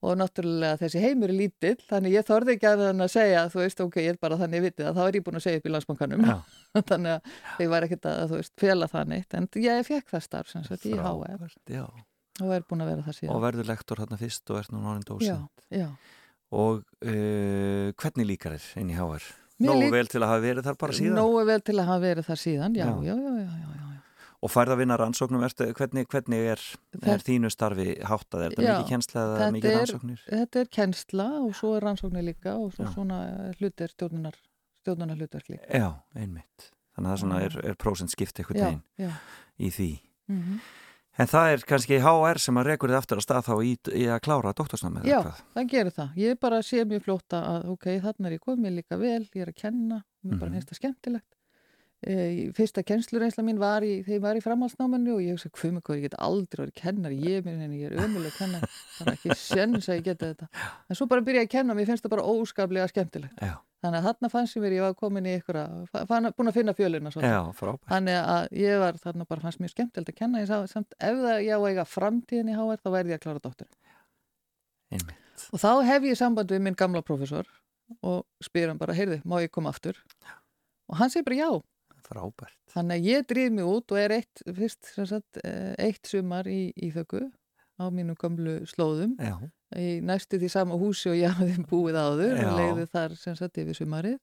og 0.02 0.16
náttúrulega 0.18 0.80
þessi 0.80 1.00
heimur 1.02 1.30
er 1.30 1.38
lítill 1.38 1.78
þannig 1.86 2.16
ég 2.16 2.26
þorði 2.26 2.56
ekki 2.56 2.68
að 2.72 2.84
hann 2.88 3.04
að 3.04 3.12
segja 3.12 3.42
þú 3.52 3.60
veist 3.62 3.82
ok, 3.84 3.98
ég 4.02 4.14
er 4.16 4.22
bara 4.24 4.38
þannig 4.40 4.64
vitið 4.64 4.88
að 4.88 4.96
þá 4.98 5.02
er 5.04 5.18
ég 5.18 5.26
búin 5.28 5.38
að 5.38 5.44
segja 5.44 5.60
upp 5.60 5.68
í 5.68 5.74
landsbankanum. 5.76 6.24
Þannig 6.90 7.12
að 7.12 7.62
ég 7.62 7.70
var 7.70 7.86
ekkert 7.86 8.08
að 8.10 8.24
þú 8.32 8.40
veist 8.40 8.54
fela 8.58 8.88
það 8.90 9.12
neitt 9.12 9.36
en 9.38 9.46
ég 9.62 9.86
fekk 9.86 10.10
það 10.16 10.24
starf 10.26 10.50
sem 10.50 10.64
sagt 10.66 10.88
í 10.90 10.96
HR. 10.98 11.46
Og 12.40 12.52
er 12.56 12.62
búin 12.64 12.80
að 12.84 12.90
vera 12.94 13.02
það 13.04 13.12
Og 13.12 13.18
síðan 13.20 13.42
verður 13.44 13.68
lektor 13.68 14.00
hérna 14.02 14.18
fyrst 14.20 14.50
og 14.50 14.58
ert 14.62 14.72
nú 14.72 14.80
náinn 14.80 15.02
já, 15.04 15.08
dósent. 15.12 15.66
já. 15.70 15.88
Og 16.52 16.82
uh, 17.04 17.92
hvernig 17.96 18.26
líkar 18.28 18.56
þér 18.56 18.80
inn 18.82 18.90
í 18.92 18.96
HR? 18.98 19.22
Nógu 19.62 19.84
lík- 19.84 19.92
vel 19.94 20.08
til 20.10 20.20
að 20.22 20.28
hafa 20.32 20.42
verið 20.42 20.66
þar 20.66 20.76
bara 20.80 20.92
síðan? 20.96 21.16
Nógu 21.20 21.44
vel 21.46 21.60
til 21.62 21.76
að 21.78 21.86
hafa 21.90 22.02
verið 22.02 22.26
það 22.28 22.40
síðan, 22.42 22.74
já, 22.76 22.86
Já. 22.88 22.92
já, 23.06 23.14
já, 23.14 23.32
já, 23.36 23.46
já, 23.62 23.70
já. 23.78 23.88
Og 24.42 24.50
færð 24.50 24.72
að 24.74 24.80
vinna 24.82 24.96
rannsóknum, 24.98 25.42
ertu, 25.46 25.68
hvernig, 25.78 26.08
hvernig 26.10 26.46
er, 26.50 26.62
er 27.06 27.20
þínu 27.22 27.50
starfi 27.52 27.92
háttað? 28.02 28.42
Er 28.48 28.50
þetta 28.56 28.64
Já, 28.66 28.72
mikið 28.74 28.88
kjensla 28.90 29.22
eða 29.22 29.50
mikið 29.54 29.70
er- 29.70 29.76
rannsóknir? 29.78 30.24
Þetta 30.32 30.60
er 30.64 30.70
kennsla 30.78 31.26
og 31.44 31.52
svo 31.54 31.70
er 31.76 31.86
rannsóknir 31.86 32.24
líka 32.26 32.56
og 32.58 32.72
svo 32.74 32.88
Já. 32.88 32.90
svona 32.96 33.18
hlutir 33.60 33.92
stjórnunar, 33.94 34.34
stjórnunar 34.82 35.20
hlutverk 35.20 35.46
líka. 35.52 35.68
Já, 35.78 35.92
einmitt. 36.18 36.70
Þannig 36.98 37.12
að 37.14 37.22
það 37.22 37.44
er, 37.46 37.58
er 37.70 37.78
prósent 37.78 38.10
skipt 38.10 38.34
eitthvað 38.42 38.58
Já, 38.58 38.80
já. 39.06 39.12
í 39.62 39.70
því. 39.70 39.90
Mm 40.28 40.58
En 41.20 41.26
það 41.28 41.50
er 41.52 41.62
kannski 41.68 41.98
HR 42.00 42.38
sem 42.40 42.56
að 42.56 42.66
rekur 42.70 42.88
þið 42.88 42.96
aftur 42.96 43.18
að 43.20 43.24
stað 43.26 43.44
þá 43.48 43.54
í, 43.68 43.72
í 44.00 44.04
að 44.08 44.20
klára 44.24 44.52
doktorsnámið 44.56 45.04
Já, 45.10 45.18
eða 45.18 45.24
hvað? 45.26 45.42
það 45.58 45.66
gerir 45.74 45.92
það. 45.98 46.14
Ég 46.16 46.38
bara 46.40 46.62
sé 46.64 46.84
mjög 46.88 47.02
fljótt 47.04 47.36
að 47.36 47.68
ok, 47.74 47.86
þarna 48.06 48.26
er 48.30 48.32
ég 48.38 48.40
komið 48.46 48.76
líka 48.78 48.96
vel, 49.02 49.22
ég 49.34 49.42
er 49.44 49.50
að 49.52 49.58
kenna, 49.60 49.98
mér 50.24 50.38
bara 50.40 50.50
Mhm. 50.50 50.54
finnst 50.56 50.70
það 50.72 50.80
skemmtilegt. 50.80 51.28
E, 52.02 52.50
fyrsta 52.56 52.82
kennslureynsla 52.82 53.44
mín 53.46 53.60
var 53.62 53.84
í, 53.86 54.00
þegar 54.02 54.16
ég 54.16 54.22
var 54.24 54.38
í 54.38 54.44
framhaldsnáminu 54.44 55.16
og 55.16 55.20
ég 55.22 55.36
hugsa, 55.36 55.50
hvað 55.54 55.76
með 55.76 55.84
hvað, 55.86 55.98
ég 56.00 56.06
get 56.08 56.16
aldrei 56.18 56.62
verið 56.64 56.78
kennar, 56.80 57.14
ég, 57.14 57.44
minn, 57.46 57.60
henni, 57.62 57.82
ég 57.84 57.92
er 57.92 58.06
ömuleg 58.06 58.34
kennar, 58.38 58.64
það 58.98 59.10
er 59.12 59.18
ekki 59.18 59.36
sens 59.42 59.90
að 59.90 60.00
ég 60.00 60.08
geti 60.08 60.30
þetta. 60.32 60.48
En 60.90 60.98
svo 60.98 61.06
bara 61.10 61.24
byrja 61.26 61.44
ég 61.44 61.50
að 61.50 61.54
kenna, 61.54 61.76
mér 61.78 61.90
finnst 61.92 62.06
það 62.06 62.14
bara 62.16 62.26
óskaplega 62.32 62.88
skemmtilegt. 62.90 63.38
Já, 63.38 63.54
Þannig 63.82 63.98
að 63.98 64.04
þarna 64.06 64.28
fannst 64.30 64.54
ég 64.54 64.62
mér, 64.62 64.74
ég 64.76 64.84
var 64.84 64.92
komin 64.94 65.26
í 65.26 65.32
ykkur 65.40 65.56
að, 65.58 65.78
búin 66.38 66.50
að 66.52 66.54
finna 66.54 66.74
svolítið. 66.76 67.24
já. 67.26 67.72
Þannig 67.90 68.18
að 68.20 68.44
ég 68.62 68.76
var 68.78 68.98
þarna 69.02 69.26
bara 69.26 69.42
fannst 69.42 69.62
mjög 69.62 69.72
skemmtilegt 69.72 70.12
að 70.12 70.18
kenna, 70.20 70.42
ég 70.42 70.50
sá 70.50 70.68
samt 70.70 70.94
ef 71.02 71.18
það 71.18 71.40
ég 71.42 71.50
á 71.50 71.58
að 71.58 71.66
eiga 71.72 71.86
framtíðin 71.90 72.52
í 72.52 72.54
HR 72.54 72.78
þá 72.78 72.88
verði 72.94 73.14
ég 73.14 73.18
að 73.18 73.24
klára. 73.26 73.66
Einmitt. 74.92 75.18
Og 75.50 75.58
þá 75.58 75.70
hef 75.88 76.06
ég 76.06 76.20
samband 76.20 76.54
við 76.54 76.62
minn 76.62 76.78
gamla 76.78 77.02
prófessor 77.02 77.50
og 78.06 78.22
spyr 78.44 78.70
hann 78.70 78.78
bara, 78.78 78.94
heyrði, 78.94 79.18
má 79.26 79.40
ég 79.42 79.50
koma 79.50 79.72
aftur? 79.74 79.98
Og 80.86 81.00
hann 81.00 81.10
segir 81.10 81.26
bara 81.26 81.40
já. 81.42 81.50
Frábært. 82.12 82.58
Þannig 82.72 83.00
að 83.00 83.08
ég 83.10 83.28
drýð 83.32 83.52
mig 83.58 83.70
út 83.72 83.94
og 83.94 84.00
er 84.00 84.16
eitt, 84.20 84.44
fyrst, 84.46 84.92
sagt, 84.96 85.40
eh, 85.44 85.72
eitt 85.82 86.08
sumar 86.08 86.48
í, 86.48 86.62
í 86.76 86.92
þöku 86.94 87.26
á 87.80 87.84
mínum 87.90 88.16
gamlu 88.18 88.60
slóðum 88.68 89.16
Já, 89.18 89.36
í 89.78 89.98
næstu 90.04 90.38
því 90.40 90.50
sama 90.52 90.78
húsi 90.80 91.10
og 91.12 91.18
ég 91.18 91.34
hafði 91.38 91.66
búið 91.70 91.98
áður 91.98 92.34
Já. 92.38 92.46
og 92.46 92.58
leiði 92.58 92.88
þar 92.92 93.14
sem 93.18 93.36
sagt 93.38 93.60
yfir 93.62 93.78
sumarið 93.78 94.18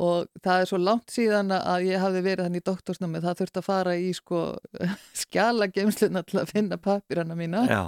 og 0.00 0.28
það 0.40 0.62
er 0.62 0.68
svo 0.70 0.78
langt 0.80 1.12
síðan 1.12 1.52
að 1.52 1.88
ég 1.90 2.00
hafði 2.00 2.22
verið 2.24 2.46
hann 2.46 2.56
í 2.56 2.62
doktorsnámi 2.64 3.20
það 3.20 3.42
þurfti 3.42 3.60
að 3.60 3.66
fara 3.66 3.96
í 4.00 4.12
sko 4.16 4.44
skjalagemsluna 5.22 6.22
til 6.28 6.40
að 6.40 6.54
finna 6.54 6.78
papirana 6.80 7.36
mína 7.36 7.66
já. 7.68 7.82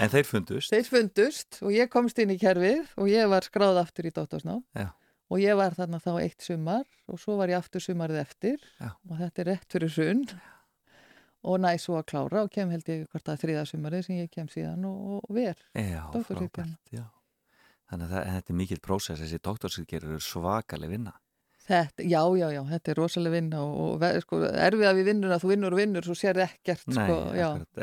En 0.00 0.10
þeir 0.12 0.26
fundust. 0.28 0.72
þeir 0.72 0.88
fundust 0.88 1.60
og 1.64 1.72
ég 1.72 1.88
komst 1.92 2.18
inn 2.20 2.32
í 2.32 2.40
kerfið 2.40 2.96
og 3.00 3.08
ég 3.12 3.28
var 3.32 3.46
skráð 3.46 3.80
aftur 3.84 4.08
í 4.08 4.14
doktorsnám 4.14 4.62
Já. 4.76 4.90
Og 5.32 5.40
ég 5.40 5.56
var 5.58 5.76
þarna 5.76 6.00
þá 6.02 6.10
eitt 6.20 6.44
sumar 6.44 6.84
og 7.08 7.20
svo 7.20 7.38
var 7.40 7.52
ég 7.52 7.60
aftur 7.60 7.82
sumarið 7.84 8.20
eftir 8.24 8.58
Já. 8.80 8.90
og 8.92 9.16
þetta 9.22 9.42
er 9.44 9.50
rétt 9.52 9.76
fyrir 9.76 9.94
sunn 9.94 10.24
og 11.44 11.60
næ 11.60 11.74
svo 11.80 11.98
að 12.00 12.08
klára 12.12 12.44
og 12.44 12.52
kem 12.52 12.72
held 12.72 12.88
ég 12.88 13.04
hvort 13.12 13.28
að 13.28 13.42
þriða 13.44 13.66
sumarið 13.68 14.06
sem 14.06 14.22
ég 14.22 14.32
kem 14.32 14.48
síðan 14.52 14.86
og, 14.88 15.20
og 15.20 15.36
ver 15.36 15.58
Já, 15.76 16.06
frábært, 16.12 16.80
já. 16.94 17.04
Þannig 17.90 18.08
að 18.08 18.14
það, 18.14 18.32
þetta 18.34 18.52
er 18.52 18.58
mikill 18.58 18.80
prósess, 18.82 19.20
þessi 19.20 19.38
doktorsritgerður 19.44 20.16
er 20.16 20.24
svakaleg 20.24 20.92
vinna. 20.94 21.12
Þetta, 21.64 22.04
já, 22.04 22.20
já, 22.36 22.46
já, 22.52 22.60
þetta 22.68 22.90
er 22.92 22.98
rosalega 23.00 23.34
vinna 23.38 23.60
og, 23.64 23.76
og 23.94 24.18
sko, 24.20 24.40
erfið 24.44 24.88
að 24.88 24.98
við 24.98 25.06
vinnuna, 25.08 25.38
þú 25.40 25.50
vinnur 25.52 25.76
og 25.76 25.80
vinnur, 25.80 26.04
svo 26.04 26.16
sér 26.18 26.40
ekkert, 26.44 26.82
Nei, 26.92 27.06
sko. 27.06 27.20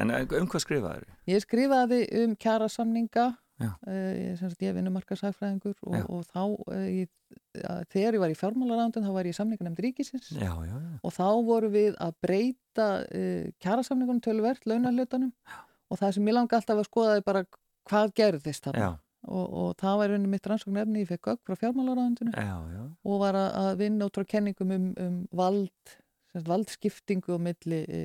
En 0.04 0.14
um 0.14 0.50
hvað 0.52 0.64
skrifaður? 0.66 1.08
Ég 1.32 1.42
skrifaði 1.42 2.02
um 2.22 2.36
uh, 2.36 3.32
ég, 3.68 4.38
sem 4.40 4.52
sagt, 4.52 4.64
ég 4.66 4.76
vinnu 4.78 4.94
markasæfræðingur 4.96 5.76
og, 5.88 5.98
og 6.12 6.24
þá, 6.30 6.42
uh, 6.46 6.86
ég, 6.88 7.12
þegar 7.92 8.18
ég 8.18 8.24
var 8.24 8.34
í 8.34 8.38
fjármálarándun, 8.40 9.06
þá 9.08 9.14
var 9.16 9.30
ég 9.30 9.36
í 9.36 9.40
samningarnefnd 9.40 9.84
ríkisins. 9.86 10.32
Já, 10.36 10.52
já, 10.52 10.74
já. 10.74 10.98
og 11.02 11.16
þá 11.16 11.28
voru 11.48 11.72
við 11.74 12.00
að 12.02 12.18
breyta 12.26 12.90
uh, 13.06 13.46
kjarasamningunum 13.64 14.24
tölvert, 14.26 14.68
launahlutanum. 14.70 15.32
Og 15.92 16.00
það 16.00 16.18
sem 16.18 16.30
ég 16.30 16.38
langa 16.38 16.60
alltaf 16.60 16.80
að 16.80 16.88
skoða 16.88 17.16
er 17.20 17.26
bara 17.28 17.46
hvað 17.90 18.14
gerðist 18.16 18.68
þarna. 18.68 18.94
Og, 19.30 19.44
og 19.46 19.74
það 19.78 19.98
var 20.00 20.14
einnig 20.16 20.32
mitt 20.32 20.48
rannsóknarefni, 20.50 21.04
ég 21.04 21.10
fekk 21.12 21.28
gögg 21.30 21.42
frá 21.46 21.58
já. 22.74 22.86
og 23.06 23.20
var 23.22 23.38
að, 23.38 23.50
að 23.60 23.76
vinna 23.84 24.08
út 24.08 24.18
frá 24.18 24.26
kenningum 24.34 24.72
um, 24.74 24.88
um 24.98 25.20
vald, 25.38 25.94
valdskiptingu 26.48 27.36
og 27.36 27.44
milli 27.46 27.84
e, 27.86 28.02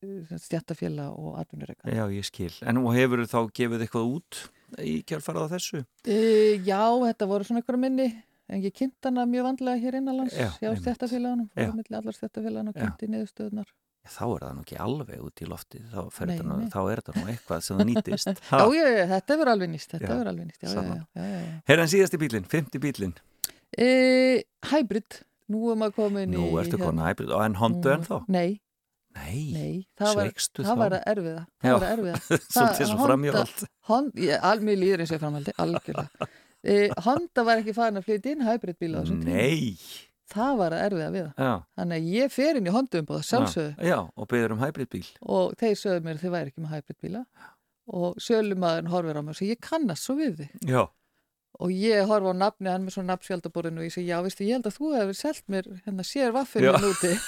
stjættafélag 0.00 1.12
og 1.18 1.36
atvinnureika. 1.40 1.88
Já, 1.92 2.06
ég 2.12 2.24
skil. 2.26 2.52
En 2.64 2.78
nú 2.78 2.90
hefur 2.94 3.22
þá 3.28 3.38
gefið 3.56 3.84
eitthvað 3.86 4.10
út 4.16 4.40
í 4.80 4.96
kjálfarað 5.08 5.52
þessu? 5.56 5.82
E, 6.06 6.16
já, 6.64 6.80
þetta 7.04 7.28
voru 7.30 7.46
svona 7.46 7.60
einhverja 7.62 7.82
minni, 7.84 8.08
en 8.50 8.64
ég 8.64 8.74
kynnt 8.76 9.08
hana 9.08 9.26
mjög 9.28 9.48
vandlega 9.50 9.82
hér 9.82 9.98
innanlands 10.00 10.34
Já, 10.38 10.48
hjá 10.62 10.72
stjættafélagunum, 10.78 11.50
Já. 11.52 11.66
fórum 11.66 11.78
milli 11.82 11.98
allar 12.00 12.16
stjættafélagun 12.16 12.72
og 12.72 12.78
kynnt 12.80 13.04
í 13.06 13.10
niðurstöðunar. 13.14 13.70
Þá 14.10 14.22
er 14.24 14.44
það 14.46 14.52
nú 14.56 14.62
ekki 14.64 14.76
alveg 14.80 15.18
út 15.26 15.40
í 15.44 15.46
lofti, 15.50 15.78
þá, 15.92 15.98
Nei, 16.24 16.36
nú, 16.40 16.54
nei. 16.62 16.68
þá 16.72 16.78
er 16.88 17.02
þetta 17.02 17.14
nú 17.20 17.24
eitthvað 17.34 17.64
sem 17.66 17.76
það 17.82 17.88
nýtist. 17.90 18.30
Já, 18.50 18.62
já, 18.72 18.86
þetta 19.10 19.36
verður 19.36 19.50
alveg 19.52 19.70
nýst, 19.74 19.90
þetta 19.92 20.14
verður 20.14 20.30
alveg 20.32 20.46
nýst. 20.48 20.64
Herðan 21.68 21.90
síðasti 21.92 22.20
bílinn, 22.22 22.48
fymti 22.48 22.80
bílinn. 22.80 23.12
E, 23.76 23.90
hybrid, 24.72 25.20
nú 25.52 25.68
er 25.70 25.76
maður 25.78 25.94
komin 26.00 26.32
Nú 26.32 26.48
ertu 26.62 26.80
kona 26.80 27.10
hybrid, 27.10 27.30
en 27.44 27.58
Honda 27.60 27.92
en 27.98 28.06
þá? 28.08 28.16
Nei, 28.32 28.56
Nei, 29.16 29.40
nei, 29.54 29.72
það 29.98 30.12
sveikstu 30.14 30.62
það 30.62 30.70
þá? 30.70 30.78
var 30.82 30.94
að 30.98 31.08
erfiða, 31.12 31.40
Já. 31.64 31.70
það 31.70 31.80
var 31.80 31.88
að 31.88 31.94
erfiða. 31.96 32.38
Svolítið 32.50 32.90
svo 32.92 32.98
framhjóðald. 33.08 33.64
Hond, 33.90 34.12
ég, 34.22 34.44
al, 34.50 34.60
mér 34.68 34.78
líður 34.80 35.02
eins 35.04 35.12
og 35.16 35.20
framhaldi, 35.24 35.56
algjörlega. 35.64 36.28
E, 36.60 36.74
Honda 37.06 37.40
var 37.48 37.56
ekki 37.62 37.72
farin 37.72 37.96
að 37.96 38.04
flytja 38.04 38.34
inn 38.34 38.42
hybridbíla 38.44 39.00
á 39.00 39.00
þessum 39.00 39.20
tíma. 39.22 39.32
Nei, 39.32 39.76
Það 40.30 40.50
var 40.60 40.74
að 40.76 40.82
erfiða 40.90 41.06
við 41.14 41.22
það. 41.24 41.38
já. 41.46 41.52
Þannig 41.80 41.96
að 42.02 42.10
ég 42.14 42.34
fer 42.34 42.58
inn 42.60 42.68
í 42.68 42.74
Honda 42.74 43.00
umbúða, 43.00 43.20
sjálfsögðu. 43.30 43.86
Já, 43.88 43.96
og 44.20 44.28
beður 44.28 44.52
um 44.54 44.60
hybridbíl. 44.60 45.00
Og 45.24 45.54
þeir 45.58 45.78
sögðu 45.80 46.02
mér 46.04 46.18
að 46.18 46.26
þið 46.26 46.34
væri 46.36 46.52
ekki 46.52 46.64
með 46.66 46.74
hybridbíla. 46.76 47.22
Og 47.96 48.20
sölumæðurinn 48.26 48.92
horfir 48.92 49.18
á 49.18 49.22
mig 49.24 49.32
og 49.32 49.38
segir, 49.40 49.56
ég 49.56 49.64
kannast 49.70 50.04
svo 50.06 50.18
við 50.20 50.36
þið. 50.42 50.68
Já, 50.74 50.82
Og 51.60 51.72
ég 51.74 52.06
horfa 52.12 52.30
á 52.32 52.40
nafni, 52.44 52.68
hann 52.70 52.84
með 52.86 52.94
svona 52.98 53.14
nafnskjaldaborinu 53.14 53.80
og 53.82 53.88
ég 53.88 53.92
segi, 53.96 54.06
já, 54.12 54.20
veistu, 54.24 54.44
ég 54.46 54.60
held 54.60 54.68
að 54.70 54.76
þú 54.76 54.92
hefur 55.00 55.16
selt 55.18 55.42
mér 55.50 55.66
hérna 55.88 56.04
sér 56.06 56.28
Já. 56.28 56.34
vaffurinn 56.36 56.86
úti. 56.92 57.10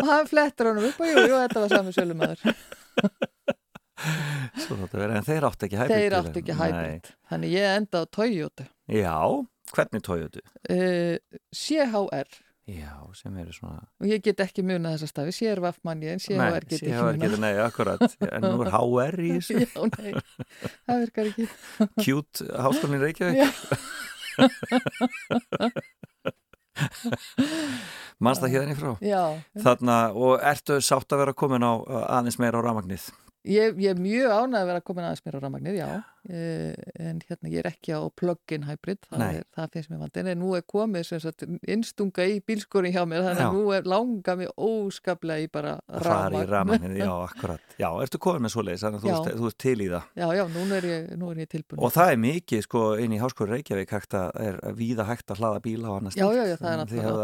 og 0.00 0.04
hann 0.10 0.26
flettur 0.30 0.66
honum 0.70 0.86
upp 0.90 0.98
og 1.02 1.06
jú, 1.10 1.16
jú, 1.24 1.34
þetta 1.44 1.58
var 1.64 1.70
sami 1.74 1.90
sölumæður. 1.96 2.40
svo 4.62 4.72
þetta 4.82 4.96
verið, 5.00 5.14
en 5.18 5.26
þeir 5.26 5.42
áttu 5.48 5.62
ekki 5.68 5.78
hybrid 5.80 5.96
Þeir 5.96 6.12
áttu 6.20 6.38
ekki 6.42 6.54
hybrid. 6.60 7.04
Þannig 7.30 7.50
ég 7.56 7.64
enda 7.82 7.96
á 8.02 8.04
Toyota. 8.18 8.64
Já, 8.92 9.16
hvernig 9.74 10.00
tójuðu? 10.06 10.40
Uh, 10.70 11.16
CHR. 11.54 12.28
Já, 12.66 12.98
sem 13.14 13.30
eru 13.38 13.52
svona... 13.54 13.84
Og 14.02 14.08
ég 14.10 14.18
get 14.24 14.40
ekki 14.42 14.62
muna 14.66 14.90
þessa 14.96 15.06
stafi. 15.12 15.30
CRVF 15.36 15.76
manni 15.86 16.08
en 16.10 16.18
CHR 16.22 16.64
get 16.66 16.80
ekki 16.80 16.90
CHR 16.90 17.12
muna. 17.12 17.22
getur, 17.22 17.40
nei, 17.44 17.54
akkurat. 17.62 18.02
En 18.26 18.42
nú 18.42 18.58
er 18.64 18.70
HR 18.74 19.16
í 19.22 19.24
þessu. 19.36 19.54
Já, 19.64 19.66
nei, 20.00 20.12
það 20.88 20.96
virkar 21.04 21.26
ekki. 21.30 21.44
Cute 22.02 22.38
háskólinn 22.66 23.04
Reykjavík. 23.06 23.38
Já, 23.38 23.46
Manst 28.22 28.40
það 28.42 28.54
hérna 28.54 28.72
í 28.74 28.78
frá? 28.78 28.92
já, 29.04 29.22
Þarna, 29.60 29.96
og 30.16 30.40
ertu 30.40 30.78
sátt 30.84 31.12
að 31.12 31.24
vera 31.24 31.36
komin 31.36 31.64
á 31.66 31.72
aðeins 32.18 32.38
meira 32.40 32.60
á 32.60 32.64
ramagnið? 32.64 33.10
Ég, 33.46 33.76
ég 33.78 33.92
er 33.94 33.98
mjög 34.02 34.32
ánægð 34.34 34.58
að 34.58 34.68
vera 34.72 34.80
komin 34.82 35.04
aðeins 35.06 35.22
mér 35.26 35.36
á 35.38 35.40
rafmagnið, 35.44 35.76
já. 35.78 35.88
Eh, 36.26 36.74
En 36.98 37.20
hérna, 37.22 37.46
ég 37.52 37.60
er 37.62 37.68
ekki 37.70 37.92
á 37.94 38.02
plug-in 38.18 38.64
hybrid, 38.66 38.98
það, 39.06 39.22
er, 39.38 39.44
það 39.54 39.68
finnst 39.76 39.90
mér 39.92 40.00
vandinn. 40.02 40.26
En 40.32 40.40
nú 40.42 40.48
er 40.58 40.64
komið 40.66 41.04
sem 41.06 41.20
sagt 41.22 41.44
innstunga 41.70 42.24
í 42.26 42.40
bílskorinn 42.42 42.90
hjá 42.96 43.04
mér, 43.06 43.22
þannig 43.28 43.44
Já. 43.44 43.46
að 43.46 43.54
nú 43.54 43.62
er 43.76 43.82
langa 43.86 44.34
mig 44.40 44.50
óskaplega 44.58 45.44
í 45.44 45.46
bara 45.54 45.76
fara 45.86 46.00
í 46.34 46.42
rafmagn. 46.42 46.50
rafmagnið, 46.50 46.98
já, 47.04 47.12
akkurat. 47.28 47.62
Já, 47.78 47.86
ertu 48.02 48.18
komin 48.26 48.42
með 48.48 48.54
svoleiðis, 48.56 48.82
þannig 48.82 48.98
að 48.98 49.06
þú, 49.06 49.36
þú 49.38 49.46
ert 49.52 49.58
til 49.62 49.78
í 49.78 49.88
það. 49.94 50.04
Já, 50.18 50.26
já, 50.40 50.44
nú 50.56 50.66
er 50.80 50.88
ég, 50.90 51.06
nú 51.22 51.30
er 51.30 51.36
ég 51.44 51.48
tilbúin. 51.54 51.78
og 51.86 51.94
það 51.94 52.10
er 52.16 52.20
mikið, 52.26 52.60
sko, 52.66 52.82
inn 53.06 53.14
í 53.14 53.22
Háskóri 53.22 53.54
Reykjavík 53.54 53.94
hægt 53.94 54.18
að, 54.18 54.28
er 54.50 54.58
víða 54.82 55.06
hægt 55.12 55.30
að 55.30 55.38
hlaða 55.44 55.62
bíla 55.62 55.86
og 55.94 56.00
annars 56.02 56.18
Já, 56.18 56.26
já, 56.34 56.42
já, 56.50 56.56
það 56.58 56.70
er 56.74 56.78
Þið 56.90 56.98
allar- 56.98 57.06
hefðu 57.06 57.22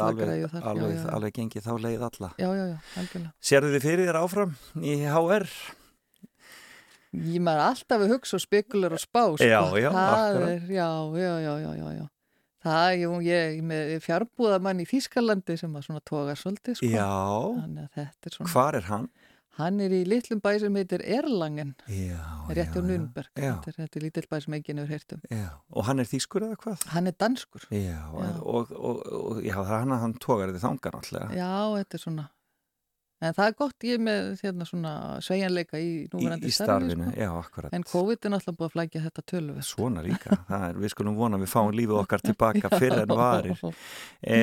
Ég 7.12 7.42
maður 7.44 7.64
alltaf 7.66 8.04
að 8.06 8.14
hugsa 8.14 8.38
og 8.38 8.44
spekular 8.44 8.94
og 8.96 9.02
spá, 9.02 9.22
sko. 9.36 9.44
Já, 9.44 9.60
já, 9.76 9.90
akkurat. 9.92 10.48
er, 10.48 10.62
já, 10.72 10.88
já, 11.20 11.34
já, 11.44 11.72
já, 11.76 11.88
já. 11.98 12.06
Það, 12.62 12.92
jú, 13.00 13.10
ég, 13.26 13.56
ég 13.58 13.66
með 13.66 13.92
fjárbúðamann 14.04 14.80
í 14.80 14.86
Þýskalandi 14.86 15.56
sem 15.58 15.72
að 15.76 15.88
svona 15.88 16.02
togar 16.06 16.38
svolítið, 16.38 16.78
sko. 16.78 16.90
Já, 16.94 17.10
þetta 17.98 18.30
er 18.30 18.36
svona, 18.36 18.52
hvar 18.54 18.78
er 18.78 18.88
hann? 18.88 19.10
hann 19.60 19.80
er 19.84 19.92
í 19.92 20.02
litlum 20.08 20.40
bæ 20.42 20.54
sem 20.62 20.76
heitir 20.78 21.02
Erlangen, 21.04 21.74
Já, 21.84 22.20
rétt 22.48 22.72
já, 22.72 22.80
á 22.80 22.82
Nürnberg. 22.86 23.30
Þetta 23.36 23.72
er, 23.72 23.76
þetta 23.82 24.02
lítill 24.04 24.28
bæ 24.30 24.36
sem 24.44 24.56
enginn 24.56 24.80
hefur 24.80 24.94
heyrt 24.94 25.16
um. 25.16 25.24
já, 25.28 25.48
og 25.70 25.88
hann 25.88 26.02
er 26.02 26.08
þýskur 26.08 26.46
eða 26.48 26.60
hvað? 26.62 26.86
Hann 26.94 27.10
er 27.10 27.16
danskur. 27.20 27.66
Já, 27.68 27.98
Já. 28.08 28.30
Og, 28.40 28.72
og, 28.72 29.02
og 29.20 29.42
er 29.44 29.58
hann 29.74 29.92
hann 29.92 30.16
tógar 30.22 30.54
þið 30.54 30.64
þangar 30.64 30.98
alltaf 31.00 31.36
Já, 31.36 31.52
þetta 31.76 31.98
er 31.98 32.04
svona, 32.06 32.26
en 33.22 33.36
það 33.36 33.48
er 33.48 33.56
gott 33.58 33.86
ég 33.86 34.02
með 34.02 34.28
hérna 34.42 34.66
svona 34.68 34.92
sveigjanleika 35.24 35.80
í 35.80 35.90
núverandi 36.12 36.52
starfinu, 36.52 37.08
Sko. 37.08 37.20
já, 37.22 37.30
akkurat 37.38 37.76
En 37.76 37.86
COVID 37.86 38.26
er 38.26 38.34
náttúrulega 38.34 38.58
búið 38.58 38.68
að 38.68 38.74
flækja 38.76 39.02
þetta 39.06 39.24
töluvert. 39.32 39.68
Svona 39.68 40.04
líka, 40.06 40.38
það 40.50 40.66
er, 40.68 40.80
við 40.82 40.94
skulum 40.94 41.18
vona 41.18 41.38
að 41.38 41.44
við 41.44 41.52
fáum 41.54 41.72
lífið 41.78 42.00
okkar 42.02 42.24
tilbaka 42.26 42.72
fyrir 42.76 43.04
en 43.04 43.14
varir 43.22 43.62
E, 44.22 44.38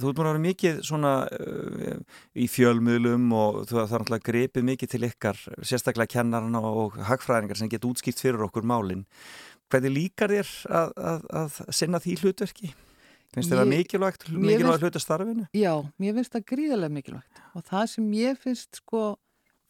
þú 0.00 0.10
ert 0.10 0.18
búin 0.18 0.28
að 0.28 0.32
vera 0.32 0.42
mikið 0.46 0.82
svona 0.86 1.14
uh, 1.28 2.20
í 2.32 2.46
fjölmiðlum 2.48 3.26
og 3.36 3.62
þú 3.68 3.80
er 3.82 3.90
náttúrulega 3.90 4.28
gripið 4.30 4.68
mikið 4.70 4.92
til 4.94 5.02
ykkar, 5.10 5.40
sérstaklega 5.60 6.14
kennarana 6.16 6.62
og 6.64 6.96
hagfræðingar 7.08 7.60
sem 7.60 7.70
geta 7.72 7.88
útskýrt 7.90 8.22
fyrir 8.22 8.46
okkur 8.48 8.64
málin. 8.68 9.04
Hvernig 9.70 9.92
líkar 9.94 10.32
þér 10.34 10.54
að, 10.80 10.94
að, 11.12 11.26
að 11.42 11.58
sinna 11.78 12.00
því 12.02 12.16
hlutverki? 12.24 12.72
Finnst 13.30 13.52
þér 13.52 13.60
það 13.60 13.68
mikilvægt, 13.70 14.28
mikilvægt 14.34 14.84
hluta 14.84 15.02
starfinu? 15.02 15.44
Já, 15.54 15.74
mér 16.02 16.16
finnst 16.18 16.32
það 16.34 16.46
gríðarlega 16.50 16.94
mikilvægt 16.96 17.42
og 17.54 17.66
það 17.68 17.84
sem 17.92 18.08
ég 18.18 18.40
finnst 18.42 18.80
sko 18.80 19.02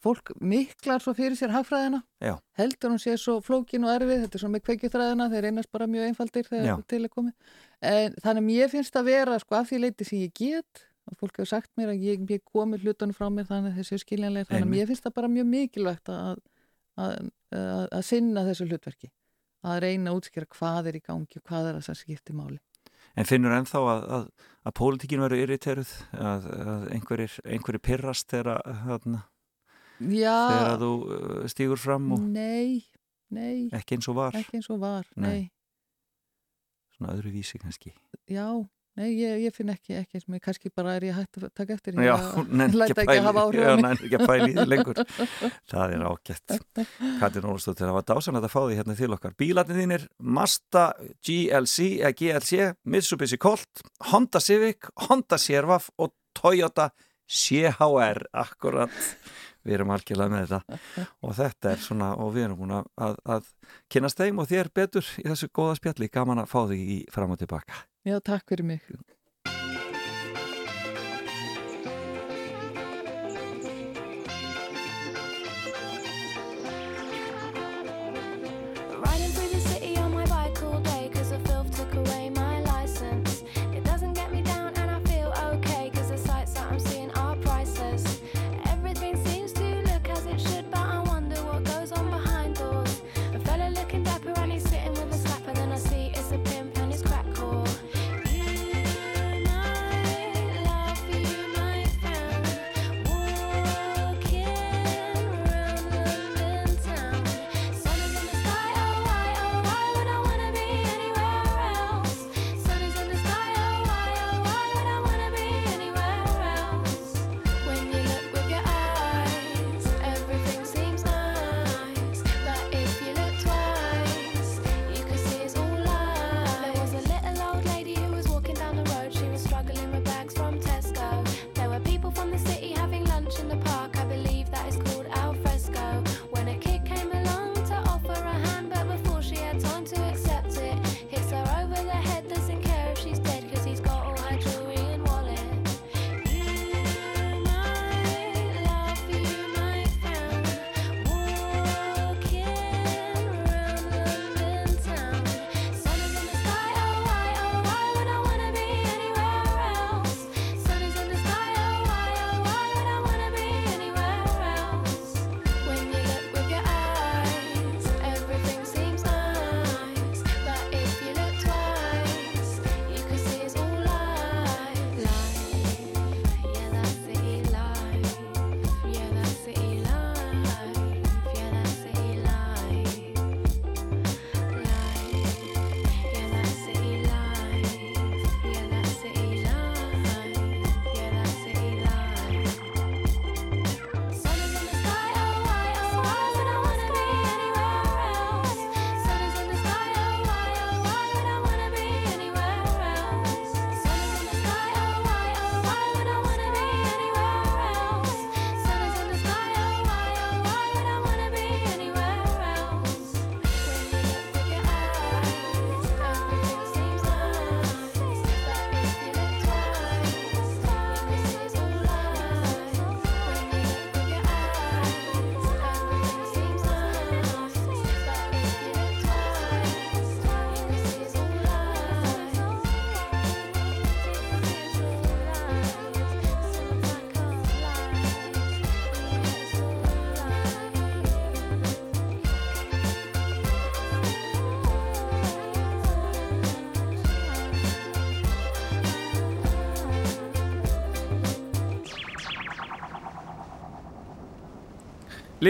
fólk 0.01 0.31
miklar 0.41 1.01
svo 1.03 1.13
fyrir 1.17 1.37
sér 1.37 1.53
hagfræðina 1.53 2.01
Já. 2.23 2.35
heldur 2.57 2.93
hún 2.93 3.01
sé 3.01 3.13
svo 3.21 3.37
flókin 3.45 3.85
og 3.85 3.93
erfið 3.93 4.23
þetta 4.23 4.37
er 4.37 4.43
svona 4.43 4.55
með 4.55 4.63
kveikjuþræðina, 4.67 5.27
þeir 5.29 5.45
reynast 5.45 5.71
bara 5.73 5.87
mjög 5.89 6.07
einfaldir 6.09 6.47
þegar 6.49 6.81
til 6.89 7.01
er 7.05 7.13
komið 7.13 7.59
en 7.91 8.15
þannig 8.23 8.47
mér 8.47 8.71
finnst 8.71 8.97
að 8.97 9.11
vera 9.11 9.37
sko 9.41 9.59
af 9.59 9.69
því 9.69 9.81
leiti 9.83 10.07
sem 10.09 10.23
ég 10.23 10.33
get 10.37 10.83
og 11.09 11.17
fólk 11.19 11.37
hefur 11.37 11.51
sagt 11.53 11.71
mér 11.77 11.93
að 11.93 12.05
ég, 12.07 12.25
ég 12.33 12.43
komi 12.45 12.81
hlutunum 12.81 13.13
frá 13.17 13.29
mér 13.33 13.49
þannig 13.49 13.77
þessi 13.77 14.01
skiljanlega 14.01 14.49
þannig 14.49 14.65
Einmitt. 14.65 14.81
mér 14.81 14.89
finnst 14.89 15.05
það 15.05 15.17
bara 15.19 15.31
mjög 15.37 15.49
mikilvægt 15.53 16.13
að, 16.13 16.41
að, 16.97 17.15
að, 17.53 17.85
að 17.85 18.05
sinna 18.09 18.45
þessu 18.49 18.69
hlutverki 18.69 19.11
að 19.61 19.81
reyna 19.85 20.09
að 20.09 20.17
útskýra 20.17 20.49
hvað 20.49 20.89
er 20.89 20.97
í 20.97 21.05
gangi 21.05 21.37
og 21.37 21.45
hvað 21.45 21.69
er 21.69 21.77
það 21.77 21.87
sem 21.91 22.01
skiptir 22.01 22.37
máli 22.37 22.57
En 23.19 23.25
finnur 23.27 23.51
ennþá 23.55 23.79
að, 23.91 24.03
að, 24.17 24.25
að 24.69 24.73
pólitíkin 24.79 25.21
verður 25.23 25.41
irriteruð, 25.45 25.91
að, 26.15 26.45
að 26.63 26.85
einhverjir, 26.95 27.33
pirrast 27.83 28.29
þegar, 28.31 28.61
þegar 29.99 30.77
þú 30.81 30.91
uh, 31.05 31.47
stígur 31.51 31.77
fram 31.81 32.11
og 32.15 32.21
nei, 32.31 32.85
nei. 33.29 33.67
Ekki 33.75 33.97
eins 33.99 34.07
og 34.11 34.15
var, 34.21 34.37
ekki 34.39 34.57
eins 34.61 34.69
og 34.73 34.79
var, 34.81 35.05
Nei. 35.15 35.27
nei, 35.29 35.41
svona 36.95 37.13
öðru 37.17 37.33
vísi 37.35 37.59
kannski. 37.61 37.93
já, 38.31 38.47
nei, 38.99 39.07
ég, 39.15 39.41
ég 39.45 39.55
finn 39.55 39.71
ekki, 39.71 39.95
ekki 40.01 40.39
kannski 40.43 40.71
bara 40.75 40.95
er 40.97 41.05
ég 41.07 41.17
hægt 41.17 41.39
að 41.39 41.51
taka 41.57 41.75
eftir 41.77 41.97
Já, 42.01 42.13
ég 42.15 42.49
nenni 42.49 42.79
læt 42.79 42.93
ekki 42.93 43.17
að 43.17 43.27
hafa 43.27 43.43
að 43.43 43.49
áhrif 43.49 43.61
á 43.61 43.67
já, 43.67 43.75
mig. 43.75 43.83
nenni 43.85 44.07
ekki 44.07 44.19
að 44.19 44.31
pæli 44.31 44.49
í 44.49 44.55
því 44.55 44.65
lengur. 44.71 45.01
Það 45.71 45.95
er 45.95 46.05
ágætt. 46.07 46.55
Katrin 47.21 47.47
Ólafsdóttir, 47.49 47.85
það 47.87 47.97
var 47.97 48.07
dásanlega 48.11 48.49
að 48.49 48.55
fá 48.55 48.59
því 48.61 48.79
hérna 48.79 48.97
til 48.99 49.11
okkar. 49.15 49.35
Bílarnir 49.39 49.81
þínir, 49.81 50.07
Mazda 50.39 50.87
GLC, 51.27 51.87
eða 52.01 52.15
GLC, 52.21 52.71
Mitsubishi 52.83 53.39
Colt, 53.41 53.85
Honda 54.11 54.41
Civic, 54.43 54.91
Honda 55.07 55.39
Servaf 55.41 55.91
og 56.01 56.15
Toyota 56.37 56.89
CHR, 57.31 58.25
akkurat. 58.43 58.97
Við 59.61 59.77
erum 59.77 59.91
algjörlega 59.93 60.33
með 60.33 60.51
þetta 60.55 61.05
og 61.21 61.35
þetta 61.37 61.69
er 61.69 61.81
svona, 61.83 62.07
og 62.17 62.31
við 62.33 62.47
erum 62.47 62.71
að, 62.79 62.87
að, 63.05 63.19
að 63.35 63.49
kynast 63.93 64.17
þeim 64.17 64.41
og 64.41 64.49
þér 64.49 64.71
betur 64.73 65.11
í 65.21 65.27
þessu 65.27 65.51
góða 65.53 65.77
spjalli, 65.77 66.09
gaman 66.09 66.41
að 66.41 66.49
fá 66.49 66.59
þig 66.71 66.81
í 66.81 66.97
fram 67.13 67.35
og 67.35 67.41
tilbaka. 67.43 67.83
Já, 68.05 68.19
takk 68.19 68.49
fyrir 68.49 68.63
mig. 68.65 68.81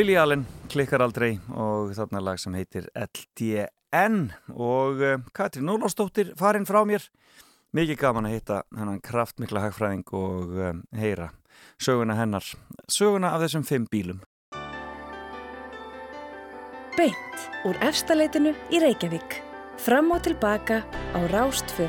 Lili 0.02 0.16
Allen 0.18 0.47
klikkar 0.66 1.04
aldrei 1.06 1.36
og 1.54 1.91
þarna 1.93 2.24
lag 2.26 2.39
sem 2.41 2.56
heitir 2.58 2.88
LDN 2.97 4.16
og 4.49 5.04
uh, 5.06 5.20
Katrín 5.38 5.70
Ólafsdóttir 5.70 6.32
farin 6.39 6.66
frá 6.66 6.80
mér 6.89 7.06
mikið 7.78 7.99
gaman 8.02 8.26
að 8.26 8.34
hitta 8.34 8.58
hennan 8.74 8.97
kraftmikla 9.06 9.62
hagfræðing 9.68 10.02
og 10.18 10.58
uh, 10.58 10.74
heyra 10.97 11.30
söguna 11.78 12.18
hennar 12.18 12.49
söguna 12.89 13.36
af 13.36 13.45
þessum 13.45 13.68
fimm 13.70 13.86
bílum 13.93 14.26
Beint 16.97 17.49
úr 17.70 17.78
efstaleitinu 17.86 18.58
í 18.74 18.82
Reykjavík. 18.82 19.38
Fram 19.86 20.10
og 20.18 20.26
tilbaka 20.26 20.82
á 21.14 21.20
Rástfö. 21.30 21.86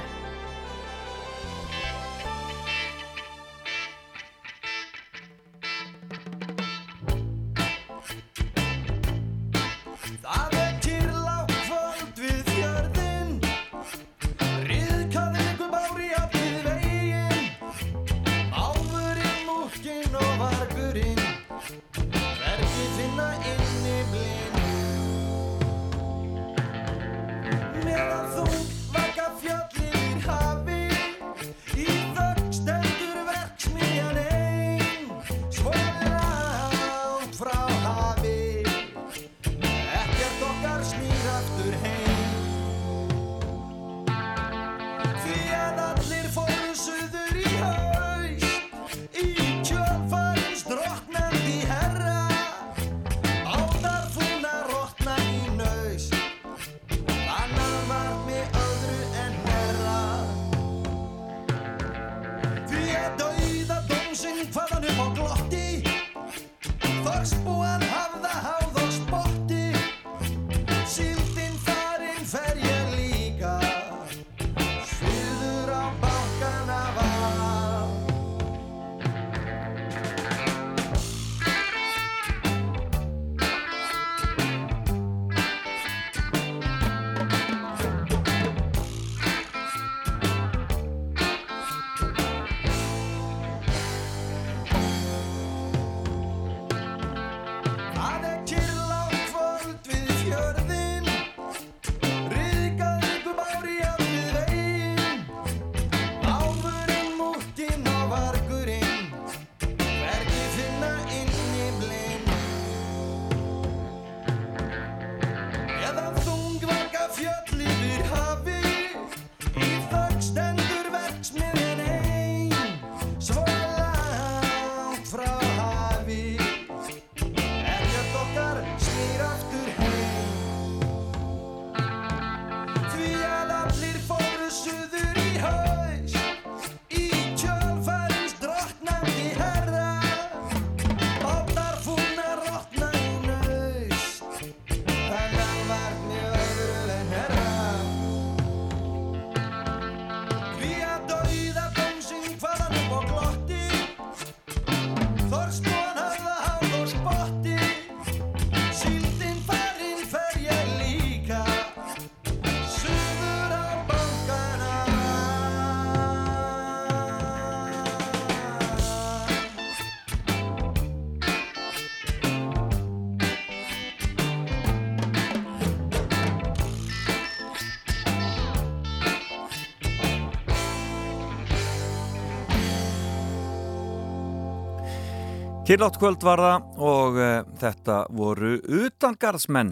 Kyrlátt 185.72 185.94
kvöld 185.96 186.20
var 186.20 186.36
það 186.36 186.80
og 186.84 187.14
uh, 187.16 187.28
þetta 187.56 187.94
voru 188.12 188.58
utangarðsmenn. 188.60 189.70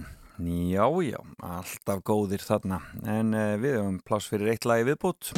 Já, 0.72 0.86
já, 1.04 1.18
alltaf 1.44 2.00
góðir 2.08 2.40
þarna. 2.40 2.78
En 3.04 3.36
uh, 3.36 3.58
við 3.60 3.76
hefum 3.76 3.98
pláss 4.08 4.30
fyrir 4.32 4.48
eitt 4.54 4.64
lagi 4.64 4.86
viðbútt. 4.88 5.34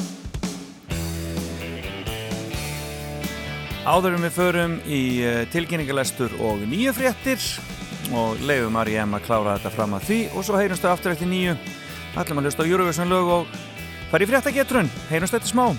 Áðurum 3.82 4.22
við 4.22 4.36
förum 4.38 4.78
í 4.86 5.02
uh, 5.26 5.42
tilkynningalestur 5.50 6.38
og 6.38 6.62
nýju 6.70 6.94
fréttir 6.94 7.42
og 8.14 8.38
leifum 8.46 8.78
Ariam 8.86 9.18
að 9.18 9.26
klára 9.26 9.58
þetta 9.58 9.76
fram 9.80 9.98
að 9.98 10.10
því 10.12 10.24
og 10.30 10.46
svo 10.46 10.62
heyrumstu 10.62 10.92
aftur 10.94 11.16
eftir 11.16 11.32
nýju. 11.34 11.58
Ætlum 12.14 12.38
að 12.38 12.52
hlusta 12.52 12.62
á 12.62 12.70
Eurovision 12.70 13.10
lög 13.10 13.38
og 13.40 13.62
fara 14.14 14.22
í 14.22 14.30
fréttagetrun. 14.30 14.94
Heyrumstu 15.10 15.42
eftir 15.42 15.56
smá. 15.56 15.72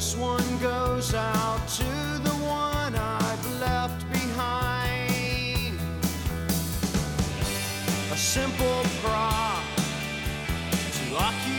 This 0.00 0.16
one 0.16 0.58
goes 0.62 1.12
out 1.12 1.68
to 1.76 1.84
the 2.24 2.34
one 2.40 2.94
I've 2.94 3.60
left 3.60 4.10
behind. 4.10 5.78
A 8.10 8.16
simple 8.16 8.82
prop 9.02 9.62
to 10.96 11.16
occupy 11.16 11.49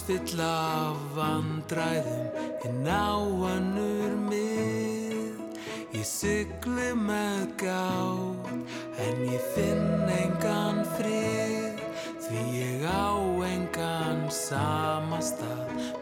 útfyll 0.00 0.40
af 0.40 0.96
vandræðum 1.14 2.28
en 2.64 2.86
á 2.88 3.20
annur 3.52 4.14
mið. 4.30 5.36
Ég 5.92 6.06
sigli 6.08 6.92
með 6.96 7.42
gátt 7.60 8.48
en 9.04 9.20
ég 9.28 9.44
finn 9.52 10.08
engan 10.08 10.80
frið 10.96 11.84
því 12.24 12.44
ég 12.54 12.86
á 12.88 13.12
engan 13.50 14.24
samastað 14.32 15.99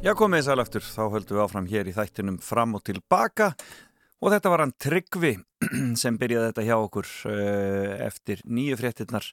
Já, 0.00 0.14
komið 0.16 0.46
sæl 0.46 0.62
aftur, 0.62 0.80
þá 0.80 1.02
höldum 1.12 1.36
við 1.36 1.42
áfram 1.42 1.66
hér 1.68 1.88
í 1.90 1.92
þættinum 1.92 2.38
fram 2.40 2.70
og 2.78 2.80
tilbaka. 2.88 3.50
Og 4.24 4.32
þetta 4.32 4.52
var 4.52 4.62
hann 4.64 4.72
Tryggvi 4.80 5.34
sem 6.00 6.16
byrjaði 6.16 6.46
þetta 6.46 6.64
hjá 6.64 6.72
okkur 6.78 7.10
uh, 7.28 7.98
eftir 8.06 8.40
nýju 8.48 8.78
fréttinnar 8.80 9.28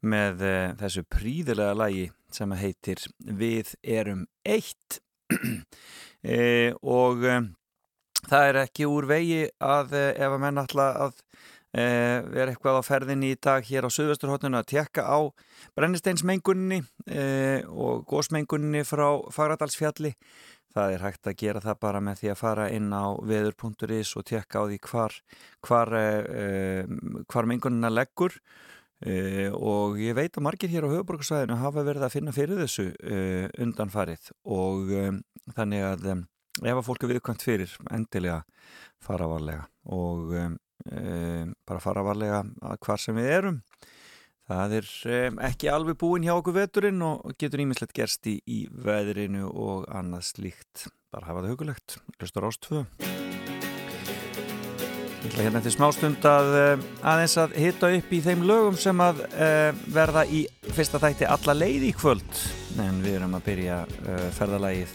með 0.00 0.46
uh, 0.48 0.54
þessu 0.80 1.04
príðilega 1.12 1.76
lagi 1.76 2.06
sem 2.32 2.56
heitir 2.56 3.04
Við 3.20 3.74
erum 3.84 4.24
eitt. 4.48 5.02
Uh, 5.28 6.72
og 6.96 7.28
um, 7.28 7.52
það 8.32 8.48
er 8.48 8.60
ekki 8.64 8.88
úr 8.88 9.10
vegi 9.12 9.42
að 9.60 9.92
ef 10.14 10.24
að 10.30 10.40
menn 10.46 10.64
ætla 10.64 10.88
að 11.04 11.20
uh, 11.76 12.18
vera 12.32 12.52
eitthvað 12.52 12.80
á 12.80 12.82
ferðinni 12.86 13.32
í 13.34 13.38
dag 13.40 13.66
hér 13.66 13.88
á 13.88 13.90
Suðvesturhóttinu 13.92 14.60
að 14.60 14.70
tekka 14.74 15.04
á 15.04 15.18
brennisteinsmengunni 15.78 16.80
uh, 16.84 17.60
og 17.72 18.06
gósmengunni 18.08 18.84
frá 18.88 19.08
Fagradalsfjalli. 19.34 20.14
Það 20.74 20.94
er 20.94 21.04
hægt 21.06 21.28
að 21.28 21.38
gera 21.40 21.62
það 21.64 21.78
bara 21.82 22.00
með 22.04 22.22
því 22.22 22.32
að 22.32 22.40
fara 22.42 22.70
inn 22.76 22.90
á 22.92 23.06
veður.is 23.24 24.14
og 24.20 24.26
tekka 24.28 24.62
á 24.62 24.68
því 24.68 24.80
hvar 24.86 25.20
hvar, 25.64 25.94
uh, 25.98 27.22
hvar 27.26 27.48
mengunina 27.50 27.92
leggur. 27.92 28.36
Uh, 28.98 29.54
og 29.54 30.00
ég 30.02 30.16
veit 30.18 30.34
að 30.34 30.42
margir 30.42 30.72
hér 30.72 30.88
á 30.88 30.90
höfuborgarsvæðinu 30.90 31.60
hafa 31.60 31.84
verið 31.86 32.02
að 32.02 32.14
finna 32.16 32.34
fyrir 32.34 32.58
þessu 32.64 32.88
uh, 32.90 33.46
undanfarið. 33.62 34.32
Og 34.50 34.90
um, 34.90 35.20
þannig 35.54 35.84
að 35.86 36.08
ef 36.66 36.72
að 36.74 36.86
fólk 36.86 37.04
er 37.04 37.12
viðkvæmt 37.12 37.44
fyrir 37.46 37.74
endilega 37.94 38.40
fara 39.04 39.28
varlega 39.30 39.68
og 39.94 40.32
um, 40.34 40.56
bara 40.86 41.82
fara 41.82 42.04
varlega 42.06 42.44
að 42.62 42.78
hvar 42.86 43.02
sem 43.02 43.16
við 43.18 43.32
erum. 43.34 43.62
Það 44.48 44.74
er 44.78 44.86
um, 45.28 45.40
ekki 45.44 45.68
alveg 45.68 45.98
búin 46.00 46.24
hjá 46.24 46.32
okkur 46.38 46.54
veturinn 46.56 47.02
og 47.04 47.34
getur 47.36 47.60
ímislegt 47.66 47.92
gerst 47.96 48.24
í, 48.30 48.38
í 48.48 48.62
veðrinu 48.72 49.50
og 49.50 49.84
annað 49.92 50.24
slíkt. 50.30 50.86
Bara 51.12 51.28
hafa 51.28 51.44
það 51.44 51.52
hugulegt, 51.52 51.98
hlustur 52.16 52.48
ástöðu 52.48 52.86
Ég 55.18 55.32
ætla 55.34 55.44
hérna 55.44 55.60
til 55.60 55.72
smástund 55.74 56.24
að 56.30 56.48
um, 56.56 56.82
aðeins 57.10 57.34
að 57.42 57.56
hita 57.60 57.88
upp 57.98 58.12
í 58.14 58.20
þeim 58.24 58.44
lögum 58.48 58.76
sem 58.80 59.00
að 59.02 59.24
uh, 59.26 59.80
verða 59.92 60.22
í 60.30 60.44
fyrsta 60.72 61.00
þætti 61.02 61.26
alla 61.28 61.56
leið 61.58 61.84
í 61.88 61.92
kvöld. 61.98 62.40
En 62.80 63.02
við 63.04 63.18
erum 63.18 63.34
að 63.36 63.44
byrja 63.50 63.82
uh, 63.84 64.22
ferðalagið 64.38 64.94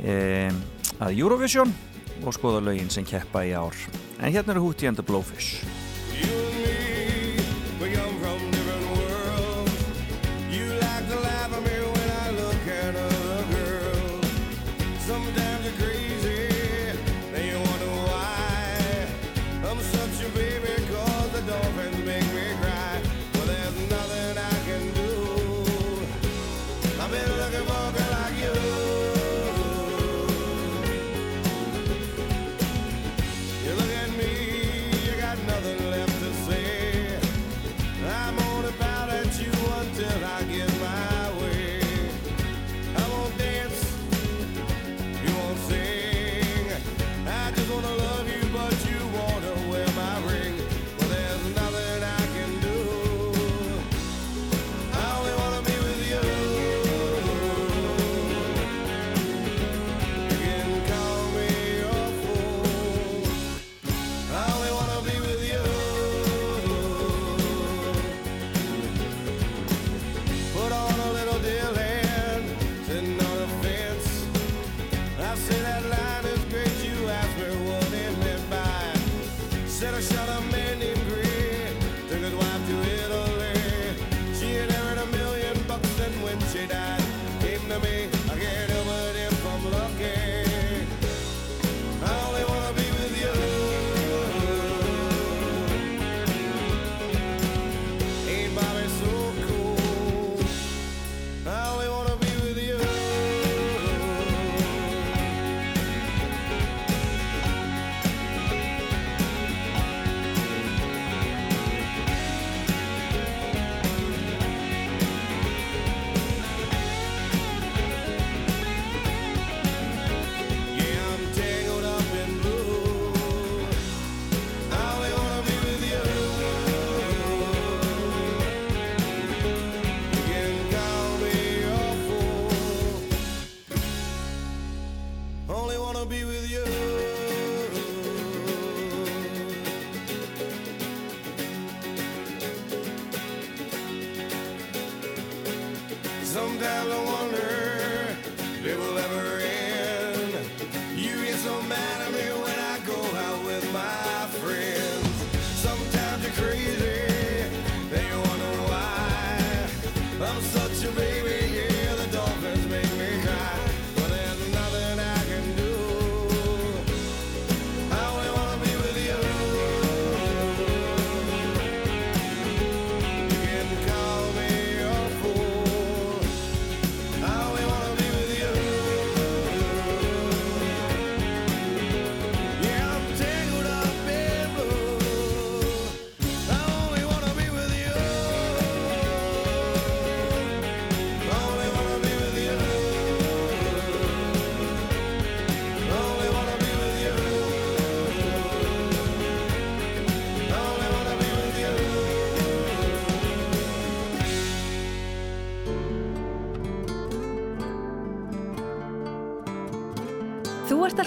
um, 0.00 0.58
að 1.04 1.20
Eurovision 1.20 1.76
og 2.24 2.36
skoða 2.36 2.64
lögin 2.64 2.90
sem 2.92 3.06
keppa 3.06 3.44
í 3.46 3.54
ár. 3.56 3.76
En 4.20 4.32
hérna 4.32 4.54
eru 4.54 4.68
Hootie 4.68 4.88
and 4.88 5.00
the 5.00 5.06
Blowfish 5.06 5.60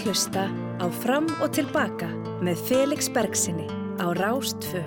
að 0.04 0.10
hlusta 0.12 0.44
á 0.84 0.86
Fram 1.00 1.30
og 1.40 1.54
Tilbaka 1.56 2.10
með 2.44 2.60
Felix 2.68 3.08
Bergsinni 3.08 3.68
á 4.04 4.12
Rástfö. 4.12 4.84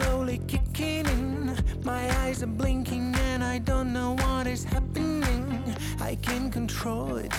Slowly 0.00 0.40
kicking 0.46 1.06
in. 1.06 1.56
My 1.84 2.04
eyes 2.22 2.42
are 2.42 2.46
blinking 2.60 3.14
and 3.30 3.42
I 3.44 3.58
don't 3.58 3.92
know 3.92 4.16
what 4.24 4.46
is 4.46 4.64
happening. 4.64 5.74
I 6.00 6.14
can't 6.16 6.52
control 6.52 7.16
it, 7.16 7.32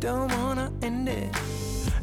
don't 0.00 0.30
wanna 0.38 0.72
end 0.82 1.08
it. 1.08 1.32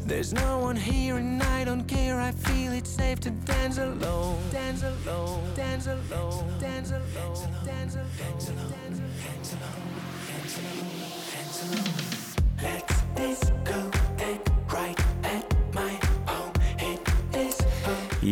There's 0.04 0.32
no 0.32 0.58
one 0.58 0.76
here 0.76 1.16
and 1.16 1.42
I 1.42 1.64
don't 1.64 1.84
care. 1.84 2.20
I 2.20 2.32
feel 2.32 2.72
it's 2.72 2.90
safe 2.90 3.20
to 3.20 3.30
dance 3.30 3.78
alone. 3.78 4.38
Dance 4.50 4.82
alone, 4.82 5.54
dance 5.54 5.86
alone, 5.86 6.58
dance 6.58 6.90
alone, 6.90 7.64
dance 7.64 7.94
alone, 7.94 8.16
dance 8.20 8.48
alone, 8.48 8.72
dance 9.22 9.52
alone, 9.52 9.81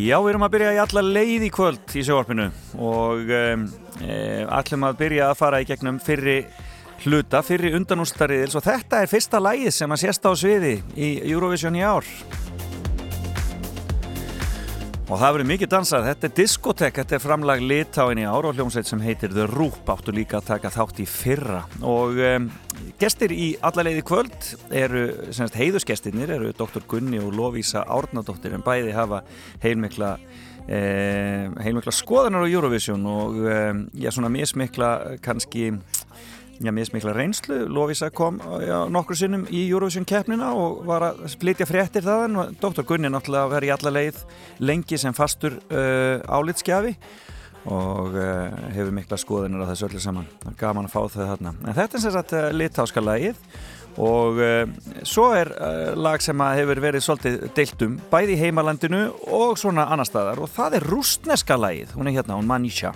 Já, 0.01 0.15
við 0.17 0.31
erum 0.31 0.45
að 0.47 0.53
byrja 0.55 0.69
í 0.73 0.77
alla 0.81 1.01
leið 1.05 1.43
í 1.45 1.49
kvöld 1.53 1.93
í 1.93 2.01
sjóvarpinu 2.05 2.47
og 2.81 3.31
um, 3.37 3.65
e, 4.01 4.15
ætlum 4.47 4.87
að 4.87 4.97
byrja 5.03 5.27
að 5.29 5.37
fara 5.37 5.59
í 5.61 5.67
gegnum 5.69 5.99
fyrri 6.01 6.39
hluta, 7.03 7.43
fyrri 7.45 7.73
undanústariðils 7.77 8.57
og 8.57 8.65
þetta 8.65 9.03
er 9.03 9.11
fyrsta 9.11 9.41
lægið 9.43 9.75
sem 9.75 9.93
að 9.93 10.01
sést 10.01 10.25
á 10.25 10.31
sviði 10.33 10.73
í 10.97 11.11
Eurovision 11.29 11.77
í 11.77 11.85
ár. 11.85 12.07
Og 15.11 15.19
það 15.19 15.33
verður 15.35 15.47
mikið 15.49 15.69
dansað, 15.73 16.05
þetta 16.07 16.27
er 16.27 16.33
diskotek, 16.37 16.97
þetta 17.01 17.15
er 17.17 17.19
framlag 17.19 17.61
litáin 17.67 18.19
í 18.21 18.23
ár 18.23 18.45
og 18.47 18.53
hljómsveit 18.55 18.87
sem 18.87 19.01
heitir 19.03 19.33
The 19.35 19.43
Roop 19.49 19.89
áttu 19.91 20.13
líka 20.15 20.37
að 20.39 20.45
taka 20.53 20.71
þátt 20.71 21.01
í 21.03 21.07
fyrra 21.11 21.65
og 21.83 22.21
um, 22.23 22.45
gestir 23.01 23.33
í 23.35 23.49
alla 23.59 23.83
leiði 23.83 24.05
kvöld 24.07 24.47
eru, 24.71 25.01
semst 25.35 25.57
heiðusgestirnir 25.59 26.31
eru 26.37 26.53
Dr. 26.55 26.85
Gunni 26.87 27.19
og 27.19 27.35
Lovísa 27.35 27.83
Árnadóttir 27.91 28.55
en 28.55 28.63
bæði 28.63 28.95
hafa 28.95 29.19
heilmikla 29.59 30.13
eh, 30.71 31.51
heilmikla 31.59 31.91
skoðanar 31.91 32.47
á 32.47 32.53
Eurovision 32.53 33.03
og 33.11 33.35
um, 33.43 33.83
já 33.91 34.13
svona 34.15 34.31
mismikla 34.31 34.93
kannski 35.19 35.73
já, 36.61 36.71
mismikla 36.71 37.13
reynslu. 37.15 37.65
Lovisa 37.69 38.09
kom 38.13 38.39
já, 38.63 38.77
nokkur 38.91 39.17
sinnum 39.17 39.43
í 39.49 39.63
Eurovision 39.69 40.05
keppnina 40.07 40.51
og 40.57 40.85
var 40.87 41.09
að 41.11 41.25
flytja 41.41 41.67
fréttir 41.69 42.05
þaðan 42.05 42.39
og 42.41 42.55
Dr. 42.61 42.85
Gunni 42.87 43.11
náttúrulega 43.11 43.51
verið 43.55 43.71
í 43.71 43.75
alla 43.75 43.93
leið 43.97 44.23
lengi 44.61 44.99
sem 45.01 45.15
fastur 45.17 45.57
uh, 45.71 46.21
álitskjafi 46.29 46.95
og 47.69 48.15
uh, 48.17 48.47
hefur 48.73 48.95
mikla 48.95 49.19
skoðunir 49.21 49.65
á 49.65 49.69
þessu 49.69 49.89
öllu 49.89 50.01
saman. 50.01 50.29
Það 50.41 50.51
er 50.53 50.57
Gaman 50.63 50.89
að 50.89 50.95
fá 50.95 51.01
þau 51.03 51.21
þarna. 51.21 51.53
En 51.61 51.77
þetta 51.77 51.99
er 51.99 52.15
sagt 52.17 52.35
uh, 52.37 52.49
litáska 52.55 53.03
lagið 53.03 53.41
og 54.01 54.39
uh, 54.41 54.61
svo 55.07 55.31
er 55.37 55.51
uh, 55.57 55.91
lag 55.99 56.23
sem 56.23 56.45
hefur 56.57 56.81
verið 56.83 57.05
svolítið 57.05 57.49
deilt 57.57 57.87
um 57.87 57.97
bæði 58.11 58.37
í 58.37 58.43
heimalandinu 58.45 59.07
og 59.29 59.57
svona 59.61 59.89
annar 59.91 60.09
staðar 60.09 60.41
og 60.41 60.49
það 60.53 60.79
er 60.79 60.87
rústneska 60.93 61.59
lagið. 61.59 61.97
Hún 61.97 62.09
er 62.09 62.21
hérna, 62.21 62.39
hún 62.39 62.49
Manisha. 62.49 62.95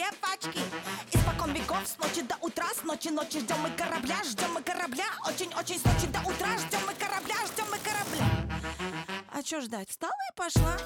девочки? 0.00 0.60
Испокон 1.12 1.52
веков, 1.52 1.86
с 1.86 1.98
ночи 1.98 2.22
до 2.22 2.36
утра 2.40 2.66
С 2.74 2.84
ночи, 2.84 3.08
ночи 3.08 3.40
ждем 3.40 3.58
мы 3.60 3.70
корабля, 3.70 4.16
ждем 4.24 4.52
мы 4.54 4.62
корабля. 4.62 5.04
Очень-очень 5.26 5.78
с 5.78 5.84
ночи 5.84 6.06
до 6.06 6.20
утра 6.20 6.56
Ждем 6.58 6.80
мы 6.86 6.94
корабля, 6.94 7.36
ждем 7.46 7.66
мы 7.70 7.78
корабля. 7.78 8.24
А 9.32 9.42
чё 9.42 9.60
ждать, 9.60 9.88
встала 9.90 10.12
и 10.30 10.36
пошла. 10.36 10.76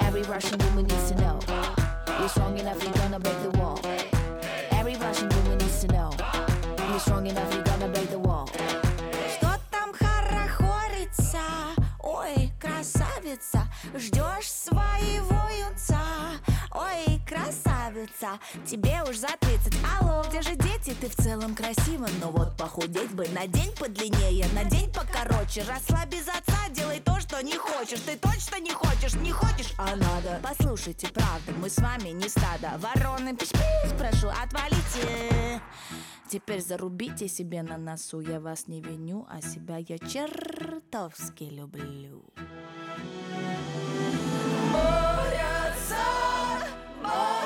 Every 0.00 0.22
Russian 0.22 0.58
woman 0.58 0.86
needs 0.86 1.10
to 1.10 1.16
know. 1.16 1.38
You're 2.18 2.28
strong 2.28 2.58
enough, 2.58 2.82
you're 2.82 2.92
gonna 2.92 3.18
break 3.18 3.42
the 3.42 3.50
wall. 3.58 3.80
Every 4.70 4.96
Russian 4.96 5.28
woman 5.30 5.58
needs 5.58 5.80
to 5.82 5.88
know. 5.88 6.10
You're 6.90 7.00
strong 7.00 7.26
enough, 7.26 7.52
you're 7.54 7.63
красавица 18.24 18.40
Тебе 18.66 19.02
уж 19.08 19.16
за 19.16 19.28
30 19.40 19.74
Алло, 20.00 20.24
где 20.28 20.42
же 20.42 20.54
дети? 20.56 20.96
Ты 21.00 21.08
в 21.08 21.16
целом 21.16 21.54
красива 21.54 22.08
Но 22.20 22.30
вот 22.30 22.56
похудеть 22.56 23.10
бы 23.10 23.26
на 23.28 23.46
день 23.46 23.72
подлиннее 23.78 24.46
На 24.54 24.64
день 24.64 24.92
покороче. 24.92 25.64
Расслабь 25.68 26.08
без 26.08 26.26
отца, 26.28 26.68
делай 26.70 27.00
то, 27.00 27.20
что 27.20 27.42
не 27.42 27.56
хочешь. 27.56 28.00
Ты 28.00 28.16
точно 28.16 28.60
не 28.60 28.70
хочешь, 28.70 29.14
не 29.14 29.32
хочешь, 29.32 29.74
а 29.78 29.96
надо. 29.96 30.40
Послушайте, 30.42 31.08
правда, 31.08 31.52
мы 31.60 31.68
с 31.68 31.78
вами 31.78 32.10
не 32.10 32.28
стадо. 32.28 32.72
Вороны, 32.78 33.36
пиш-пиш, 33.36 33.96
прошу, 33.98 34.28
отвалите. 34.28 35.60
Теперь 36.28 36.60
зарубите 36.60 37.28
себе 37.28 37.62
на 37.62 37.76
носу. 37.76 38.20
Я 38.20 38.40
вас 38.40 38.66
не 38.66 38.80
виню, 38.80 39.26
а 39.30 39.40
себя 39.40 39.76
я 39.78 39.98
чертовски 39.98 41.44
люблю. 41.44 42.24
Борются, 44.72 46.02
борются 47.02 47.43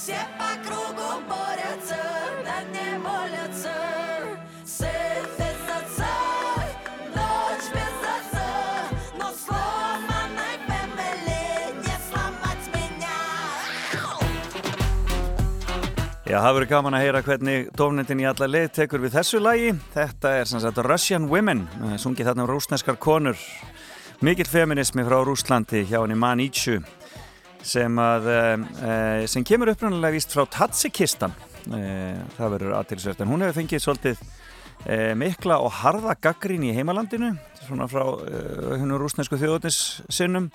Все 0.00 0.18
по 0.38 0.50
кругу 0.66 1.22
борются, 1.28 1.96
да 2.44 2.62
не 2.74 2.98
молятся 2.98 3.74
Сын 4.64 5.24
без 5.38 5.60
отца, 5.78 6.14
дочь 7.14 7.68
без 7.72 7.96
отца 8.16 8.50
Но 9.18 9.32
сломанной 9.32 10.56
фэмили 10.66 11.80
не 11.80 11.96
сломать 12.10 12.66
меня 12.74 13.16
Já, 16.26 16.40
það 16.42 16.54
verður 16.54 16.68
gaman 16.74 16.98
að 16.98 17.04
heyra 17.06 17.22
hvernig 17.22 17.70
tónendin 17.78 18.20
í 18.20 18.28
alla 18.28 18.50
leið 18.50 18.68
tekur 18.80 19.00
við 19.00 19.14
þessu 19.14 19.40
lagi. 19.40 19.72
Þetta 19.94 20.36
er 20.40 20.50
sem 20.50 20.60
sagt 20.60 20.82
Russian 20.82 21.30
Women, 21.30 21.68
eh, 21.86 21.96
sungið 22.02 22.32
þarna 22.32 22.44
um 22.44 22.50
rúsneskar 22.50 22.98
konur. 22.98 23.38
Mikill 24.20 24.48
feminismi 24.48 25.04
frá 25.06 25.20
Rúslandi 25.22 25.84
hjá 25.86 26.00
henni 26.02 26.16
Manichu 26.18 26.80
sem, 27.63 27.97
að, 28.01 28.29
e, 28.31 28.91
sem 29.29 29.45
kemur 29.47 29.71
upprannilega 29.73 30.15
víst 30.15 30.33
frá 30.33 30.45
Tatsikistan. 30.49 31.33
E, 31.61 31.81
það 32.37 32.53
verður 32.55 32.77
aðtilsvert 32.79 33.21
en 33.21 33.31
hún 33.31 33.43
hefur 33.45 33.59
fengið 33.59 33.83
svolítið 33.83 34.21
e, 34.85 35.13
mikla 35.17 35.59
og 35.61 35.75
harða 35.81 36.15
gaggrín 36.17 36.65
í 36.65 36.73
heimalandinu 36.77 37.35
svona 37.61 37.85
frá 37.89 38.03
hennu 38.81 38.97
rúsnesku 38.99 39.39
þjóðunis 39.39 40.01
sinnum. 40.09 40.49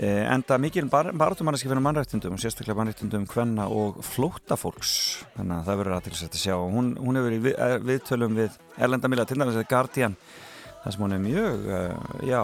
Enda 0.00 0.54
mikil 0.62 0.86
bar, 0.86 1.08
baratumanniski 1.18 1.66
fyrir 1.66 1.82
mannrættindum 1.82 2.36
sérstaklega 2.38 2.78
mannrættindum 2.78 3.24
hvenna 3.28 3.66
og 3.74 3.98
flóttafólks. 4.06 4.92
Þannig 5.34 5.56
að 5.56 5.66
það 5.66 5.80
verður 5.80 5.96
aðtilsvert 5.96 6.36
að 6.38 6.44
sjá. 6.44 6.54
Hún, 6.76 6.92
hún 6.94 7.18
hefur 7.18 7.34
í 7.34 7.40
við, 7.42 7.56
eh, 7.58 7.74
viðtölum 7.88 8.38
við 8.38 8.60
erlendamila 8.78 9.26
til 9.26 9.40
dæmis 9.40 9.58
eða 9.58 9.70
Guardian 9.74 10.14
þar 10.84 10.94
sem 10.94 11.02
hún 11.04 11.16
er 11.16 11.24
mjög 11.26 11.66
já, 12.30 12.42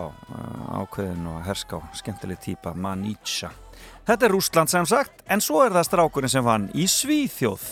ákveðin 0.82 1.30
og 1.30 1.38
herská 1.46 1.80
skemmtileg 2.02 2.42
típa 2.44 2.74
Manícha 2.76 3.54
Þetta 4.06 4.28
er 4.28 4.32
Rústland 4.36 4.70
sem 4.70 4.86
sagt, 4.86 5.24
en 5.26 5.40
svo 5.42 5.64
er 5.64 5.72
það 5.74 5.88
strákurinn 5.88 6.30
sem 6.30 6.44
vann 6.46 6.68
í 6.78 6.84
Svíþjóð. 6.86 7.64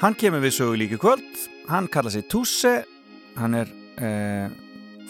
Hann 0.00 0.16
kemur 0.16 0.40
við 0.40 0.54
sögu 0.56 0.78
líki 0.80 0.96
kvöld, 1.00 1.42
hann 1.68 1.90
kalla 1.92 2.08
sig 2.14 2.24
Tusse, 2.32 2.86
hann 3.36 3.58
er 3.58 3.68
eh, 4.00 4.48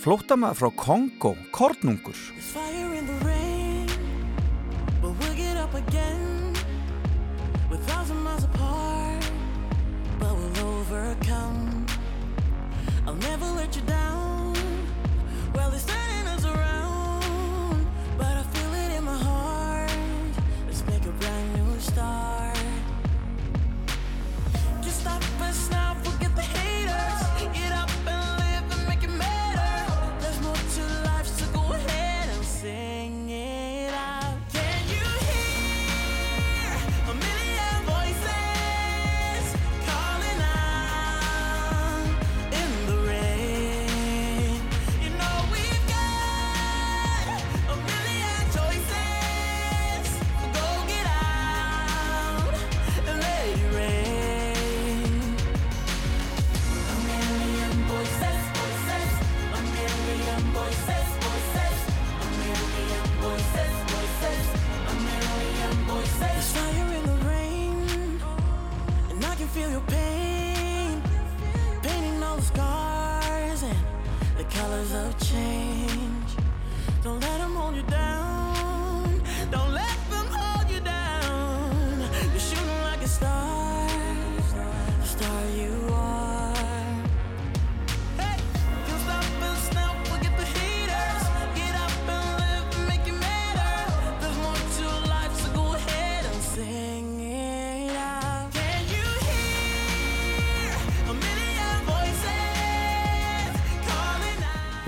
flótamaður 0.02 0.58
frá 0.58 0.70
Kongo, 0.82 1.36
kornungur. 1.54 2.18
We're 7.70 7.76
thousand 7.84 8.24
miles 8.24 8.44
apart, 8.44 9.30
but 10.18 10.32
we'll 10.34 10.64
overcome. 10.64 11.47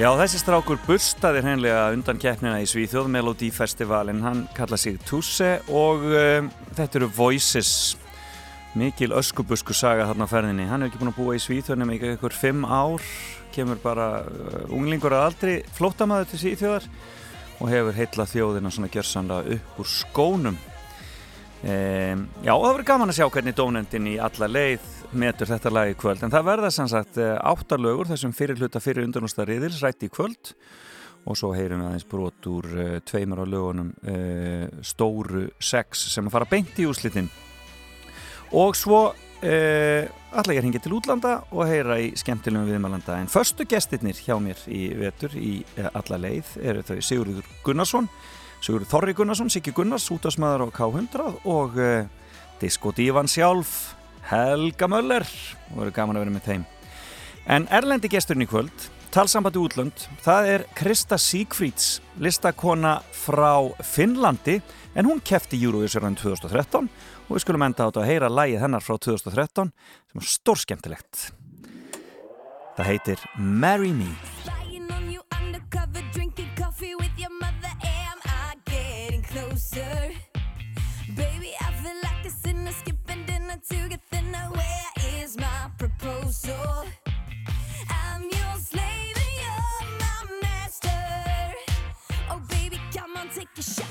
Já, 0.01 0.07
þessi 0.17 0.39
strákur 0.41 0.79
burstaði 0.87 1.43
hreinlega 1.45 1.81
undan 1.93 2.17
keppnina 2.17 2.63
í 2.63 2.69
Svíþjóð 2.71 3.11
Melody 3.13 3.51
Festivalin, 3.53 4.23
hann 4.25 4.39
kalla 4.57 4.79
sig 4.81 4.97
Tusse 5.05 5.59
og 5.69 6.07
um, 6.09 6.49
þetta 6.79 7.03
eru 7.03 7.09
Voices. 7.13 7.73
Mikil 8.81 9.13
öskubusku 9.13 9.77
saga 9.77 10.07
þarna 10.09 10.25
á 10.25 10.33
ferðinni, 10.33 10.69
hann 10.71 10.81
er 10.81 10.89
ekki 10.89 11.03
búin 11.03 11.13
að 11.13 11.19
búa 11.19 11.37
í 11.37 11.43
Svíþjóð 11.45 11.83
nema 11.83 11.99
ykkur 12.15 12.33
fimm 12.33 12.65
ár. 12.65 13.05
Kemur 13.53 13.83
bara 13.85 14.09
uh, 14.25 14.73
unglingur 14.73 15.19
að 15.19 15.27
aldrei 15.27 15.55
flótamaður 15.77 16.33
til 16.33 16.43
Svíþjóðar 16.47 16.89
og 17.61 17.75
hefur 17.75 18.01
heitla 18.01 18.31
þjóðina 18.33 18.73
svona 18.73 18.89
gjörsanlega 18.97 19.59
upp 19.59 19.85
úr 19.85 19.93
skónum 19.99 20.57
um, 21.65 22.25
Já, 22.45 22.53
og 22.55 22.65
það 22.65 22.73
verður 22.73 22.89
gaman 22.89 23.13
að 23.13 23.19
sjá 23.19 23.27
hvernig 23.35 23.57
dónendin 23.59 24.11
í 24.11 24.17
alla 24.23 24.49
leið 24.51 24.87
metur 25.13 25.51
þetta 25.51 25.73
lag 25.73 25.91
í 25.91 25.97
kvöld. 25.99 26.23
En 26.25 26.33
það 26.33 26.47
verða 26.47 26.71
sem 26.75 26.89
sagt 26.91 27.19
eh, 27.21 27.35
áttarlögur 27.37 28.11
þessum 28.11 28.35
fyrir 28.37 28.61
hluta 28.61 28.83
fyrir 28.83 29.07
undanústa 29.07 29.47
riðils 29.49 29.81
rætt 29.85 30.07
í 30.07 30.11
kvöld. 30.13 30.55
Og 31.29 31.37
svo 31.37 31.51
heyrum 31.53 31.83
við 31.83 31.91
aðeins 31.91 32.07
brot 32.09 32.47
úr 32.49 32.67
uh, 32.73 32.93
tveimur 33.05 33.43
á 33.45 33.47
lögunum 33.53 33.91
uh, 34.09 34.71
stóru 34.87 35.51
sex 35.61 36.07
sem 36.15 36.31
að 36.31 36.33
fara 36.39 36.49
beint 36.49 36.79
í 36.81 36.87
úslitin 36.89 37.29
og 38.57 38.73
svo 38.79 39.03
uh, 39.13 40.07
ætla 40.09 40.57
ég 40.57 40.63
að 40.63 40.65
hengja 40.65 40.81
til 40.87 40.95
útlanda 40.97 41.35
og 41.53 41.69
heyra 41.69 41.99
í 42.01 42.09
skemmtilegum 42.17 42.71
viðmælanda. 42.71 43.19
En 43.21 43.29
förstu 43.29 43.69
gestirnir 43.69 44.17
hjá 44.17 44.39
mér 44.41 44.65
í 44.73 44.87
vetur 44.97 45.37
í 45.37 45.59
alla 45.93 46.23
leið 46.25 46.57
eru 46.73 46.87
þau 46.89 46.97
Sigurður 47.05 47.53
Gunnarsson 47.67 48.09
Sigurður 48.61 48.91
Þorri 48.93 49.17
Gunnarsson, 49.17 49.51
Siggi 49.53 49.73
Gunnars, 49.77 50.11
útásmaður 50.13 50.69
á 50.69 50.77
K100 50.77 51.27
og 51.49 51.81
uh, 51.81 52.05
Disko 52.61 52.93
Dívan 52.97 53.31
sjálf 53.31 53.97
Helga 54.29 54.89
Möller. 54.91 55.27
Og 55.73 55.83
verður 55.83 55.97
gaman 55.97 56.21
að 56.21 56.27
vera 56.27 56.37
með 56.37 56.49
þeim. 56.49 56.65
En 57.51 57.69
erlendi 57.73 58.13
gesturinn 58.13 58.45
í 58.45 58.51
kvöld 58.51 58.91
talsambandi 59.11 59.59
útlönd, 59.59 60.05
það 60.23 60.49
er 60.53 60.65
Krista 60.79 61.19
Sigfríds, 61.19 61.99
listakona 62.23 63.01
frá 63.15 63.67
Finnlandi 63.83 64.61
en 64.95 65.09
hún 65.09 65.23
kefti 65.25 65.59
Eurovision 65.59 66.15
2013 66.19 66.87
og 67.27 67.35
við 67.35 67.45
skulum 67.45 67.67
enda 67.67 67.87
á 67.87 67.89
þetta 67.91 68.05
að 68.05 68.11
heyra 68.11 68.31
lægið 68.31 68.65
hennar 68.65 68.87
frá 68.87 68.97
2013 68.97 69.75
sem 70.13 70.23
er 70.23 70.33
stórskemmtilegt. 70.37 71.29
Það 72.79 72.91
heitir 72.93 73.29
Marry 73.37 73.93
Me 73.93 74.15
take 93.35 93.49
a 93.59 93.63
shot. 93.63 93.90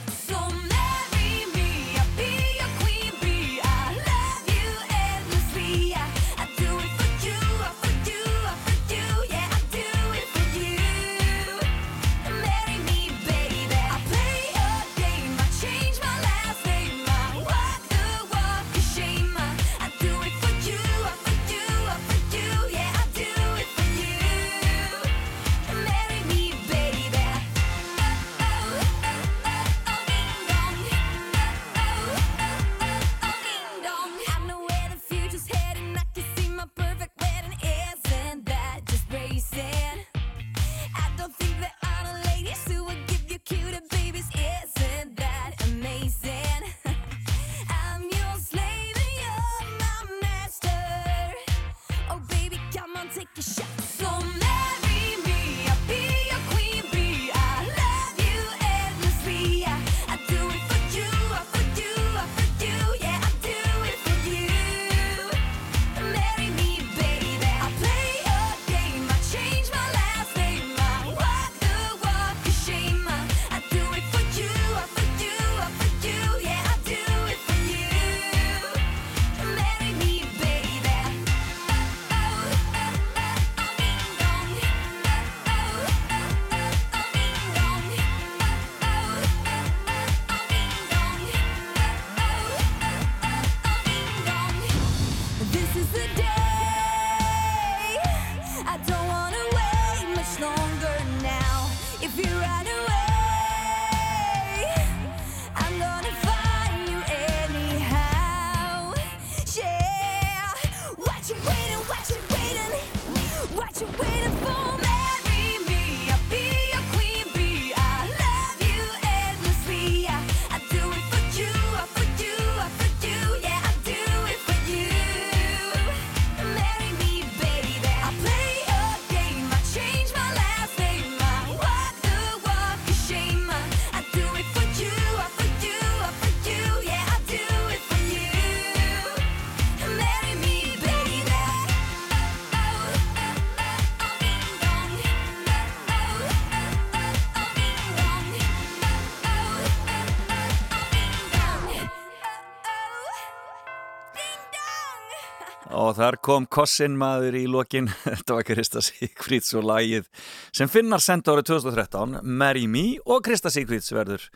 Þar 156.00 156.18
kom 156.24 156.48
Kossin 156.52 156.96
maður 157.00 157.38
í 157.40 157.46
lokin. 157.52 157.90
Þetta 158.06 158.38
var 158.38 158.48
Krista 158.48 158.84
Sigfríds 158.84 159.54
og 159.60 159.68
lagið 159.70 160.10
sem 160.56 160.72
finnar 160.72 161.04
senda 161.04 161.36
árið 161.36 161.52
2013 161.52 162.20
Marry 162.24 162.68
Me 162.72 162.86
og 163.06 163.24
Krista 163.28 163.52
Sigfríds 163.54 163.92
verður 163.96 164.30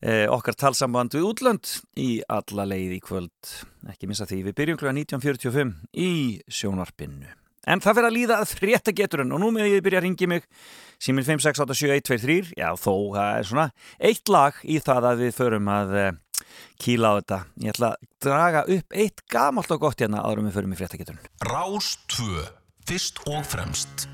eh, 0.00 0.26
okkar 0.30 0.58
talsamband 0.58 1.16
við 1.16 1.26
útlönd 1.30 1.72
í 1.98 2.20
alla 2.28 2.68
leið 2.68 2.98
í 2.98 3.00
kvöld. 3.04 3.56
Ekki 3.90 4.10
missa 4.10 4.28
því, 4.28 4.44
við 4.50 4.60
byrjum 4.60 4.80
kl. 4.82 4.92
19.45 5.02 5.74
í 6.02 6.12
sjónvarpinu. 6.46 7.34
En 7.66 7.82
það 7.82 7.98
fyrir 7.98 8.06
að 8.06 8.14
líða 8.14 8.34
að 8.38 8.52
frétta 8.54 8.92
geturinn 8.94 9.34
og 9.34 9.40
nú 9.42 9.48
með 9.54 9.72
ég 9.72 9.82
byrja 9.82 9.98
að 9.98 10.06
ringi 10.06 10.28
mig 10.30 10.44
síminn 11.02 11.26
5687123 11.26 12.52
já 12.54 12.68
þó, 12.78 12.92
það 13.16 13.30
er 13.40 13.48
svona 13.48 13.64
eitt 14.06 14.30
lag 14.30 14.60
í 14.62 14.78
það 14.78 15.08
að 15.10 15.24
við 15.24 15.34
förum 15.40 15.72
að 15.74 15.96
eh, 15.98 16.12
kýla 16.80 17.12
á 17.12 17.18
þetta. 17.20 17.38
Ég 17.64 17.74
ætla 17.74 17.92
að 17.94 18.10
draga 18.26 18.64
upp 18.76 18.98
eitt 19.04 19.24
gamalt 19.32 19.72
og 19.74 19.86
gott 19.86 20.02
hérna 20.02 20.24
áður 20.24 20.42
en 20.42 20.50
við 20.50 20.58
förum 20.58 20.76
í 20.76 20.80
fréttageturinn. 20.80 21.32
Rás 21.46 21.94
2. 22.16 22.44
Fyrst 22.86 23.22
og 23.26 23.42
fremst. 23.46 24.06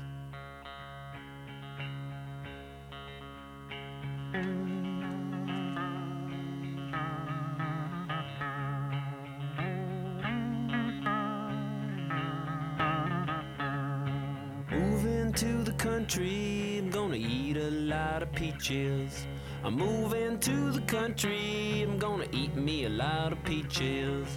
Moving 14.71 15.33
to 15.33 15.63
the 15.63 15.73
country, 15.73 16.81
gonna 16.91 17.15
eat 17.15 17.57
a 17.57 17.69
lot 17.69 18.23
of 18.23 18.31
peaches. 18.31 19.25
I'm 19.65 19.77
moving 19.77 20.39
to 20.39 20.71
the 20.71 20.81
country, 20.81 21.83
I'm 21.83 21.97
gonna 21.97 22.27
eat 22.33 22.53
me 22.53 22.83
a 22.83 22.89
lot 22.89 23.31
of 23.31 23.41
peaches. 23.45 24.27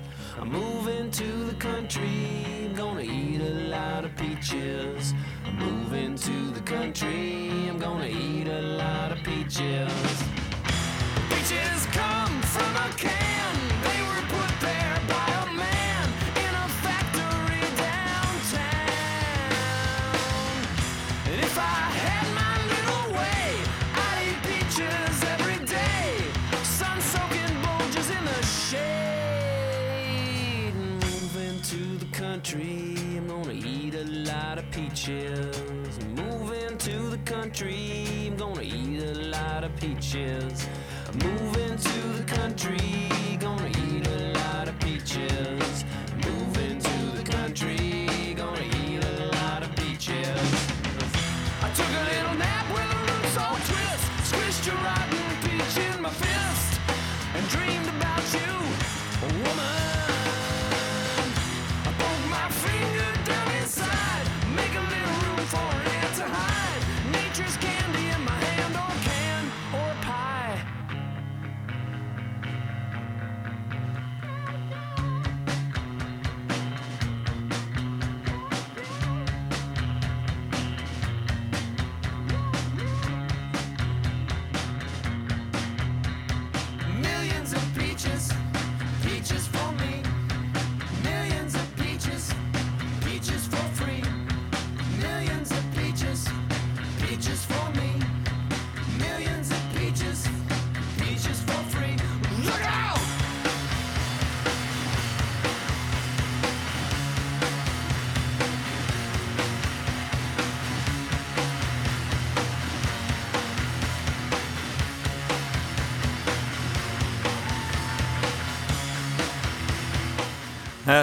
I'm 0.41 0.53
moving 0.53 1.11
to 1.11 1.45
the 1.47 1.55
country, 1.55 2.47
I'm 2.65 2.75
gonna 2.77 3.01
eat 3.01 3.41
a 3.41 3.69
lot 3.69 4.05
of 4.05 4.15
peaches. 4.17 5.15
I'm 5.45 5.59
moving 5.59 6.15
to 6.15 6.51
the 6.53 6.61
country, 6.61 7.51
I'm 7.69 7.77
gonna 7.77 8.07
eat 8.07 8.47
a 8.47 8.63
lot 8.63 9.11
of 9.11 9.19
peaches. 9.25 10.23
Peaches 11.29 11.87
come 11.87 12.41
from 12.43 12.77
a 12.77 12.89
can, 12.97 13.26
peaches. 35.07 35.99
Moving 36.17 36.79
to 36.79 37.11
the 37.11 37.19
country, 37.19 38.05
I'm 38.27 38.37
gonna 38.37 38.63
eat 38.63 39.03
a 39.03 39.15
lot 39.31 39.63
of 39.63 39.75
peaches. 39.77 40.67
Moving 41.23 41.79
to 41.79 42.01
the 42.19 42.25
country, 42.27 43.16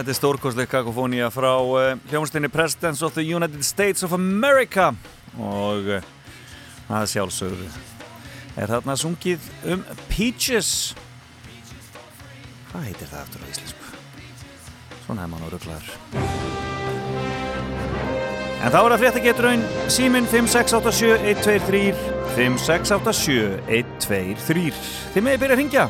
Þetta 0.03 0.11
er 0.11 0.17
stórkostleg 0.17 0.67
kakofónia 0.67 1.29
frá 1.31 1.63
uh, 1.63 1.95
hljómsdeinni 2.11 2.51
Presidents 2.51 2.99
of 3.07 3.15
the 3.15 3.23
United 3.23 3.63
States 3.63 4.03
of 4.03 4.11
America. 4.11 4.91
Og 5.39 5.87
uh, 5.95 6.03
það 6.89 7.07
sjálfsögðu 7.13 7.67
er 8.59 8.67
þarna 8.67 8.99
sungið 8.99 9.39
um 9.63 9.79
Peaches. 10.09 10.91
Hvað 12.73 12.83
heitir 12.89 13.07
það 13.13 13.21
aftur 13.21 13.39
á 13.47 13.51
íslensku? 13.55 13.79
Svona 15.05 15.23
er 15.23 15.29
mann 15.31 15.45
á 15.47 15.49
rugglaður 15.55 15.87
En 18.59 18.75
þá 18.75 18.79
er 18.81 18.91
það 18.91 19.01
fréttageturraun 19.05 19.63
síminn 19.87 20.27
5687-123 20.35 21.95
5687-123 22.35 24.67
Þið 25.15 25.23
meði 25.23 25.39
byrja 25.39 25.55
að 25.55 25.61
ringja 25.63 25.87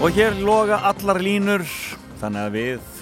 Og 0.00 0.14
hér 0.16 0.32
loga 0.40 0.78
allar 0.88 1.18
línur 1.20 1.60
þannig 2.22 2.40
að 2.40 2.54
við 2.54 3.00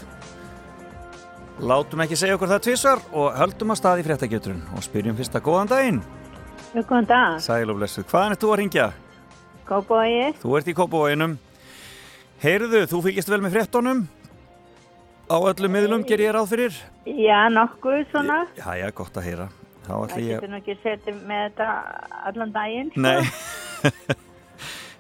látum 1.63 2.03
ekki 2.03 2.17
segja 2.19 2.35
okkur 2.35 2.51
það 2.51 2.65
tvisvar 2.65 3.03
og 3.15 3.37
höldum 3.39 3.71
að 3.71 3.79
stað 3.79 4.03
í 4.03 4.07
fréttagjöturinn 4.09 4.65
og 4.75 4.83
spyrjum 4.83 5.15
fyrsta 5.21 5.39
góðan 5.39 5.71
daginn. 5.71 6.03
Góðan 6.75 7.07
dag. 7.07 7.39
Sæl 7.45 7.71
og 7.71 7.79
blessuð. 7.79 8.09
Hvaðan 8.11 8.35
ert 8.35 8.43
þú 8.43 8.51
að 8.51 8.61
ringja? 8.65 8.89
Kópavogi. 9.71 10.27
Þú 10.43 10.59
ert 10.59 10.73
í 10.75 10.77
Kópavóinum. 10.81 11.39
Heyrðu, 12.43 12.85
þú 12.91 13.07
fylgist 13.07 13.31
vel 13.31 13.43
með 13.47 13.59
fréttonum? 13.61 14.05
Á 15.31 15.37
öllum 15.39 15.79
miðlum 15.79 16.07
ger 16.09 16.27
ég 16.27 16.35
ráð 16.35 16.51
fyrir? 16.57 16.85
Já, 17.07 17.45
nokkuð 17.55 18.09
svona. 18.11 18.45
Já, 18.59 18.73
já, 18.83 18.91
gott 18.91 19.23
að 19.23 19.31
heyra. 19.31 19.53
Það 19.87 20.19
ég... 20.19 20.33
getur 20.35 20.51
nú 20.51 20.65
ekki 20.65 20.81
setið 20.83 21.27
með 21.31 21.47
þetta 21.47 21.75
allan 22.33 22.57
daginn. 22.59 22.91
sko. 22.91 23.07
Nei. 23.07 24.19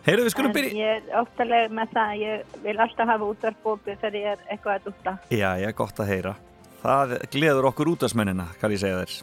Heyrðu, 0.08 0.24
við 0.24 0.32
skulum 0.32 0.52
byrja... 0.56 0.74
ég 0.78 0.92
er 0.98 1.16
óttalega 1.20 1.72
með 1.76 1.90
það 1.94 2.12
að 2.12 2.20
ég 2.22 2.60
vil 2.64 2.76
alltaf 2.80 3.10
hafa 3.12 3.26
útvarp 3.28 3.66
opið 3.74 3.98
þegar 4.00 4.14
ég 4.16 4.28
er 4.30 4.44
eitthvað 4.54 4.78
að 4.78 4.86
dúta. 4.88 5.12
Já, 5.36 5.48
já, 5.60 5.68
gott 5.76 6.00
að 6.00 6.12
heyra. 6.14 6.32
Það 6.80 7.12
gleður 7.34 7.68
okkur 7.68 7.90
útastmennina, 7.92 8.46
kann 8.60 8.72
ég 8.72 8.80
segja 8.80 9.02
þér. 9.02 9.18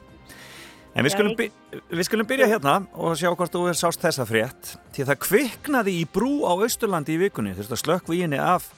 En 0.96 1.04
við 1.04 1.12
skulum, 1.12 1.34
ég- 1.34 1.40
by 1.42 1.80
við 2.00 2.08
skulum 2.08 2.28
byrja 2.30 2.48
hérna 2.54 2.76
og 2.94 3.18
sjá 3.20 3.28
hvort 3.34 3.52
þú 3.52 3.64
er 3.72 3.80
sást 3.80 4.04
þessa 4.06 4.28
frétt. 4.30 4.76
Því 4.96 5.04
að 5.04 5.10
það 5.12 5.20
kviknaði 5.26 5.96
í 6.00 6.06
brú 6.08 6.32
á 6.48 6.54
Austurlandi 6.56 7.18
í 7.18 7.22
vikunni. 7.26 7.56
Þú 7.58 7.66
veist 7.66 7.76
að 7.76 7.82
slökkvi 7.82 8.22
henni 8.22 8.40
af 8.40 8.70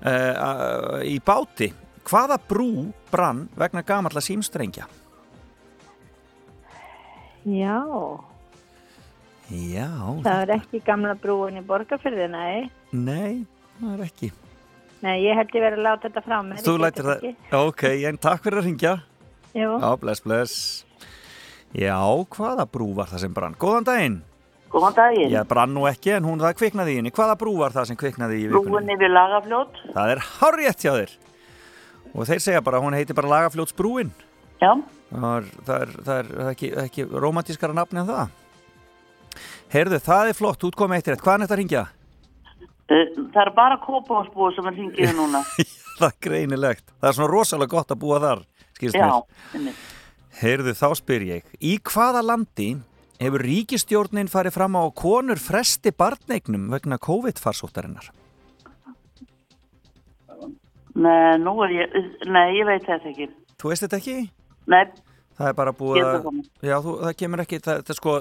uh, 0.00 1.02
í 1.04 1.18
báti. 1.20 1.72
Hvaða 2.08 2.38
brú 2.48 2.70
brann 3.10 3.48
vegna 3.58 3.82
gamalla 3.84 4.22
símstrengja? 4.24 4.86
Já, 7.48 7.76
Já, 9.48 9.88
það 10.26 10.42
er 10.42 10.50
ekki 10.58 10.80
gamla 10.84 11.14
brúin 11.16 11.56
í 11.56 11.62
borgarfyrði, 11.64 12.26
nei. 12.32 12.68
nei, 12.92 13.46
það 13.78 13.94
er 13.94 14.02
ekki. 14.04 14.28
Nei, 15.00 15.14
ég 15.24 15.38
held 15.38 15.54
ég 15.54 15.62
verið 15.62 15.78
að 15.78 15.86
láta 15.86 16.08
þetta 16.08 16.22
frá 16.26 16.36
mér. 16.44 16.60
Þú 16.66 16.74
lætir 16.82 17.06
það, 17.06 17.22
ekki. 17.22 17.52
ok, 17.56 17.84
en 18.10 18.18
takk 18.20 18.42
fyrir 18.44 18.60
að 18.60 18.66
ringja. 18.68 18.94
Jú, 19.56 19.70
Já, 19.80 19.88
bless, 20.02 20.24
bless. 20.24 20.56
Já, 21.76 21.96
hvaða 22.34 22.66
brú 22.68 22.90
var 22.96 23.08
það 23.08 23.22
sem 23.24 23.36
brann? 23.36 23.56
Góðan 23.60 23.86
daginn. 23.88 24.18
Góðan 24.72 24.96
daginn. 24.98 25.32
Já, 25.32 25.40
brann 25.48 25.72
nú 25.72 25.86
ekki, 25.88 26.12
en 26.18 26.26
hún 26.28 26.42
það 26.42 26.58
kviknaði 26.60 26.96
í 26.96 26.98
henni. 27.00 27.12
Hvaða 27.14 27.38
brú 27.40 27.54
var 27.62 27.72
það 27.76 27.88
sem 27.92 27.98
kviknaði 28.00 28.42
í 28.42 28.50
vikunni? 28.50 28.74
Brúin 28.74 28.92
yfir 28.96 29.12
lagafljót. 29.14 29.80
Það 29.94 30.12
er 30.12 30.22
hárétt 30.34 30.84
hjá 30.84 30.92
þér. 30.98 31.14
Og 32.12 32.28
þeir 32.28 32.42
segja 32.44 32.64
bara 32.64 32.80
hún 32.82 32.96
heiti 32.96 33.16
bara 33.16 33.28
Lagafljótsbrúin. 33.32 34.12
Já. 34.60 34.72
Það 35.08 35.32
er, 35.38 35.48
það 35.64 35.80
er, 35.80 35.90
það 36.04 36.14
er, 36.18 36.30
það 36.34 36.44
er 36.44 36.52
ekki, 36.52 36.70
ekki 36.84 37.08
romantískara 37.24 37.76
nafni 37.76 38.02
en 38.02 38.08
það. 38.08 38.36
Heyrðu, 39.72 39.98
það 40.00 40.30
er 40.32 40.36
flott, 40.38 40.64
út 40.64 40.76
komið 40.78 41.00
eitt 41.02 41.10
rétt. 41.12 41.22
Hvaðan 41.24 41.44
er 41.44 41.48
þetta 41.48 41.56
að 41.56 41.60
ringja? 41.62 41.84
Uh, 42.88 43.02
það 43.34 43.40
er 43.42 43.50
bara 43.56 43.76
kópásbúið 43.84 44.54
sem 44.56 44.68
er 44.70 44.76
hringið 44.78 45.14
núna. 45.20 45.42
það 45.98 46.06
er 46.08 46.18
greinilegt. 46.24 46.86
Það 47.00 47.10
er 47.10 47.16
svona 47.18 47.32
rosalega 47.34 47.74
gott 47.76 47.92
að 47.92 48.00
búa 48.04 48.20
þar, 48.24 48.44
skýrst 48.78 48.96
Já, 48.96 49.08
mér. 49.08 49.58
einmitt. 49.58 49.82
Heyrðu, 50.38 50.72
þá 50.78 50.86
spyr 51.00 51.26
ég. 51.26 51.50
Í 51.60 51.74
hvaða 51.90 52.22
landi 52.24 52.68
hefur 53.18 53.42
ríkistjórnin 53.42 54.28
farið 54.30 54.54
fram 54.54 54.76
á 54.78 54.84
konur 54.94 55.40
fresti 55.42 55.90
barneignum 55.98 56.68
vegna 56.72 56.96
COVID-farsóttarinnar? 57.02 58.12
Nei, 60.98 61.38
nú 61.42 61.52
er 61.66 61.74
ég, 61.76 61.96
nei, 62.26 62.46
ég 62.58 62.66
veit 62.66 62.86
þetta 62.86 63.10
ekki. 63.12 63.28
Þú 63.60 63.70
veist 63.72 63.84
þetta 63.84 63.98
ekki? 64.00 64.16
Nei, 64.70 64.80
Það 65.38 65.48
er 65.52 65.54
bara 65.54 65.72
búið 65.78 66.02
að... 66.02 66.24
Já, 66.66 66.74
þú, 66.82 66.92
það 67.04 67.12
kemur 67.20 67.42
ekki... 67.44 67.58
Það, 67.62 67.80
þetta, 67.80 67.94
sko, 67.94 68.14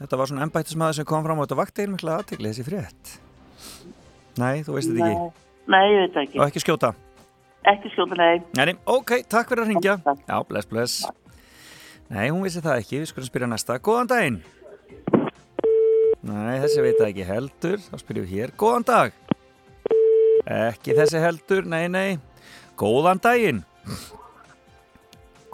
þetta 0.00 0.18
var 0.18 0.30
svona 0.30 0.46
embættismæður 0.48 0.96
sem 0.98 1.06
kom 1.06 1.26
fram 1.26 1.38
og 1.38 1.46
þetta 1.46 1.58
vakti 1.60 1.84
einmikla 1.84 2.16
aðtegli 2.18 2.50
þessi 2.50 2.64
frétt. 2.66 3.12
Nei, 4.42 4.64
þú 4.66 4.74
veist 4.74 4.90
þetta 4.90 5.10
ekki. 5.12 5.44
Nei, 5.70 5.82
ég 5.86 6.00
veit 6.00 6.16
það 6.16 6.24
ekki. 6.24 6.40
Og 6.40 6.48
ekki 6.48 6.62
skjóta. 6.64 6.90
Ekki 7.70 7.92
skjóta, 7.94 8.18
nei. 8.18 8.40
Nei, 8.58 8.64
nei, 8.72 8.74
ok, 8.90 9.12
takk 9.30 9.52
fyrir 9.52 9.62
að 9.62 9.70
ringja. 9.70 9.94
Já, 10.26 10.34
bless, 10.48 10.68
bless. 10.68 10.96
Nei, 12.10 12.26
hún 12.26 12.42
vissi 12.44 12.60
það 12.64 12.80
ekki, 12.82 12.98
við 13.04 13.12
skulum 13.12 13.28
spyrja 13.30 13.50
næsta. 13.52 13.76
Góðan 13.86 14.10
daginn. 14.10 14.40
Nei, 16.24 16.56
þessi 16.64 16.82
veit 16.84 16.98
það 16.98 17.06
ekki 17.12 17.28
heldur. 17.28 17.84
Þá 17.86 17.94
spyrjum 18.02 18.26
við 18.26 18.34
hér. 18.34 18.54
Góðan 18.60 18.88
dag. 18.90 19.14
Ekki 20.58 20.98
þessi 20.98 21.22
heldur, 21.22 21.70
nei, 21.70 21.86
nei. 21.86 22.18
Góðan 22.80 23.22
daginn. 23.22 23.62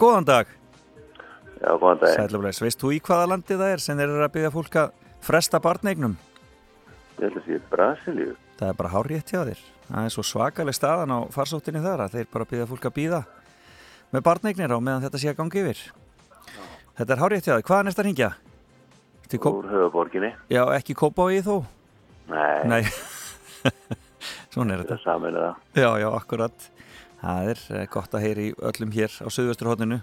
Góðan 0.01 0.27
dag. 0.27 0.57
Já, 1.61 1.71
góðan 1.77 1.99
daginn. 2.01 2.17
Sætla 2.17 2.41
bless, 2.41 2.61
veist 2.63 2.81
þú 2.81 2.91
í 2.95 2.99
hvaða 3.05 3.27
landi 3.35 3.57
það 3.59 3.73
er 3.75 3.83
sem 3.83 3.99
þeir 3.99 4.07
eru 4.09 4.25
að 4.25 4.33
byggja 4.35 4.53
fólk 4.55 4.77
að 4.81 4.95
fresta 5.21 5.61
barneignum? 5.61 6.15
Ég 7.19 7.27
held 7.27 7.37
að 7.37 7.45
sé 7.45 7.59
Brasilíu. 7.69 8.33
Það 8.57 8.71
er 8.71 8.77
bara 8.79 8.93
hárétt 8.95 9.33
hjá 9.33 9.41
þér. 9.45 9.61
Það 9.91 10.07
er 10.07 10.13
svo 10.15 10.23
svakaleg 10.25 10.77
staðan 10.77 11.13
á 11.13 11.19
farsóttinni 11.33 11.83
þar 11.83 12.05
að 12.07 12.15
þeir 12.17 12.29
bara 12.33 12.47
byggja 12.49 12.69
fólk 12.71 12.87
að 12.89 12.95
býða 12.97 13.21
með 14.11 14.25
barneignir 14.25 14.73
á 14.73 14.79
meðan 14.81 15.05
þetta 15.05 15.21
sé 15.21 15.29
að 15.31 15.37
gangi 15.41 15.61
yfir. 15.61 15.83
Þetta 16.97 17.13
er 17.15 17.21
hárétt 17.21 17.45
hjá 17.45 17.53
þér. 17.53 17.67
Hvaðan 17.69 17.87
er 17.91 17.95
þetta 17.95 18.03
að 18.03 18.09
ringja? 18.09 18.31
Úr 19.31 19.69
höfuborginni. 19.71 20.33
Já, 20.51 20.63
ekki 20.75 20.97
kópa 20.97 21.23
á 21.23 21.27
í 21.31 21.39
þó? 21.45 21.61
Nei. 22.31 22.67
Nei. 22.67 22.81
Svona 24.51 24.75
er 24.75 24.83
þetta. 24.83 24.97
Það 24.97 25.03
saman 25.05 25.37
er 25.37 25.45
það. 25.45 25.61
Já, 25.79 25.89
já, 26.01 26.07
akkurat. 26.17 26.65
Það 27.21 27.49
er 27.51 27.59
eh, 27.69 27.83
gott 27.93 28.15
að 28.17 28.23
heyri 28.25 28.45
öllum 28.57 28.93
hér 28.95 29.13
á 29.21 29.27
Suðvesturhóttinu 29.29 29.99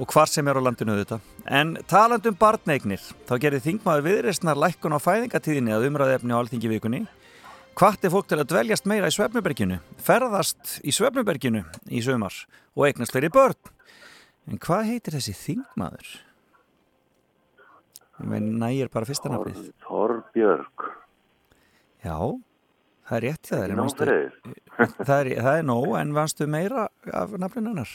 og 0.00 0.08
hvar 0.14 0.30
sem 0.32 0.48
er 0.48 0.56
á 0.56 0.64
landinu 0.64 0.96
þetta. 0.96 1.18
En 1.44 1.74
taland 1.90 2.24
um 2.30 2.38
barneignir, 2.40 3.02
þá 3.28 3.34
gerði 3.42 3.60
þingmaður 3.66 4.06
viðreistnar 4.06 4.60
lækkun 4.62 4.96
á 4.96 5.04
fæðingatíðinni 5.04 5.74
að 5.76 5.90
umræðefni 5.90 6.32
á 6.32 6.40
alþingi 6.40 6.72
vikunni. 6.72 7.02
Hvart 7.76 8.06
er 8.06 8.12
fólk 8.14 8.30
til 8.30 8.38
að 8.38 8.48
dveljast 8.54 8.88
meira 8.88 9.10
í 9.10 9.14
Svefnuberginu, 9.16 9.80
ferðast 10.06 10.78
í 10.86 10.94
Svefnuberginu 10.94 11.64
í 11.90 12.00
sömar 12.06 12.36
og 12.72 12.86
eignast 12.88 13.12
fleiri 13.12 13.32
börn. 13.34 13.58
En 14.48 14.60
hvað 14.62 14.88
heitir 14.92 15.18
þessi 15.18 15.34
þingmaður? 15.36 16.14
Nægir 18.24 18.92
bara 18.94 19.08
fyrsta 19.08 19.32
nafnið. 19.32 19.72
Þorbjörg. 19.84 20.84
Já, 22.04 22.16
það 23.08 23.16
er 23.20 23.24
rétt 23.28 23.52
en 23.58 23.70
Nóg 23.74 23.80
manstu- 23.84 24.08
það, 25.08 25.16
er, 25.20 25.30
það 25.44 25.54
er 25.60 25.68
nóg, 25.70 25.88
en 26.00 26.12
vannstu 26.16 26.46
meira 26.50 26.88
af 27.12 27.34
nafninu 27.38 27.72
hennar? 27.74 27.94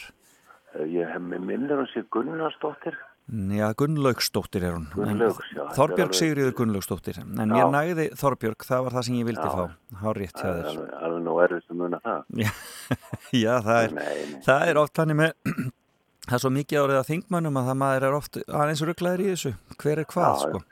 Ég 0.86 1.08
hef 1.10 1.22
með 1.26 1.46
minnir 1.48 1.80
hún 1.80 1.88
sér 1.90 2.04
Gunnarsdóttir. 2.14 2.94
Já, 3.30 3.68
Gunnlaugsdóttir 3.78 4.64
er 4.66 4.72
hún. 4.74 4.86
Gunnlaugs, 4.94 5.38
já, 5.54 5.60
er 5.62 5.74
Þorbjörg 5.76 6.14
Sigriður 6.18 6.54
Gunnlaugsdóttir. 6.58 7.18
En 7.22 7.36
Já. 7.38 7.52
mér 7.52 7.68
nægði 7.74 8.06
Þorbjörg, 8.18 8.64
það 8.66 8.80
var 8.86 8.96
það 8.96 9.04
sem 9.06 9.18
ég 9.20 9.26
vildi 9.28 9.44
Já. 9.44 9.52
fá. 9.54 10.00
Há 10.00 10.08
rétt 10.18 10.40
Það 10.40 10.50
er 10.62 10.70
alveg, 10.70 10.88
alveg 11.06 11.22
nú 11.26 11.34
erfitt 11.44 11.70
að 11.70 11.78
muna 11.82 12.00
það. 12.06 12.40
Já, 13.44 13.52
það, 13.66 13.78
er, 13.84 13.94
Nei, 14.00 14.16
nei. 14.32 14.40
það 14.48 14.64
er 14.72 14.80
oft 14.82 14.98
þannig 14.98 15.18
með, 15.20 15.32
það 16.26 16.36
er 16.38 16.42
svo 16.46 16.52
mikið 16.58 16.80
árið 16.82 16.98
að 17.02 17.08
þingmönnum 17.12 17.60
að 17.62 17.70
það 17.70 17.78
maður 17.84 18.06
er 18.10 18.18
oft 18.18 18.40
aðeins 18.46 18.84
rugglaður 18.90 19.22
í 19.26 19.28
þessu. 19.30 19.52
Hver 19.84 20.02
er 20.04 20.10
hvað, 20.10 20.30
já. 20.30 20.42
sko? 20.46 20.62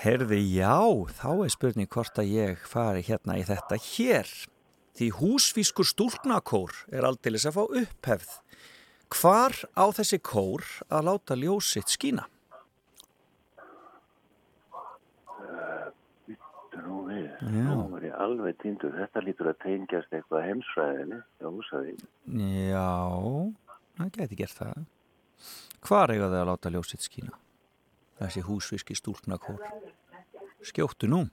Herði, 0.00 0.38
já, 0.56 0.80
þá 1.12 1.28
er 1.44 1.50
spurning 1.52 1.88
hvort 1.92 2.16
að 2.16 2.30
ég 2.32 2.60
fari 2.64 3.02
hérna 3.04 3.34
í 3.36 3.42
þetta 3.44 3.76
hér. 3.84 4.30
Því 4.96 5.08
húsfískur 5.18 5.84
stúlknakór 5.84 6.72
er 6.88 7.04
aldeilis 7.04 7.44
að 7.44 7.58
fá 7.58 7.74
upphefð. 7.82 8.30
Hvar 9.12 9.58
á 9.76 9.84
þessi 9.92 10.18
kór 10.24 10.64
að 10.88 11.04
láta 11.10 11.36
ljósitt 11.36 11.92
skína? 11.92 12.24
Nú 17.50 17.76
var 17.92 18.08
ég 18.08 18.16
alveg 18.24 18.56
týndur. 18.64 18.96
Þetta 18.96 19.24
lítur 19.26 19.52
að 19.52 19.60
tengjast 19.66 20.16
eitthvað 20.16 20.48
heimsfræðinu. 20.48 21.20
Já, 21.44 21.46
húsaði. 21.50 21.94
Já, 22.70 22.88
það 24.00 24.16
geti 24.16 24.40
gert 24.40 24.58
það. 24.64 24.82
Hvar 25.84 26.16
eiga 26.16 26.32
þau 26.32 26.40
að 26.40 26.50
láta 26.54 26.72
ljósitt 26.72 27.04
skína? 27.04 27.36
Þessi 28.20 28.42
húsfíski 28.44 28.96
stúlknakór. 28.98 29.60
Skjóttu 30.66 31.08
nú. 31.08 31.24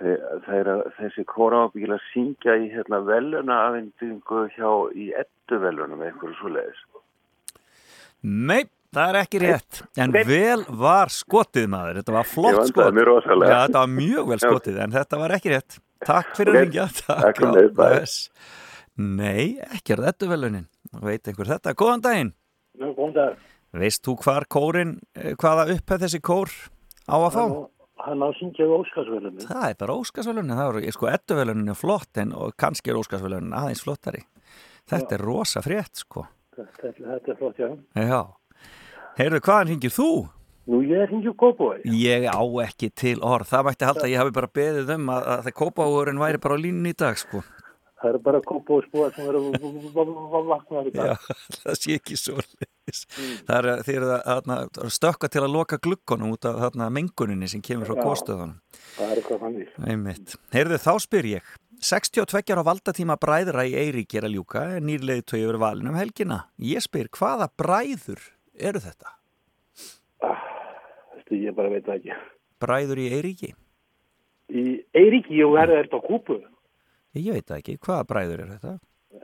Þeir, 0.00 0.20
þeir, 0.46 0.68
þessi 0.96 1.26
kóra 1.28 1.66
ábyggilega 1.66 2.00
að 2.00 2.06
syngja 2.14 2.54
í 2.56 2.70
hérna 2.72 3.02
veluna 3.04 3.58
afindingu 3.66 4.46
hjá 4.54 4.70
í 4.96 5.10
ettu 5.20 5.58
velunum 5.60 6.00
eitthvað 6.06 6.38
svo 6.38 6.52
leiðis. 6.54 6.80
Nei, 8.24 8.64
það 8.96 9.12
er 9.12 9.18
ekki 9.20 9.42
rétt. 9.44 9.82
En 10.00 10.16
vel 10.16 10.64
var 10.80 11.12
skotið 11.12 11.68
maður. 11.72 12.00
Þetta 12.00 12.16
var 12.16 12.30
flott 12.30 12.56
vandaði 12.56 12.72
skot. 12.72 12.96
mig 12.96 13.08
rosalega. 13.10 13.52
Já, 13.52 13.60
þetta 13.66 13.84
var 13.84 13.94
mjög 13.98 14.32
vel 14.32 14.40
skotið, 14.46 14.80
en 14.86 14.96
þetta 14.96 15.20
var 15.20 15.36
ekki 15.36 15.52
rétt. 15.52 15.78
Takk 16.08 16.34
fyrir 16.38 16.56
að 16.56 16.64
ringja. 16.64 16.88
takk 17.04 17.44
fyrir, 17.44 17.70
bless. 17.76 18.18
Nei, 19.00 19.60
ekki 19.68 19.96
er 19.98 20.06
þetta 20.08 20.32
velunin. 20.32 20.68
Veit 21.04 21.28
einhver 21.28 21.52
þetta. 21.52 21.76
Góðan 21.76 22.08
daginn. 22.08 22.34
Góðan 22.80 23.16
dag. 23.16 23.49
Veist 23.76 24.02
þú 24.06 24.16
hvar 24.24 24.46
kórin, 24.50 24.96
eh, 25.14 25.34
hvaða 25.38 25.68
upphæð 25.76 26.06
þessi 26.06 26.20
kór 26.20 26.50
á 27.06 27.16
að 27.18 27.30
fá? 27.36 27.44
Hann, 28.00 28.22
á 28.24 28.26
að 28.32 28.36
syngja 28.40 28.64
í 28.64 28.72
Óskarsvölunni. 28.74 29.44
Það 29.44 29.68
er 29.68 29.74
bara 29.78 29.94
óskarsvelunin. 30.00 30.56
Það 30.56 30.82
er 30.82 30.92
sko 30.96 31.06
edduvelunin 31.06 31.68
er 31.68 31.76
flott 31.76 32.16
en 32.16 32.32
kannski 32.56 32.90
er 32.90 32.96
óskarsvelunin 32.96 33.52
aðeins 33.52 33.84
flottari. 33.84 34.24
Þetta 34.88 35.18
er 35.18 35.24
rosa 35.24 35.60
frétt, 35.60 36.00
sko. 36.00 36.26
Þetta, 36.56 36.92
þetta 36.96 37.30
er 37.30 37.36
flott, 37.36 37.60
já. 37.60 37.70
Já. 37.94 38.20
Heyrðu, 39.20 39.40
hvaðan 39.44 39.68
ringir 39.74 39.92
þú? 39.92 40.10
Nú, 40.70 40.80
ég 40.86 41.08
hringi 41.10 41.32
Kópói. 41.34 41.80
Ég 41.84 42.26
á 42.30 42.42
ekki 42.62 42.90
til 42.94 43.18
orð. 43.26 43.48
Það 43.50 43.64
mætti 43.66 43.86
halda 43.88 44.04
að 44.06 44.12
ég 44.12 44.20
hafi 44.20 44.34
bara 44.36 44.50
beðið 44.54 44.92
um 44.94 45.08
að, 45.10 45.24
að 45.32 45.40
það 45.46 45.56
kópáhugurinn 45.60 46.20
væri 46.20 46.40
bara 46.44 46.58
á 46.58 46.62
línunni 46.62 46.92
í 46.92 46.98
dag, 47.00 47.18
sko. 47.18 47.40
Það 48.00 48.08
eru 48.10 48.20
bara 48.24 48.40
Kópói 48.40 48.80
spúar 48.86 49.12
sem 49.12 49.26
eru 49.28 49.40
vaknaður 50.48 50.88
í 50.88 50.92
dag. 50.94 51.24
það 51.64 51.74
sé 51.76 51.96
ekki 51.98 52.16
svo 52.16 52.38
leiðis. 52.40 53.02
Það 53.48 53.58
er 53.58 53.90
eru 53.92 54.92
stökka 54.96 55.28
til 55.28 55.42
að 55.44 55.52
loka 55.58 55.80
glukkonum 55.84 56.32
út 56.36 56.48
af 56.48 56.78
menguninni 56.80 57.50
sem 57.52 57.60
kemur 57.64 57.90
frá 57.90 58.00
góðstöðunum. 58.00 58.56
Það 58.96 59.12
er 59.12 59.20
eitthvað. 59.20 59.60
Einmitt. 59.84 60.38
Heyrðu, 60.54 60.80
þá 60.80 60.92
spyr 61.04 61.30
ég. 61.34 61.52
62 61.80 62.52
ára 62.52 62.64
valdatíma 62.64 63.16
bræðra 63.20 63.64
í 63.68 63.76
Eirík 63.80 64.16
er 64.16 64.26
að 64.28 64.36
ljúka, 64.36 64.66
en 64.76 64.84
nýrleiði 64.88 65.24
tói 65.24 65.38
yfir 65.40 65.60
valin 65.60 65.88
um 65.88 65.96
helgina. 65.96 66.42
Ég 66.60 66.84
spyr, 66.84 67.08
hvaða 67.16 67.48
bræður 67.56 68.20
eru 68.60 68.82
þetta? 68.84 69.16
Veistu, 70.20 71.40
ég 71.40 71.56
bara 71.56 71.72
veit 71.72 71.88
ekki. 71.88 72.16
Bræður 72.60 73.00
í 73.00 73.08
Eiríki? 73.16 73.52
Í 74.52 74.64
Eiríki, 74.92 75.38
jú, 75.40 75.54
er 75.56 75.72
þetta 75.72 76.00
á 76.00 76.04
Kúpu. 76.04 76.40
Ég 77.18 77.32
veit 77.34 77.54
ekki. 77.56 77.78
Hvaða 77.82 78.06
bræður 78.10 78.44
eru 78.44 78.58
þetta? 78.58 78.74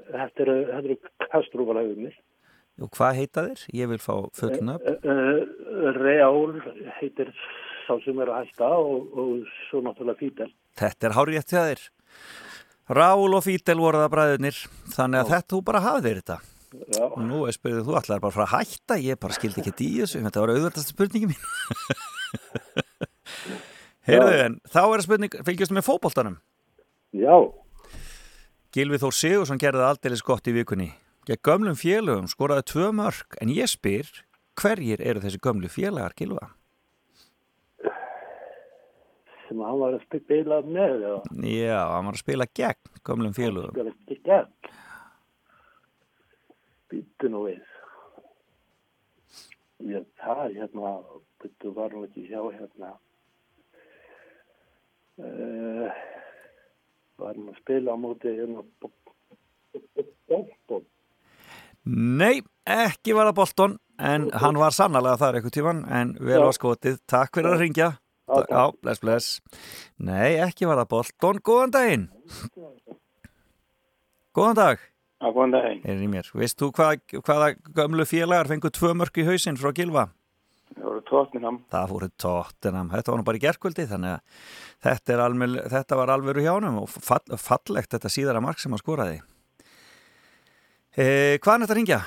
Þetta 0.06 0.42
eru, 0.46 0.56
eru 0.78 0.96
kastrúfalæðumir. 1.26 2.16
Og 2.82 2.90
hvað 2.92 3.20
heita 3.20 3.44
þeir? 3.46 3.62
Ég 3.78 3.90
vil 3.92 4.00
fá 4.02 4.14
fullnöfn. 4.36 4.98
Uh, 5.06 5.92
Reál 5.96 6.58
heitir 6.98 7.30
sá 7.86 7.94
sem 8.04 8.18
er 8.20 8.32
hætta 8.34 8.72
og, 8.82 9.14
og 9.14 9.46
svo 9.68 9.80
náttúrulega 9.84 10.20
Fítel. 10.20 10.50
Þetta 10.76 11.08
er 11.08 11.16
hárétt 11.16 11.54
hjá 11.54 11.62
þér. 11.70 11.86
Rál 12.96 13.38
og 13.38 13.44
Fítel 13.46 13.80
voru 13.82 14.02
það 14.02 14.12
bræðunir, 14.12 14.58
þannig 14.94 15.22
að 15.22 15.32
þetta 15.32 15.54
þú 15.54 15.62
bara 15.70 15.82
hafið 15.86 16.08
þér 16.08 16.20
þetta. 16.20 16.38
Já. 16.96 17.04
Nú 17.22 17.44
er 17.46 17.56
spyrðið, 17.56 17.86
þú 17.86 17.96
ætlaði 18.00 18.22
bara 18.26 18.34
frá 18.34 18.44
að 18.44 18.52
hætta, 18.52 18.98
ég 19.00 19.20
bara 19.22 19.36
skildi 19.38 19.62
ekki 19.62 19.86
í 19.86 20.00
þessu, 20.02 20.20
þetta 20.26 20.42
var 20.42 20.52
auðvöldast 20.52 20.92
spurningi 20.92 21.30
mín. 21.30 21.46
Heyrðu 24.06 24.42
en, 24.44 24.58
þá 24.70 24.82
er 24.84 25.04
spurning, 25.06 25.38
fylgjastu 25.46 25.76
með 25.78 25.86
fótboltanum? 25.88 26.36
Já. 27.16 27.34
Gilvi 28.74 28.98
Þór 29.00 29.14
Sigursson 29.14 29.60
gerði 29.60 29.84
aldeilis 29.86 30.24
gott 30.26 30.48
í 30.50 30.54
vikunni. 30.56 30.90
Gegn 31.26 31.42
gömlum 31.46 31.76
félögum 31.78 32.28
skoraði 32.30 32.66
tvö 32.70 32.90
mörg, 32.94 33.36
en 33.42 33.50
ég 33.54 33.70
spyr, 33.70 34.08
hverjir 34.58 35.02
eru 35.02 35.22
þessi 35.22 35.40
gömlu 35.42 35.70
félagar, 35.70 36.14
Gilva? 36.18 36.50
Sem 39.46 39.62
hann 39.62 39.78
var 39.78 39.94
að 39.94 40.04
spila 40.06 40.60
með, 40.66 41.06
eða? 41.06 41.22
Já, 41.46 41.80
hann 41.94 42.10
var 42.10 42.18
að 42.18 42.22
spila 42.24 42.48
gegn 42.60 43.00
gömlum 43.06 43.34
félögum. 43.36 43.74
Spila 43.74 43.94
ekki 43.94 44.18
gegn. 44.26 44.70
Býttu 46.90 47.30
nú 47.30 47.46
við. 47.46 47.72
Ég, 49.86 50.06
er 50.26 50.54
hérna, 50.56 50.94
býttu 51.42 51.72
var 51.76 51.94
nú 51.94 52.06
ekki 52.06 52.26
hjá 52.30 52.40
hérna. 52.54 52.94
Uh, 55.16 55.90
var 57.20 57.34
hann 57.34 57.50
að 57.50 57.58
spila 57.60 57.94
á 57.94 57.96
móti 58.00 58.32
hérna 58.36 58.64
Bolton. 60.26 60.84
Nei, 61.86 62.42
ekki 62.66 63.14
var 63.14 63.30
það 63.30 63.38
Bolton, 63.38 63.76
en 64.02 64.26
hann 64.42 64.58
var 64.58 64.74
sannlega 64.74 65.20
þar 65.20 65.38
eitthvað 65.38 65.54
tíman, 65.54 65.84
en 65.86 66.16
vel 66.18 66.42
var 66.42 66.56
skotið. 66.56 66.98
Takk 67.06 67.38
fyrir 67.38 67.54
að 67.54 67.62
ringja. 67.62 67.92
Já, 68.26 68.64
bless, 68.82 69.00
bless. 69.04 69.40
Nei, 70.02 70.34
ekki 70.42 70.66
var 70.66 70.80
það 70.82 70.90
Bolton. 70.96 71.40
Góðan 71.46 71.74
daginn. 71.76 72.06
Góðan 74.34 74.58
dag. 74.58 74.82
Já, 75.22 75.28
góðan 75.30 75.54
daginn. 75.54 76.16
Veist 76.34 76.58
þú 76.60 76.72
hvað, 76.74 77.06
hvaða 77.22 77.52
gömlu 77.78 78.04
félagar 78.08 78.50
fengu 78.50 78.72
tvö 78.74 78.92
mörg 78.98 79.22
í 79.22 79.28
hausinn 79.30 79.60
frá 79.60 79.70
Gilva? 79.76 80.08
Það 80.76 80.88
voru 80.90 81.02
Tottenham. 81.08 81.58
Það 81.72 81.92
voru 81.94 82.08
Tottenham, 82.20 82.90
þetta 82.92 83.12
var 83.12 83.20
nú 83.20 83.26
bara 83.26 83.38
í 83.38 83.44
gerkvöldi 83.46 83.86
þannig 83.88 84.12
að 84.12 84.44
þetta, 84.84 85.14
er 85.14 85.22
almel, 85.24 85.54
þetta 85.72 85.98
var 86.02 86.12
alveg 86.12 86.34
úr 86.34 86.44
hjánum 86.44 86.82
og 86.82 86.92
fall, 86.92 87.24
fallegt 87.40 87.96
þetta 87.96 88.12
síðara 88.12 88.44
mark 88.44 88.60
sem 88.60 88.76
að 88.76 88.82
skoraði. 88.84 89.16
E, 90.96 91.06
hvaðan 91.40 91.64
er 91.64 91.66
þetta 91.66 91.74
að 91.74 91.80
ringja? 91.80 92.00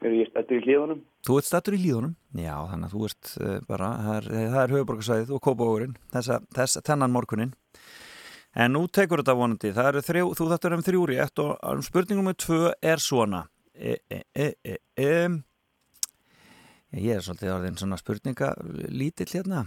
Er 0.00 0.16
ég 0.16 0.30
stættur 0.30 0.56
í 0.56 0.64
hlíðunum? 0.64 1.00
Þú 1.28 1.36
ert 1.36 1.48
stættur 1.50 1.76
í 1.76 1.82
líðunum? 1.82 2.12
Já, 2.40 2.54
þannig 2.70 2.88
að 2.88 2.94
þú 2.94 3.06
ert 3.10 3.32
uh, 3.36 3.56
bara, 3.68 3.88
það 4.06 4.14
er, 4.16 4.28
það 4.38 4.60
er 4.62 4.74
höfuborgarsæðið 4.76 5.32
og 5.36 5.42
kópavóðurinn, 5.44 5.96
þessa, 6.14 6.38
þess, 6.56 6.80
þennan 6.86 7.12
morgunin. 7.12 7.52
En 8.56 8.72
nú 8.74 8.86
tekur 8.88 9.20
þetta 9.20 9.36
vonandi, 9.36 9.72
það 9.76 9.90
eru 9.90 10.02
þrjú, 10.06 10.30
þú 10.38 10.46
þáttur 10.54 10.76
um 10.78 10.84
þrjúri, 10.86 11.18
ett 11.20 11.42
og 11.44 11.52
um 11.68 11.84
spurningum 11.84 12.30
með 12.30 12.38
tvö 12.46 12.72
er 12.80 13.04
svona. 13.04 13.44
E, 13.76 13.98
e, 14.08 14.22
e, 14.32 14.48
e, 14.64 14.78
e, 14.96 15.12
ég 16.96 17.16
er 17.16 17.24
svolítið 17.24 17.54
orðin 17.54 17.78
svona 17.80 17.98
spurninga 18.00 18.50
lítill 18.90 19.30
hérna. 19.30 19.64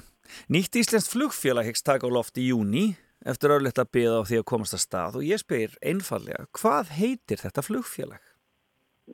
Nýtt 0.52 0.78
Íslensk 0.80 1.12
flugfélag 1.12 1.68
hegst 1.70 1.86
taka 1.88 2.08
á 2.08 2.12
loft 2.12 2.40
í 2.40 2.50
júni 2.50 2.94
eftir 3.28 3.54
örlegt 3.56 3.80
að 3.80 3.92
byggja 3.96 4.20
á 4.20 4.28
því 4.28 4.40
að 4.42 4.48
komast 4.52 4.76
að 4.76 4.84
stað 4.84 5.18
og 5.20 5.28
ég 5.28 5.40
spyr 5.40 5.76
einfallega, 5.84 6.48
hvað 6.60 6.92
heitir 6.98 7.40
þetta 7.40 7.64
flugfélag? 7.64 8.24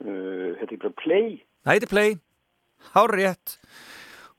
Uh, 0.02 0.56
þetta 0.60 0.74
er 0.74 0.82
bara 0.84 0.98
Play. 1.04 1.28
Það 1.66 1.76
heitir 1.76 1.92
Play, 1.94 2.16
hár 2.94 3.14
rétt 3.14 3.58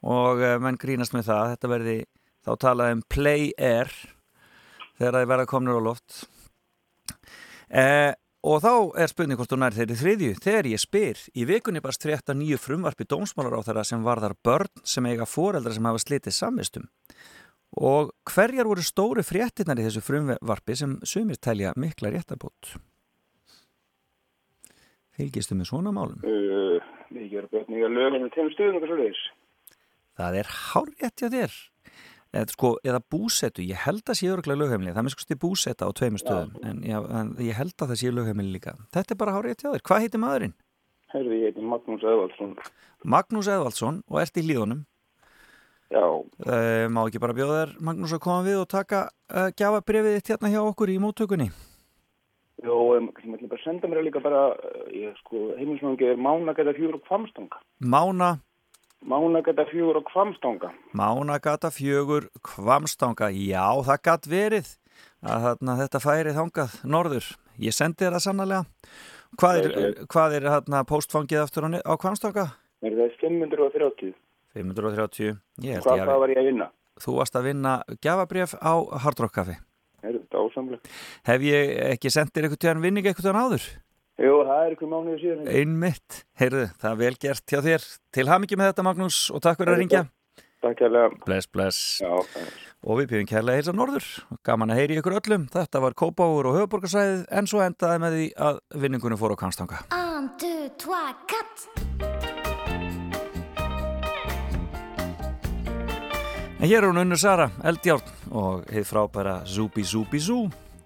og 0.01 0.43
uh, 0.43 0.57
menn 0.63 0.81
grínast 0.81 1.15
með 1.15 1.29
það, 1.31 1.55
þetta 1.55 1.73
verði 1.75 1.97
þá 2.47 2.53
talað 2.65 2.97
um 2.97 3.05
Play 3.13 3.51
Air 3.59 3.93
þegar 4.99 5.17
það 5.17 5.31
verða 5.33 5.51
komnur 5.51 5.81
á 5.81 5.83
loft. 5.85 6.21
Eh, 7.71 8.11
og 8.41 8.63
þá 8.65 8.73
er 9.03 9.11
spurning 9.11 9.39
hvort 9.39 9.51
þú 9.53 9.59
nær 9.61 9.77
þeirri 9.77 9.97
þriðju. 10.01 10.37
Þegar 10.45 10.69
ég 10.71 10.81
spyr, 10.81 11.23
í 11.37 11.47
vikunni 11.49 11.83
barst 11.85 12.05
frétta 12.07 12.37
nýju 12.37 12.61
frumvarpi 12.61 13.07
dómsmálar 13.09 13.59
á 13.61 13.67
þeirra 13.67 13.85
sem 13.85 14.05
varðar 14.07 14.37
börn 14.45 14.85
sem 14.85 15.09
eiga 15.11 15.29
foreldra 15.29 15.75
sem 15.77 15.89
hafa 15.89 16.01
slitið 16.01 16.37
samvistum. 16.37 16.87
Og 17.79 18.15
hverjar 18.27 18.67
voru 18.67 18.83
stóri 18.83 19.23
fréttinnar 19.23 19.79
í 19.79 19.85
þessu 19.87 20.03
frumvarpi 20.03 20.79
sem 20.79 20.97
sumir 21.07 21.39
telja 21.39 21.75
mikla 21.79 22.11
réttabót? 22.15 22.75
Fylgistu 25.15 25.55
með 25.59 25.71
svona 25.71 25.93
málum? 25.95 26.25
Uh, 26.25 26.81
við 27.13 27.37
gerum 27.37 27.53
börn 27.53 27.77
í 27.77 27.85
að 27.85 27.95
lögum 27.99 28.25
með 28.25 28.33
tegum 28.35 28.55
stuðum 28.57 28.81
og 28.81 28.89
svo 28.89 28.99
leiðis. 29.03 29.23
Það 30.21 30.41
er 30.41 30.51
hárétt 30.57 31.23
hjá 31.23 31.29
þér. 31.37 31.61
Eða, 32.31 32.47
sko, 32.55 32.69
eða 32.87 33.01
búsetu, 33.11 33.63
ég 33.67 33.81
held 33.89 34.05
að 34.07 34.21
sé 34.21 34.29
öruglega 34.31 34.61
lögheimili, 34.61 34.93
það 34.95 35.09
er 35.09 35.15
sko 35.17 35.25
stið 35.25 35.39
búseta 35.43 35.87
á 35.87 35.91
tveimur 35.99 36.21
stöðum, 36.23 36.53
en, 36.63 36.83
já, 36.87 36.99
en 37.19 37.33
ég 37.43 37.57
held 37.59 37.75
að 37.75 37.91
það 37.91 37.99
sé 37.99 38.13
lögheimili 38.15 38.53
líka. 38.55 38.75
Þetta 38.95 39.17
er 39.17 39.19
bara 39.19 39.33
hárétt 39.35 39.65
hjá 39.65 39.73
þér. 39.73 39.83
Hvað 39.89 40.05
heitir 40.05 40.23
maðurinn? 40.23 40.53
Herði, 41.11 41.41
ég 41.41 41.51
heiti 41.51 41.65
Magnús 41.67 42.05
Eðvaldsson. 42.07 42.53
Magnús 43.03 43.49
Eðvaldsson 43.51 43.99
og 44.07 44.21
ert 44.23 44.39
í 44.39 44.45
líðunum. 44.47 44.85
Já. 45.91 46.05
Uh, 46.07 46.87
má 46.95 47.01
ekki 47.03 47.19
bara 47.25 47.35
bjóða 47.35 47.57
þér, 47.65 47.73
Magnús, 47.89 48.15
að 48.15 48.23
koma 48.29 48.45
við 48.47 48.61
og 48.61 48.69
taka 48.71 49.01
uh, 49.11 49.49
gjafa 49.59 49.83
brefið 49.91 50.15
þitt 50.21 50.31
hérna 50.31 50.53
hjá 50.53 50.61
okkur 50.63 50.93
í 50.95 51.01
móttökunni? 51.03 51.49
Jó, 52.63 52.77
um, 52.95 53.09
sem 53.19 53.35
ætlum 53.35 53.51
bara 53.51 53.59
að 53.59 53.65
senda 53.65 53.91
mér 53.91 54.05
líka 54.07 54.23
bara, 54.23 54.45
uh, 54.55 54.87
ég 54.95 55.19
sko, 55.25 55.49
heimilismangi 55.59 56.13
er 56.13 56.23
Mánagæta 56.23 56.77
fjögur 56.79 57.01
og 57.01 57.05
kvamstanga. 57.09 57.59
Mána 57.83 58.37
Mánagæta 59.01 59.65
fjögur 59.71 59.97
og 59.97 60.05
kvamstanga. 60.11 60.71
Mánagata 60.95 61.71
fjögur 61.73 62.29
kvamstanga, 62.45 63.31
já 63.33 63.65
það 63.87 64.03
gatt 64.05 64.27
verið 64.29 64.69
að 65.25 65.45
þarna, 65.47 65.77
þetta 65.81 66.01
færi 66.05 66.35
þangað 66.37 66.75
norður. 66.85 67.31
Ég 67.61 67.73
sendi 67.77 68.05
þér 68.05 68.17
það 68.19 68.25
sannlega. 68.27 68.61
Hvað 69.41 69.61
er, 69.61 70.05
hvað 70.11 70.37
er 70.37 70.49
hérna, 70.53 70.83
postfangið 70.85 71.41
aftur 71.47 71.65
á, 71.65 71.81
á 71.81 71.95
kvamstanga? 71.97 72.45
Er 72.85 72.93
það 72.99 73.17
530? 73.23 74.13
530. 74.55 75.37
Ég 75.65 75.79
held 75.79 75.85
Hvað 75.87 75.97
ég 75.97 76.05
það 76.05 76.13
hafi- 76.13 76.21
var 76.21 76.29
ég 76.35 76.39
að 76.43 76.49
vinna? 76.51 76.71
Þú 77.01 77.17
varst 77.17 77.37
að 77.37 77.45
vinna 77.49 77.75
gjafabref 78.05 78.55
á 78.61 78.73
Hard 79.01 79.21
Rock 79.21 79.33
Café. 79.35 79.57
Er 80.03 80.13
þetta 80.17 80.37
ásamlega? 80.45 80.81
Hef 81.25 81.41
ég 81.41 81.77
ekki 81.95 82.11
sendir 82.13 82.45
eitthvað 82.45 82.61
tjáðan 82.65 82.83
vinning 82.85 83.05
eitthvað 83.07 83.25
tjáðan 83.31 83.45
áður? 83.49 83.65
Jú, 84.21 84.33
það 84.45 84.63
er 84.67 84.75
ykkur 84.75 84.89
mánuði 84.91 85.19
síðan. 85.23 85.47
Einmitt. 85.49 86.23
Heyrðu, 86.41 86.65
það 86.81 86.91
er 86.91 86.99
vel 87.01 87.15
gert 87.23 87.53
hjá 87.55 87.61
þér. 87.65 87.87
Til 88.13 88.27
hamingi 88.29 88.59
með 88.61 88.73
þetta 88.73 88.85
Magnús 88.85 89.21
og 89.33 89.41
takk 89.45 89.61
fyrir 89.63 89.73
að 89.73 89.81
ringja. 89.81 90.03
Takk 90.61 90.77
kærlega. 90.83 91.15
Bless, 91.25 91.49
bless. 91.49 91.79
Já, 92.05 92.13
Og 92.81 92.97
við 92.97 93.11
byrjum 93.11 93.29
kærlega 93.29 93.53
að 93.53 93.59
heilsa 93.61 93.73
norður. 93.77 94.07
Gaman 94.45 94.73
að 94.73 94.79
heyri 94.81 94.99
ykkur 95.01 95.17
öllum. 95.19 95.43
Þetta 95.53 95.83
var 95.85 95.97
Kópáur 96.01 96.49
og 96.49 96.57
höfuborgarsæðið 96.57 97.25
en 97.41 97.49
svo 97.49 97.61
endaði 97.65 98.01
með 98.01 98.17
því 98.17 98.29
að 98.49 98.61
vinningunum 98.85 99.21
fór 99.21 99.35
á 99.37 99.41
Kanstanga. 99.41 99.81
Un, 99.97 100.31
deux, 100.41 100.69
trois, 100.81 101.17
quatre. 101.29 101.69
En 106.61 106.69
hér 106.69 106.83
er 106.85 106.89
hún 106.91 107.01
Unnur 107.01 107.21
Sara, 107.21 107.49
Eldjárn 107.65 108.05
og 108.37 108.67
heið 108.69 108.85
frábæra 108.89 109.39
Zúbi 109.49 109.85
Zúbi 109.85 110.21
Zú. 110.21 110.43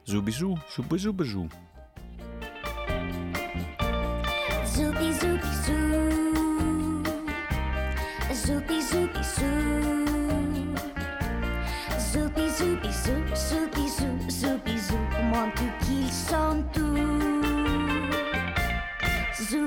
Zúbi 0.07 0.35
Zú, 0.35 0.55
Zúbi 0.71 0.99
Zúbi 1.03 1.27
Zú. 1.27 1.49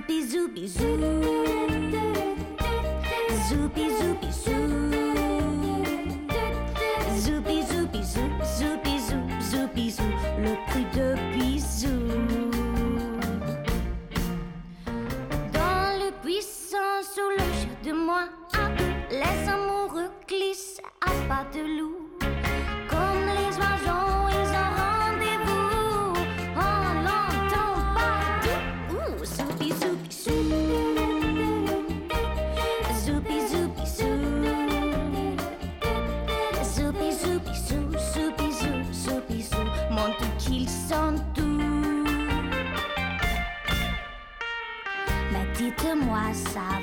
bisous, 0.08 0.48
bisous. 0.48 0.82
Zou, 3.48 3.68
bisous, 3.76 4.16
bisous. 4.22 4.68
Zou, 7.18 7.42
bisous, 7.42 7.88
bisous. 7.92 8.30
Zou, 8.58 8.78
bisous, 8.84 9.24
zou, 9.52 9.68
bisous. 9.76 10.04
Le 10.40 10.56
prix 10.68 10.86
de 10.94 11.16
bisous. 11.34 11.90
Dans 15.54 16.00
le 16.00 16.12
buisson, 16.24 16.88
sous 17.14 17.30
le 17.38 17.90
de 17.90 17.94
moi, 17.94 18.24
ah, 18.54 18.70
les 19.12 19.50
amoureux 19.50 20.10
glissent 20.28 20.82
à 21.02 21.12
pas 21.28 21.46
de 21.54 21.62
loup. 21.80 22.07
passar. 46.18 46.77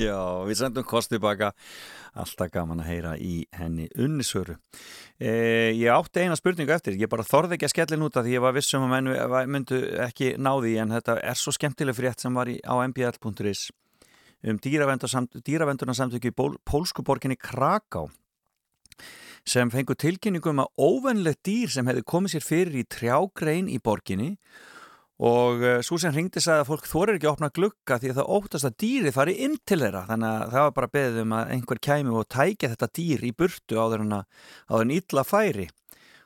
Já, 0.00 0.16
við 0.48 0.56
sendum 0.62 0.86
kost 0.88 1.10
tilbaka. 1.12 1.50
Alltaf 2.16 2.50
gaman 2.54 2.80
að 2.82 2.88
heyra 2.90 3.10
í 3.20 3.44
henni 3.54 3.84
unnisöru 4.00 4.56
e, 5.20 5.30
Ég 5.76 5.92
átti 5.92 6.24
eina 6.24 6.38
spurningu 6.38 6.72
eftir. 6.74 6.96
Ég 6.98 7.10
bara 7.10 7.26
þorði 7.26 7.58
ekki 7.58 7.68
að 7.68 7.74
skellin 7.74 8.06
út 8.06 8.16
af 8.16 8.24
því 8.26 8.34
ég 8.34 8.42
var 8.42 8.56
vissum 8.56 8.86
að 8.86 8.94
menn 8.96 9.52
myndu 9.52 9.82
ekki 10.06 10.32
náði 10.40 10.78
en 10.82 10.96
þetta 10.96 11.20
er 11.20 11.38
svo 11.38 11.54
skemmtileg 11.54 11.98
frétt 11.98 12.24
sem 12.24 12.34
var 12.34 12.50
í, 12.50 12.56
á 12.64 12.74
mbl.is 12.82 13.68
um 14.40 14.56
dýravendurna 14.56 15.94
samtöku 15.94 16.30
í 16.30 16.34
ból, 16.34 16.54
pólsku 16.64 17.04
borginni 17.04 17.36
Kraká 17.36 18.06
sem 19.48 19.70
fengur 19.72 19.96
tilkynningum 20.00 20.62
að 20.64 20.72
óvennlegt 20.80 21.44
dýr 21.46 21.72
sem 21.72 21.88
hefði 21.88 22.04
komið 22.08 22.34
sér 22.34 22.44
fyrir 22.44 22.80
í 22.80 22.86
trjágrein 22.88 23.68
í 23.72 23.78
borginni 23.82 24.34
og 25.20 25.60
uh, 25.60 25.80
svo 25.84 25.98
sem 26.00 26.14
hringdi 26.14 26.40
sagði 26.40 26.64
að 26.64 26.70
fólk 26.70 26.86
þorir 26.88 27.18
ekki 27.18 27.28
að 27.28 27.34
opna 27.34 27.50
glugga 27.52 27.98
því 28.00 28.12
að 28.12 28.20
það 28.20 28.30
óttast 28.36 28.68
að 28.70 28.78
dýri 28.80 29.12
fari 29.12 29.34
inn 29.44 29.58
til 29.68 29.80
þeirra. 29.82 30.06
Þannig 30.08 30.30
að 30.30 30.54
það 30.54 30.64
var 30.64 30.72
bara 30.78 30.92
beðið 30.94 31.20
um 31.24 31.34
að 31.36 31.52
einhver 31.56 31.82
kæmi 31.84 32.16
og 32.16 32.30
tækja 32.32 32.72
þetta 32.72 32.88
dýr 32.96 33.26
í 33.28 33.34
burtu 33.36 33.76
áður 33.80 34.06
en 34.06 34.94
illa 34.96 35.26
færi. 35.28 35.68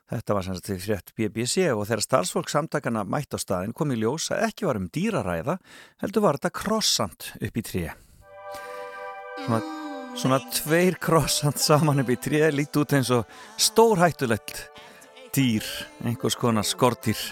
Þetta 0.05 0.35
var 0.37 0.45
sem 0.45 0.55
sagt 0.55 0.67
til 0.69 0.79
frétt 0.79 1.13
BBC 1.17 1.67
og 1.73 1.87
þegar 1.89 2.05
starfsfólk 2.05 2.51
samtakana 2.53 3.01
mætt 3.09 3.35
á 3.35 3.39
staðin 3.41 3.73
kom 3.75 3.91
í 3.91 3.97
ljós 3.97 4.29
að 4.31 4.43
ekki 4.47 4.67
var 4.69 4.77
um 4.77 4.89
dýraræða 4.93 5.55
heldur 6.03 6.23
var 6.27 6.37
þetta 6.37 6.51
krossant 6.61 7.31
upp 7.39 7.57
í 7.57 7.63
tré. 7.65 7.85
Svona, 9.41 9.63
svona 10.13 10.39
tveir 10.53 10.99
krossant 11.01 11.59
saman 11.59 12.05
upp 12.05 12.13
í 12.13 12.19
tré 12.21 12.51
lít 12.53 12.77
út 12.77 12.93
eins 12.95 13.09
og 13.11 13.25
stórhættulegt 13.57 14.67
dýr, 15.35 15.65
einhvers 16.05 16.37
konar 16.39 16.63
skortýr 16.69 17.25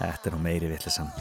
Þetta 0.00 0.30
er 0.30 0.36
nú 0.36 0.42
meiri 0.46 0.72
vittlisann. 0.72 1.12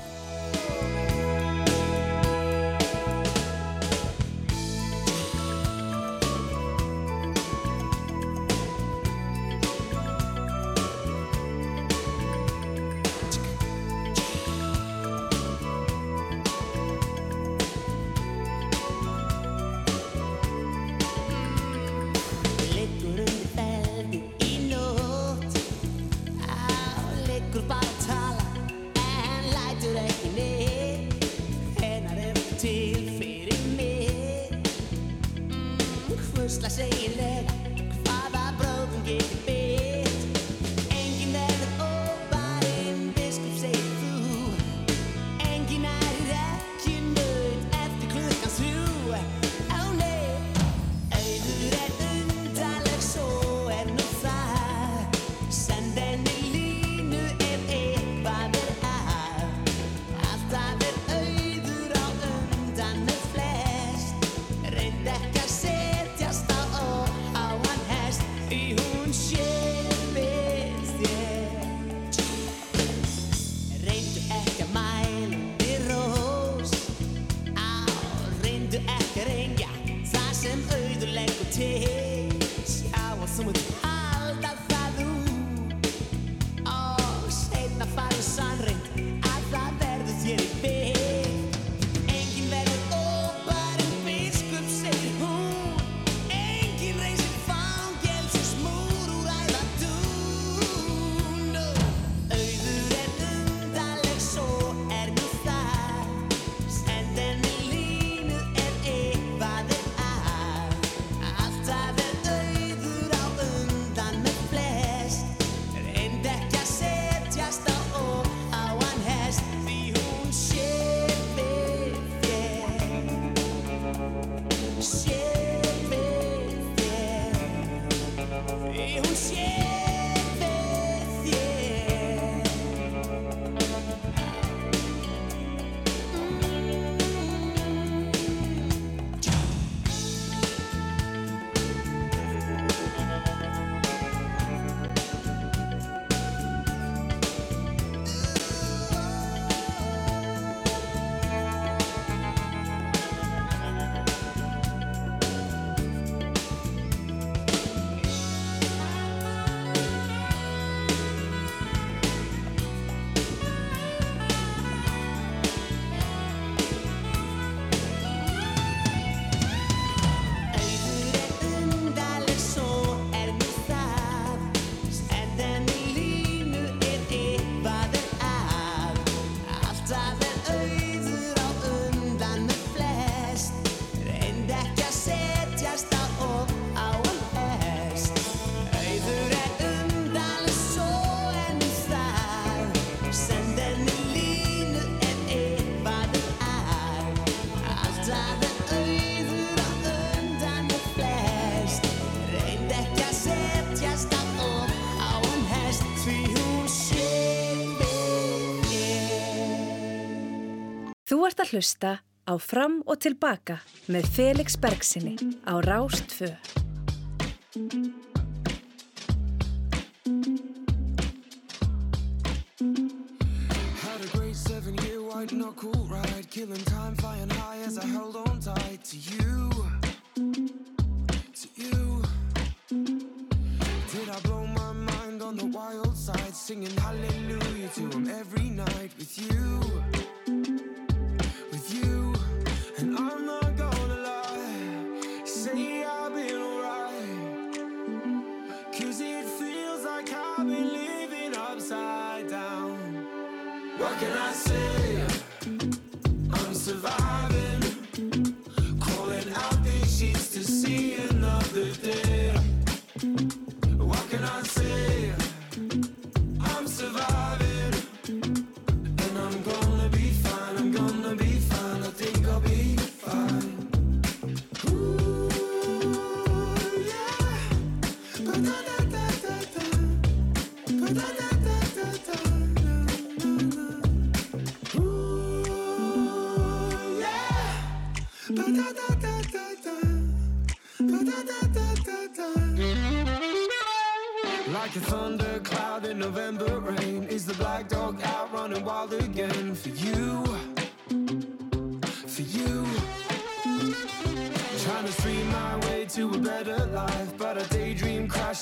Að 211.50 211.58
hlusta 211.58 211.92
á 212.30 212.34
Fram 212.38 212.80
og 212.86 213.02
Tilbaka 213.02 213.60
með 213.90 214.10
Felix 214.14 214.58
Bergsinni 214.62 215.18
á 215.50 215.58
Rástfö. 215.66 216.59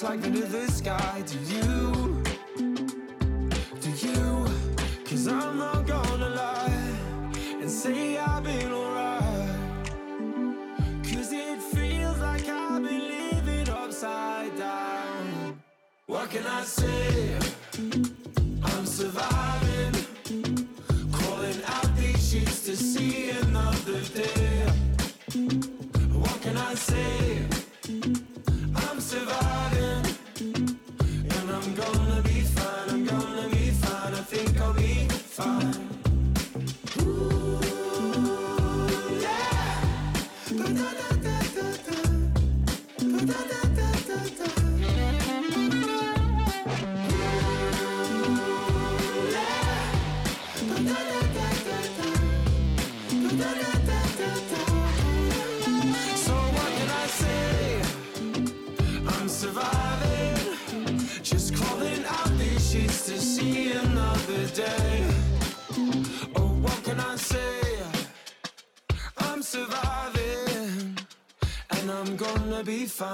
like 0.10 0.22
this. 0.22 0.47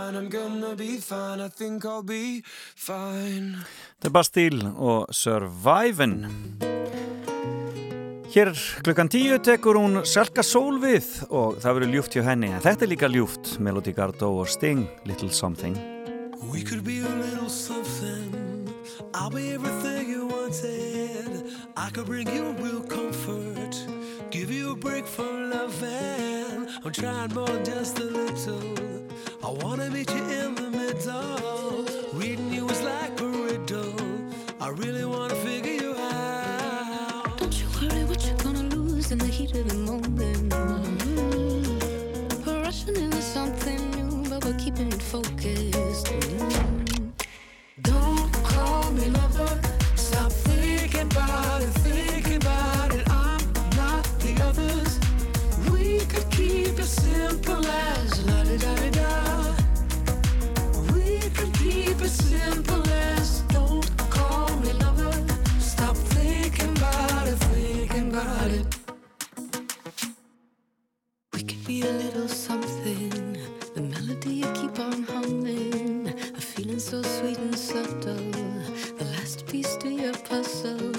fine, 0.03 0.17
I'm 0.17 0.29
gonna 0.29 0.75
be 0.75 0.97
fine, 0.97 1.39
I 1.39 1.49
think 1.49 1.85
I'll 1.85 2.03
be 2.03 2.43
fine. 2.75 3.63
Þetta 4.01 4.09
er 4.09 4.13
Bastíl 4.13 4.63
og 4.75 5.13
Survivin. 5.13 6.15
Hér 8.33 8.49
klukkan 8.83 9.11
tíu 9.13 9.37
tekur 9.45 9.77
hún 9.77 10.01
Selka 10.09 10.43
Sól 10.43 10.79
við 10.81 11.05
og 11.29 11.59
það 11.61 11.77
verður 11.77 11.93
ljúft 11.93 12.17
hjá 12.17 12.23
henni 12.25 12.49
en 12.49 12.63
þetta 12.63 12.87
er 12.87 12.91
líka 12.95 13.09
ljúft, 13.11 13.57
Melody 13.59 13.93
Gardó 13.93 14.31
og 14.41 14.49
Sting, 14.49 14.87
Little 15.05 15.29
Something. 15.29 15.77
We 16.51 16.63
could 16.63 16.83
be 16.83 16.99
a 16.99 17.13
little 17.23 17.49
something. 17.49 18.33
I'll 19.13 19.29
be 19.29 19.53
everything 19.53 20.09
you 20.09 20.27
wanted. 20.27 21.53
I 21.77 21.89
could 21.91 22.07
bring 22.07 22.27
you 22.27 22.51
real 22.59 22.81
comfort 22.81 23.53
Give 24.33 24.49
you 24.49 24.71
a 24.71 24.75
break 24.75 25.05
from 25.05 25.51
loving. 25.51 26.67
I'm 26.83 26.91
trying 26.91 27.31
more 27.35 27.61
just 27.63 27.99
a 27.99 28.03
little. 28.03 29.12
wanna 29.61 29.89
meet 29.89 30.09
you 30.09 30.23
in 30.23 30.55
the 30.55 30.69
middle. 30.71 31.85
Reading 32.13 32.51
you 32.51 32.69
is 32.69 32.81
like 32.81 33.19
a 33.21 33.25
riddle. 33.25 33.95
I 34.59 34.69
really 34.69 35.05
wanna 35.05 35.35
feel. 35.35 35.52
your 80.03 80.13
puzzle. 80.27 80.92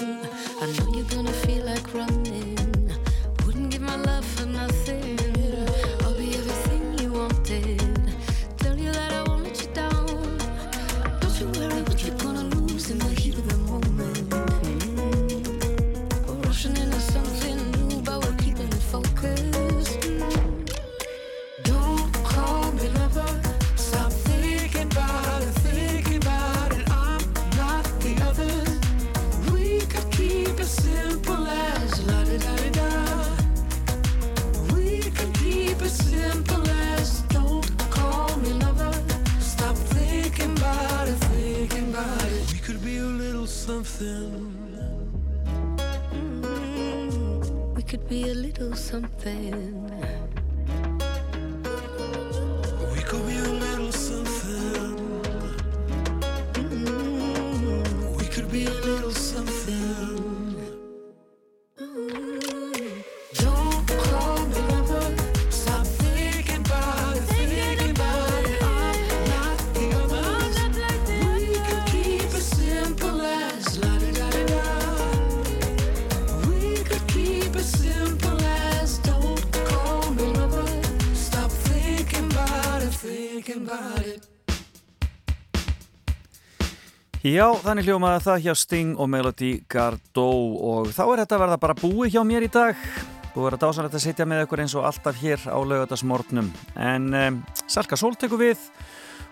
Já, 87.25 87.47
þannig 87.57 87.87
hljómaði 87.87 88.19
það 88.21 88.43
hjá 88.43 88.53
Sting 88.61 88.99
og 89.01 89.07
Melody 89.09 89.47
Gardot 89.71 90.59
og 90.61 90.91
þá 90.93 90.99
er 91.07 91.21
þetta 91.23 91.33
að 91.39 91.41
verða 91.41 91.55
bara 91.63 91.75
búið 91.79 92.11
hjá 92.13 92.19
mér 92.21 92.45
í 92.45 92.49
dag. 92.53 92.83
Að 93.31 93.39
vera 93.47 93.59
dásanlegt 93.63 93.97
að 93.97 94.03
sitja 94.03 94.27
með 94.29 94.43
ykkur 94.43 94.61
eins 94.61 94.75
og 94.77 94.85
alltaf 94.85 95.17
hér 95.23 95.47
á 95.49 95.57
laugatasmórnum 95.57 96.51
en 96.77 97.07
um, 97.17 97.41
Salka 97.65 97.97
Sól 97.97 98.13
tekur 98.13 98.43
við 98.43 98.61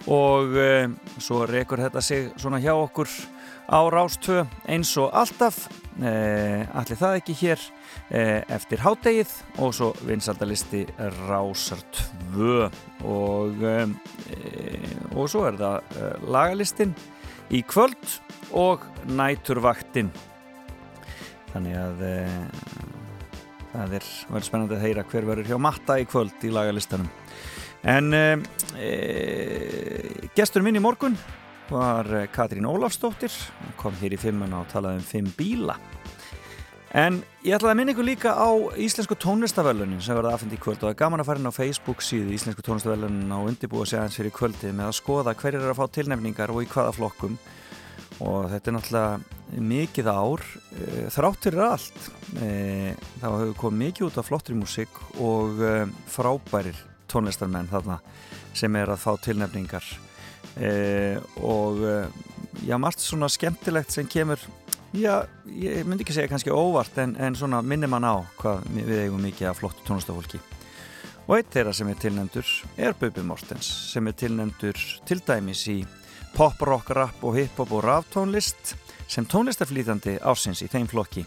og 0.09 0.57
um, 0.57 0.97
svo 1.21 1.43
rekur 1.45 1.85
þetta 1.85 2.01
sig 2.01 2.33
svona 2.33 2.63
hjá 2.65 2.73
okkur 2.73 3.13
á 3.69 3.79
Rástvö 3.93 4.41
eins 4.65 4.97
og 4.97 5.13
alltaf. 5.13 5.67
Uh, 5.93 6.65
allir 6.73 6.97
það 6.97 7.21
ekki 7.21 7.39
hér 7.45 7.61
uh, 7.61 8.41
eftir 8.57 8.81
hádegið 8.81 9.37
og 9.61 9.77
svo 9.77 9.93
vinsaldalisti 10.01 10.87
Rásar 11.29 11.85
2 12.33 12.53
og, 13.05 13.61
uh, 13.61 13.85
og 15.13 15.27
svo 15.29 15.45
er 15.45 15.61
það 15.61 16.23
lagalistin 16.25 16.97
í 17.51 17.63
kvöld 17.67 18.19
og 18.55 18.85
næturvaktin. 19.09 20.11
Þannig 21.53 21.77
að 21.77 22.03
e, 22.07 22.15
það 23.73 23.97
er 23.99 24.07
verður 24.29 24.47
spennandi 24.47 24.77
að 24.77 24.85
heyra 24.87 25.05
hver 25.11 25.29
verður 25.29 25.51
hjá 25.51 25.59
matta 25.61 25.99
í 26.01 26.07
kvöld 26.09 26.45
í 26.45 26.53
lagalistanum. 26.53 27.09
En 27.83 28.13
e, 28.15 28.25
e, 28.79 28.91
gestur 30.37 30.63
minn 30.63 30.79
í 30.79 30.83
morgun 30.83 31.17
var 31.71 32.07
Katrín 32.35 32.69
Ólafsdóttir. 32.69 33.33
Kom 33.79 33.95
hér 33.99 34.15
í 34.15 34.21
fimmuna 34.21 34.63
og 34.63 34.71
talaði 34.71 35.01
um 35.01 35.09
fimm 35.09 35.35
bíla 35.37 35.77
en 36.93 37.19
ég 37.41 37.55
ætlaði 37.57 37.71
að 37.73 37.77
minna 37.79 37.93
ykkur 37.95 38.05
líka 38.05 38.31
á 38.37 38.49
Íslensku 38.77 39.15
tónlistavölunin 39.17 40.01
sem 40.03 40.17
verða 40.17 40.35
aðfindi 40.35 40.59
í 40.59 40.61
kvöld 40.61 40.77
og 40.77 40.85
það 40.85 40.93
er 40.93 40.99
gaman 41.01 41.23
að 41.23 41.29
fara 41.29 41.41
inn 41.41 41.49
á 41.49 41.55
Facebook 41.55 42.03
síðu 42.05 42.35
Íslensku 42.35 42.65
tónlistavölunin 42.65 43.33
og 43.33 43.49
undirbúa 43.49 43.87
sig 43.89 43.97
aðeins 43.97 44.17
fyrir 44.19 44.35
kvöldið 44.35 44.75
með 44.77 44.91
að 44.91 44.97
skoða 44.99 45.33
hverjir 45.39 45.61
eru 45.63 45.73
að 45.73 45.79
fá 45.79 45.95
tilnefningar 45.97 46.53
og 46.53 46.61
í 46.61 46.69
hvaða 46.69 46.93
flokkum. 46.99 47.37
Og 48.21 48.45
þetta 48.51 48.69
er 48.69 48.75
náttúrulega 48.77 49.63
mikið 49.73 50.09
ár 50.13 50.43
e, 50.45 50.85
þrátt 51.13 51.47
fyrir 51.47 51.63
allt 51.65 52.09
e, 52.37 52.49
þá 53.21 53.25
hefur 53.25 53.55
komið 53.63 53.81
mikið 53.87 54.07
út 54.07 54.19
af 54.21 54.29
flottri 54.29 54.57
músík 54.57 55.01
og 55.25 55.63
e, 55.65 55.73
frábærir 56.13 56.77
tónlistarmenn 57.09 57.71
þarna 57.73 57.97
sem 58.53 58.77
er 58.77 58.93
að 58.93 59.01
fá 59.01 59.11
tilnefningar. 59.21 59.85
Og 61.41 61.79
já, 62.61 62.75
margt 62.77 63.01
svona 63.01 63.25
skemmtilegt 63.33 63.89
sem 63.89 64.05
kemur 64.05 64.41
já, 64.93 65.25
ég 65.49 65.85
myndi 65.87 66.05
ekki 66.05 66.15
segja 66.15 66.31
kannski 66.31 66.53
óvart 66.53 66.97
en, 67.03 67.15
en 67.17 67.37
svona 67.37 67.61
minnir 67.65 67.91
mann 67.91 68.05
á 68.05 68.21
hvað 68.41 68.67
við 68.77 69.05
eigum 69.07 69.25
mikið 69.25 69.49
af 69.51 69.59
flottu 69.61 69.87
tónlistafólki 69.87 70.41
og 71.23 71.35
eitt 71.37 71.51
þeirra 71.53 71.73
sem 71.75 71.89
er 71.89 71.99
tilnefndur 72.03 72.53
er 72.77 72.95
Bubi 72.99 73.25
Mortens 73.25 73.69
sem 73.93 74.07
er 74.07 74.17
tilnefndur 74.19 74.79
til 75.07 75.21
dæmis 75.25 75.65
í 75.71 75.81
pop, 76.33 76.61
rock, 76.61 76.89
rap 76.89 77.23
og 77.23 77.37
hip-hop 77.37 77.71
og 77.71 77.83
ráftónlist 77.85 78.73
sem 79.07 79.25
tónlistaflýtandi 79.29 80.17
ársins 80.25 80.63
í 80.65 80.69
þeim 80.71 80.87
flokki. 80.89 81.25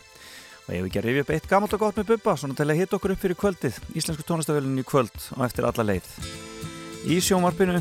Og 0.66 0.72
ég 0.74 0.80
hef 0.80 0.88
ekki 0.88 1.00
að 1.00 1.06
rifja 1.06 1.24
upp 1.24 1.32
eitt 1.36 1.48
gammalt 1.50 1.76
og 1.76 1.84
gott 1.84 2.00
með 2.00 2.10
Bubba 2.10 2.34
svona 2.40 2.58
til 2.58 2.66
að 2.66 2.80
hitta 2.80 2.98
okkur 2.98 3.14
upp 3.14 3.22
fyrir 3.22 3.38
kvöldið 3.38 3.78
Íslensku 3.94 4.26
tónlistafölunni 4.26 4.82
í 4.82 4.88
kvöld 4.88 5.14
og 5.36 5.46
eftir 5.46 5.68
alla 5.68 5.86
leið. 5.92 6.10
Í 7.06 7.20
sjónvarpinu 7.22 7.78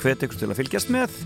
hvet 0.00 0.24
ykkur 0.24 0.40
til 0.40 0.48
að 0.48 0.60
fylgjast 0.62 0.92
með. 0.94 1.22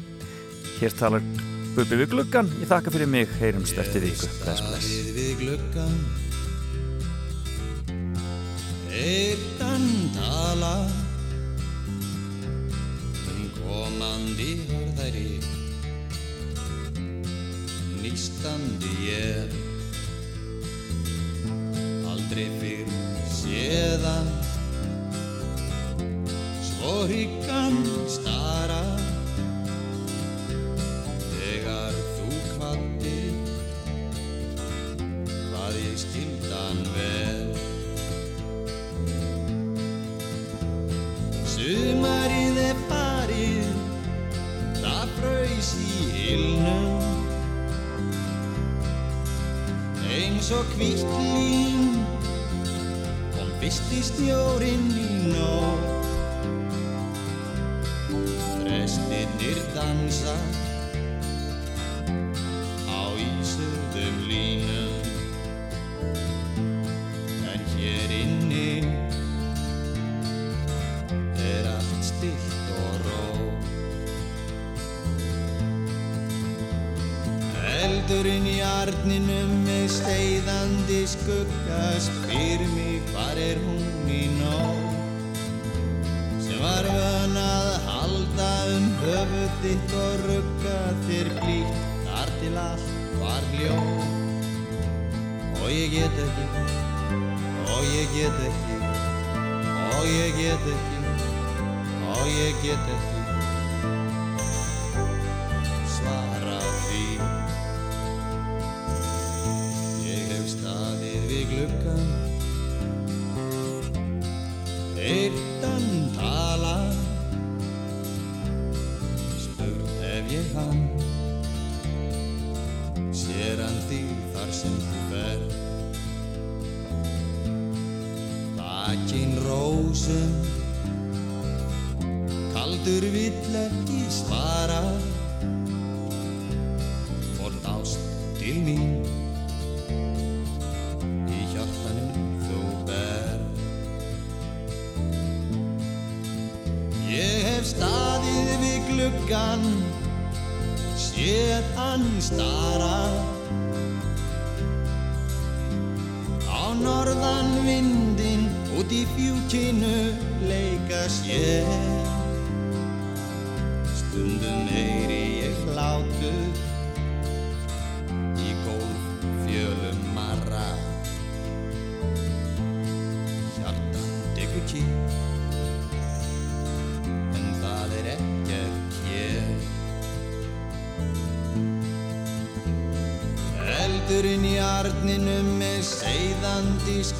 Hér 0.80 0.98
talar 0.98 1.51
Bubbi 1.72 1.96
við 2.02 2.10
gluggan 2.12 2.50
ég 2.60 2.68
þakka 2.68 2.92
fyrir 2.92 3.08
mig, 3.08 3.30
heyrumst 3.40 3.78
eftir 3.80 4.02
viku. 4.04 4.26
Bless 4.42 4.60
bless. 4.60 4.88
Við 5.16 5.38
gluggan 5.40 5.94
Eittan 8.92 9.86
tala. 10.12 10.72
Um 13.32 13.46
komandi 13.56 14.50
orðæri 14.76 15.40
Nýstandi 18.02 18.92
ég. 19.08 19.56
Aldrei 22.12 22.50
fyrr 22.60 22.92
séðan 23.32 24.28
Svo 26.68 27.06
hyggan 27.08 27.41
good 81.26 81.46
guys. 81.66 82.21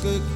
good 0.03 0.32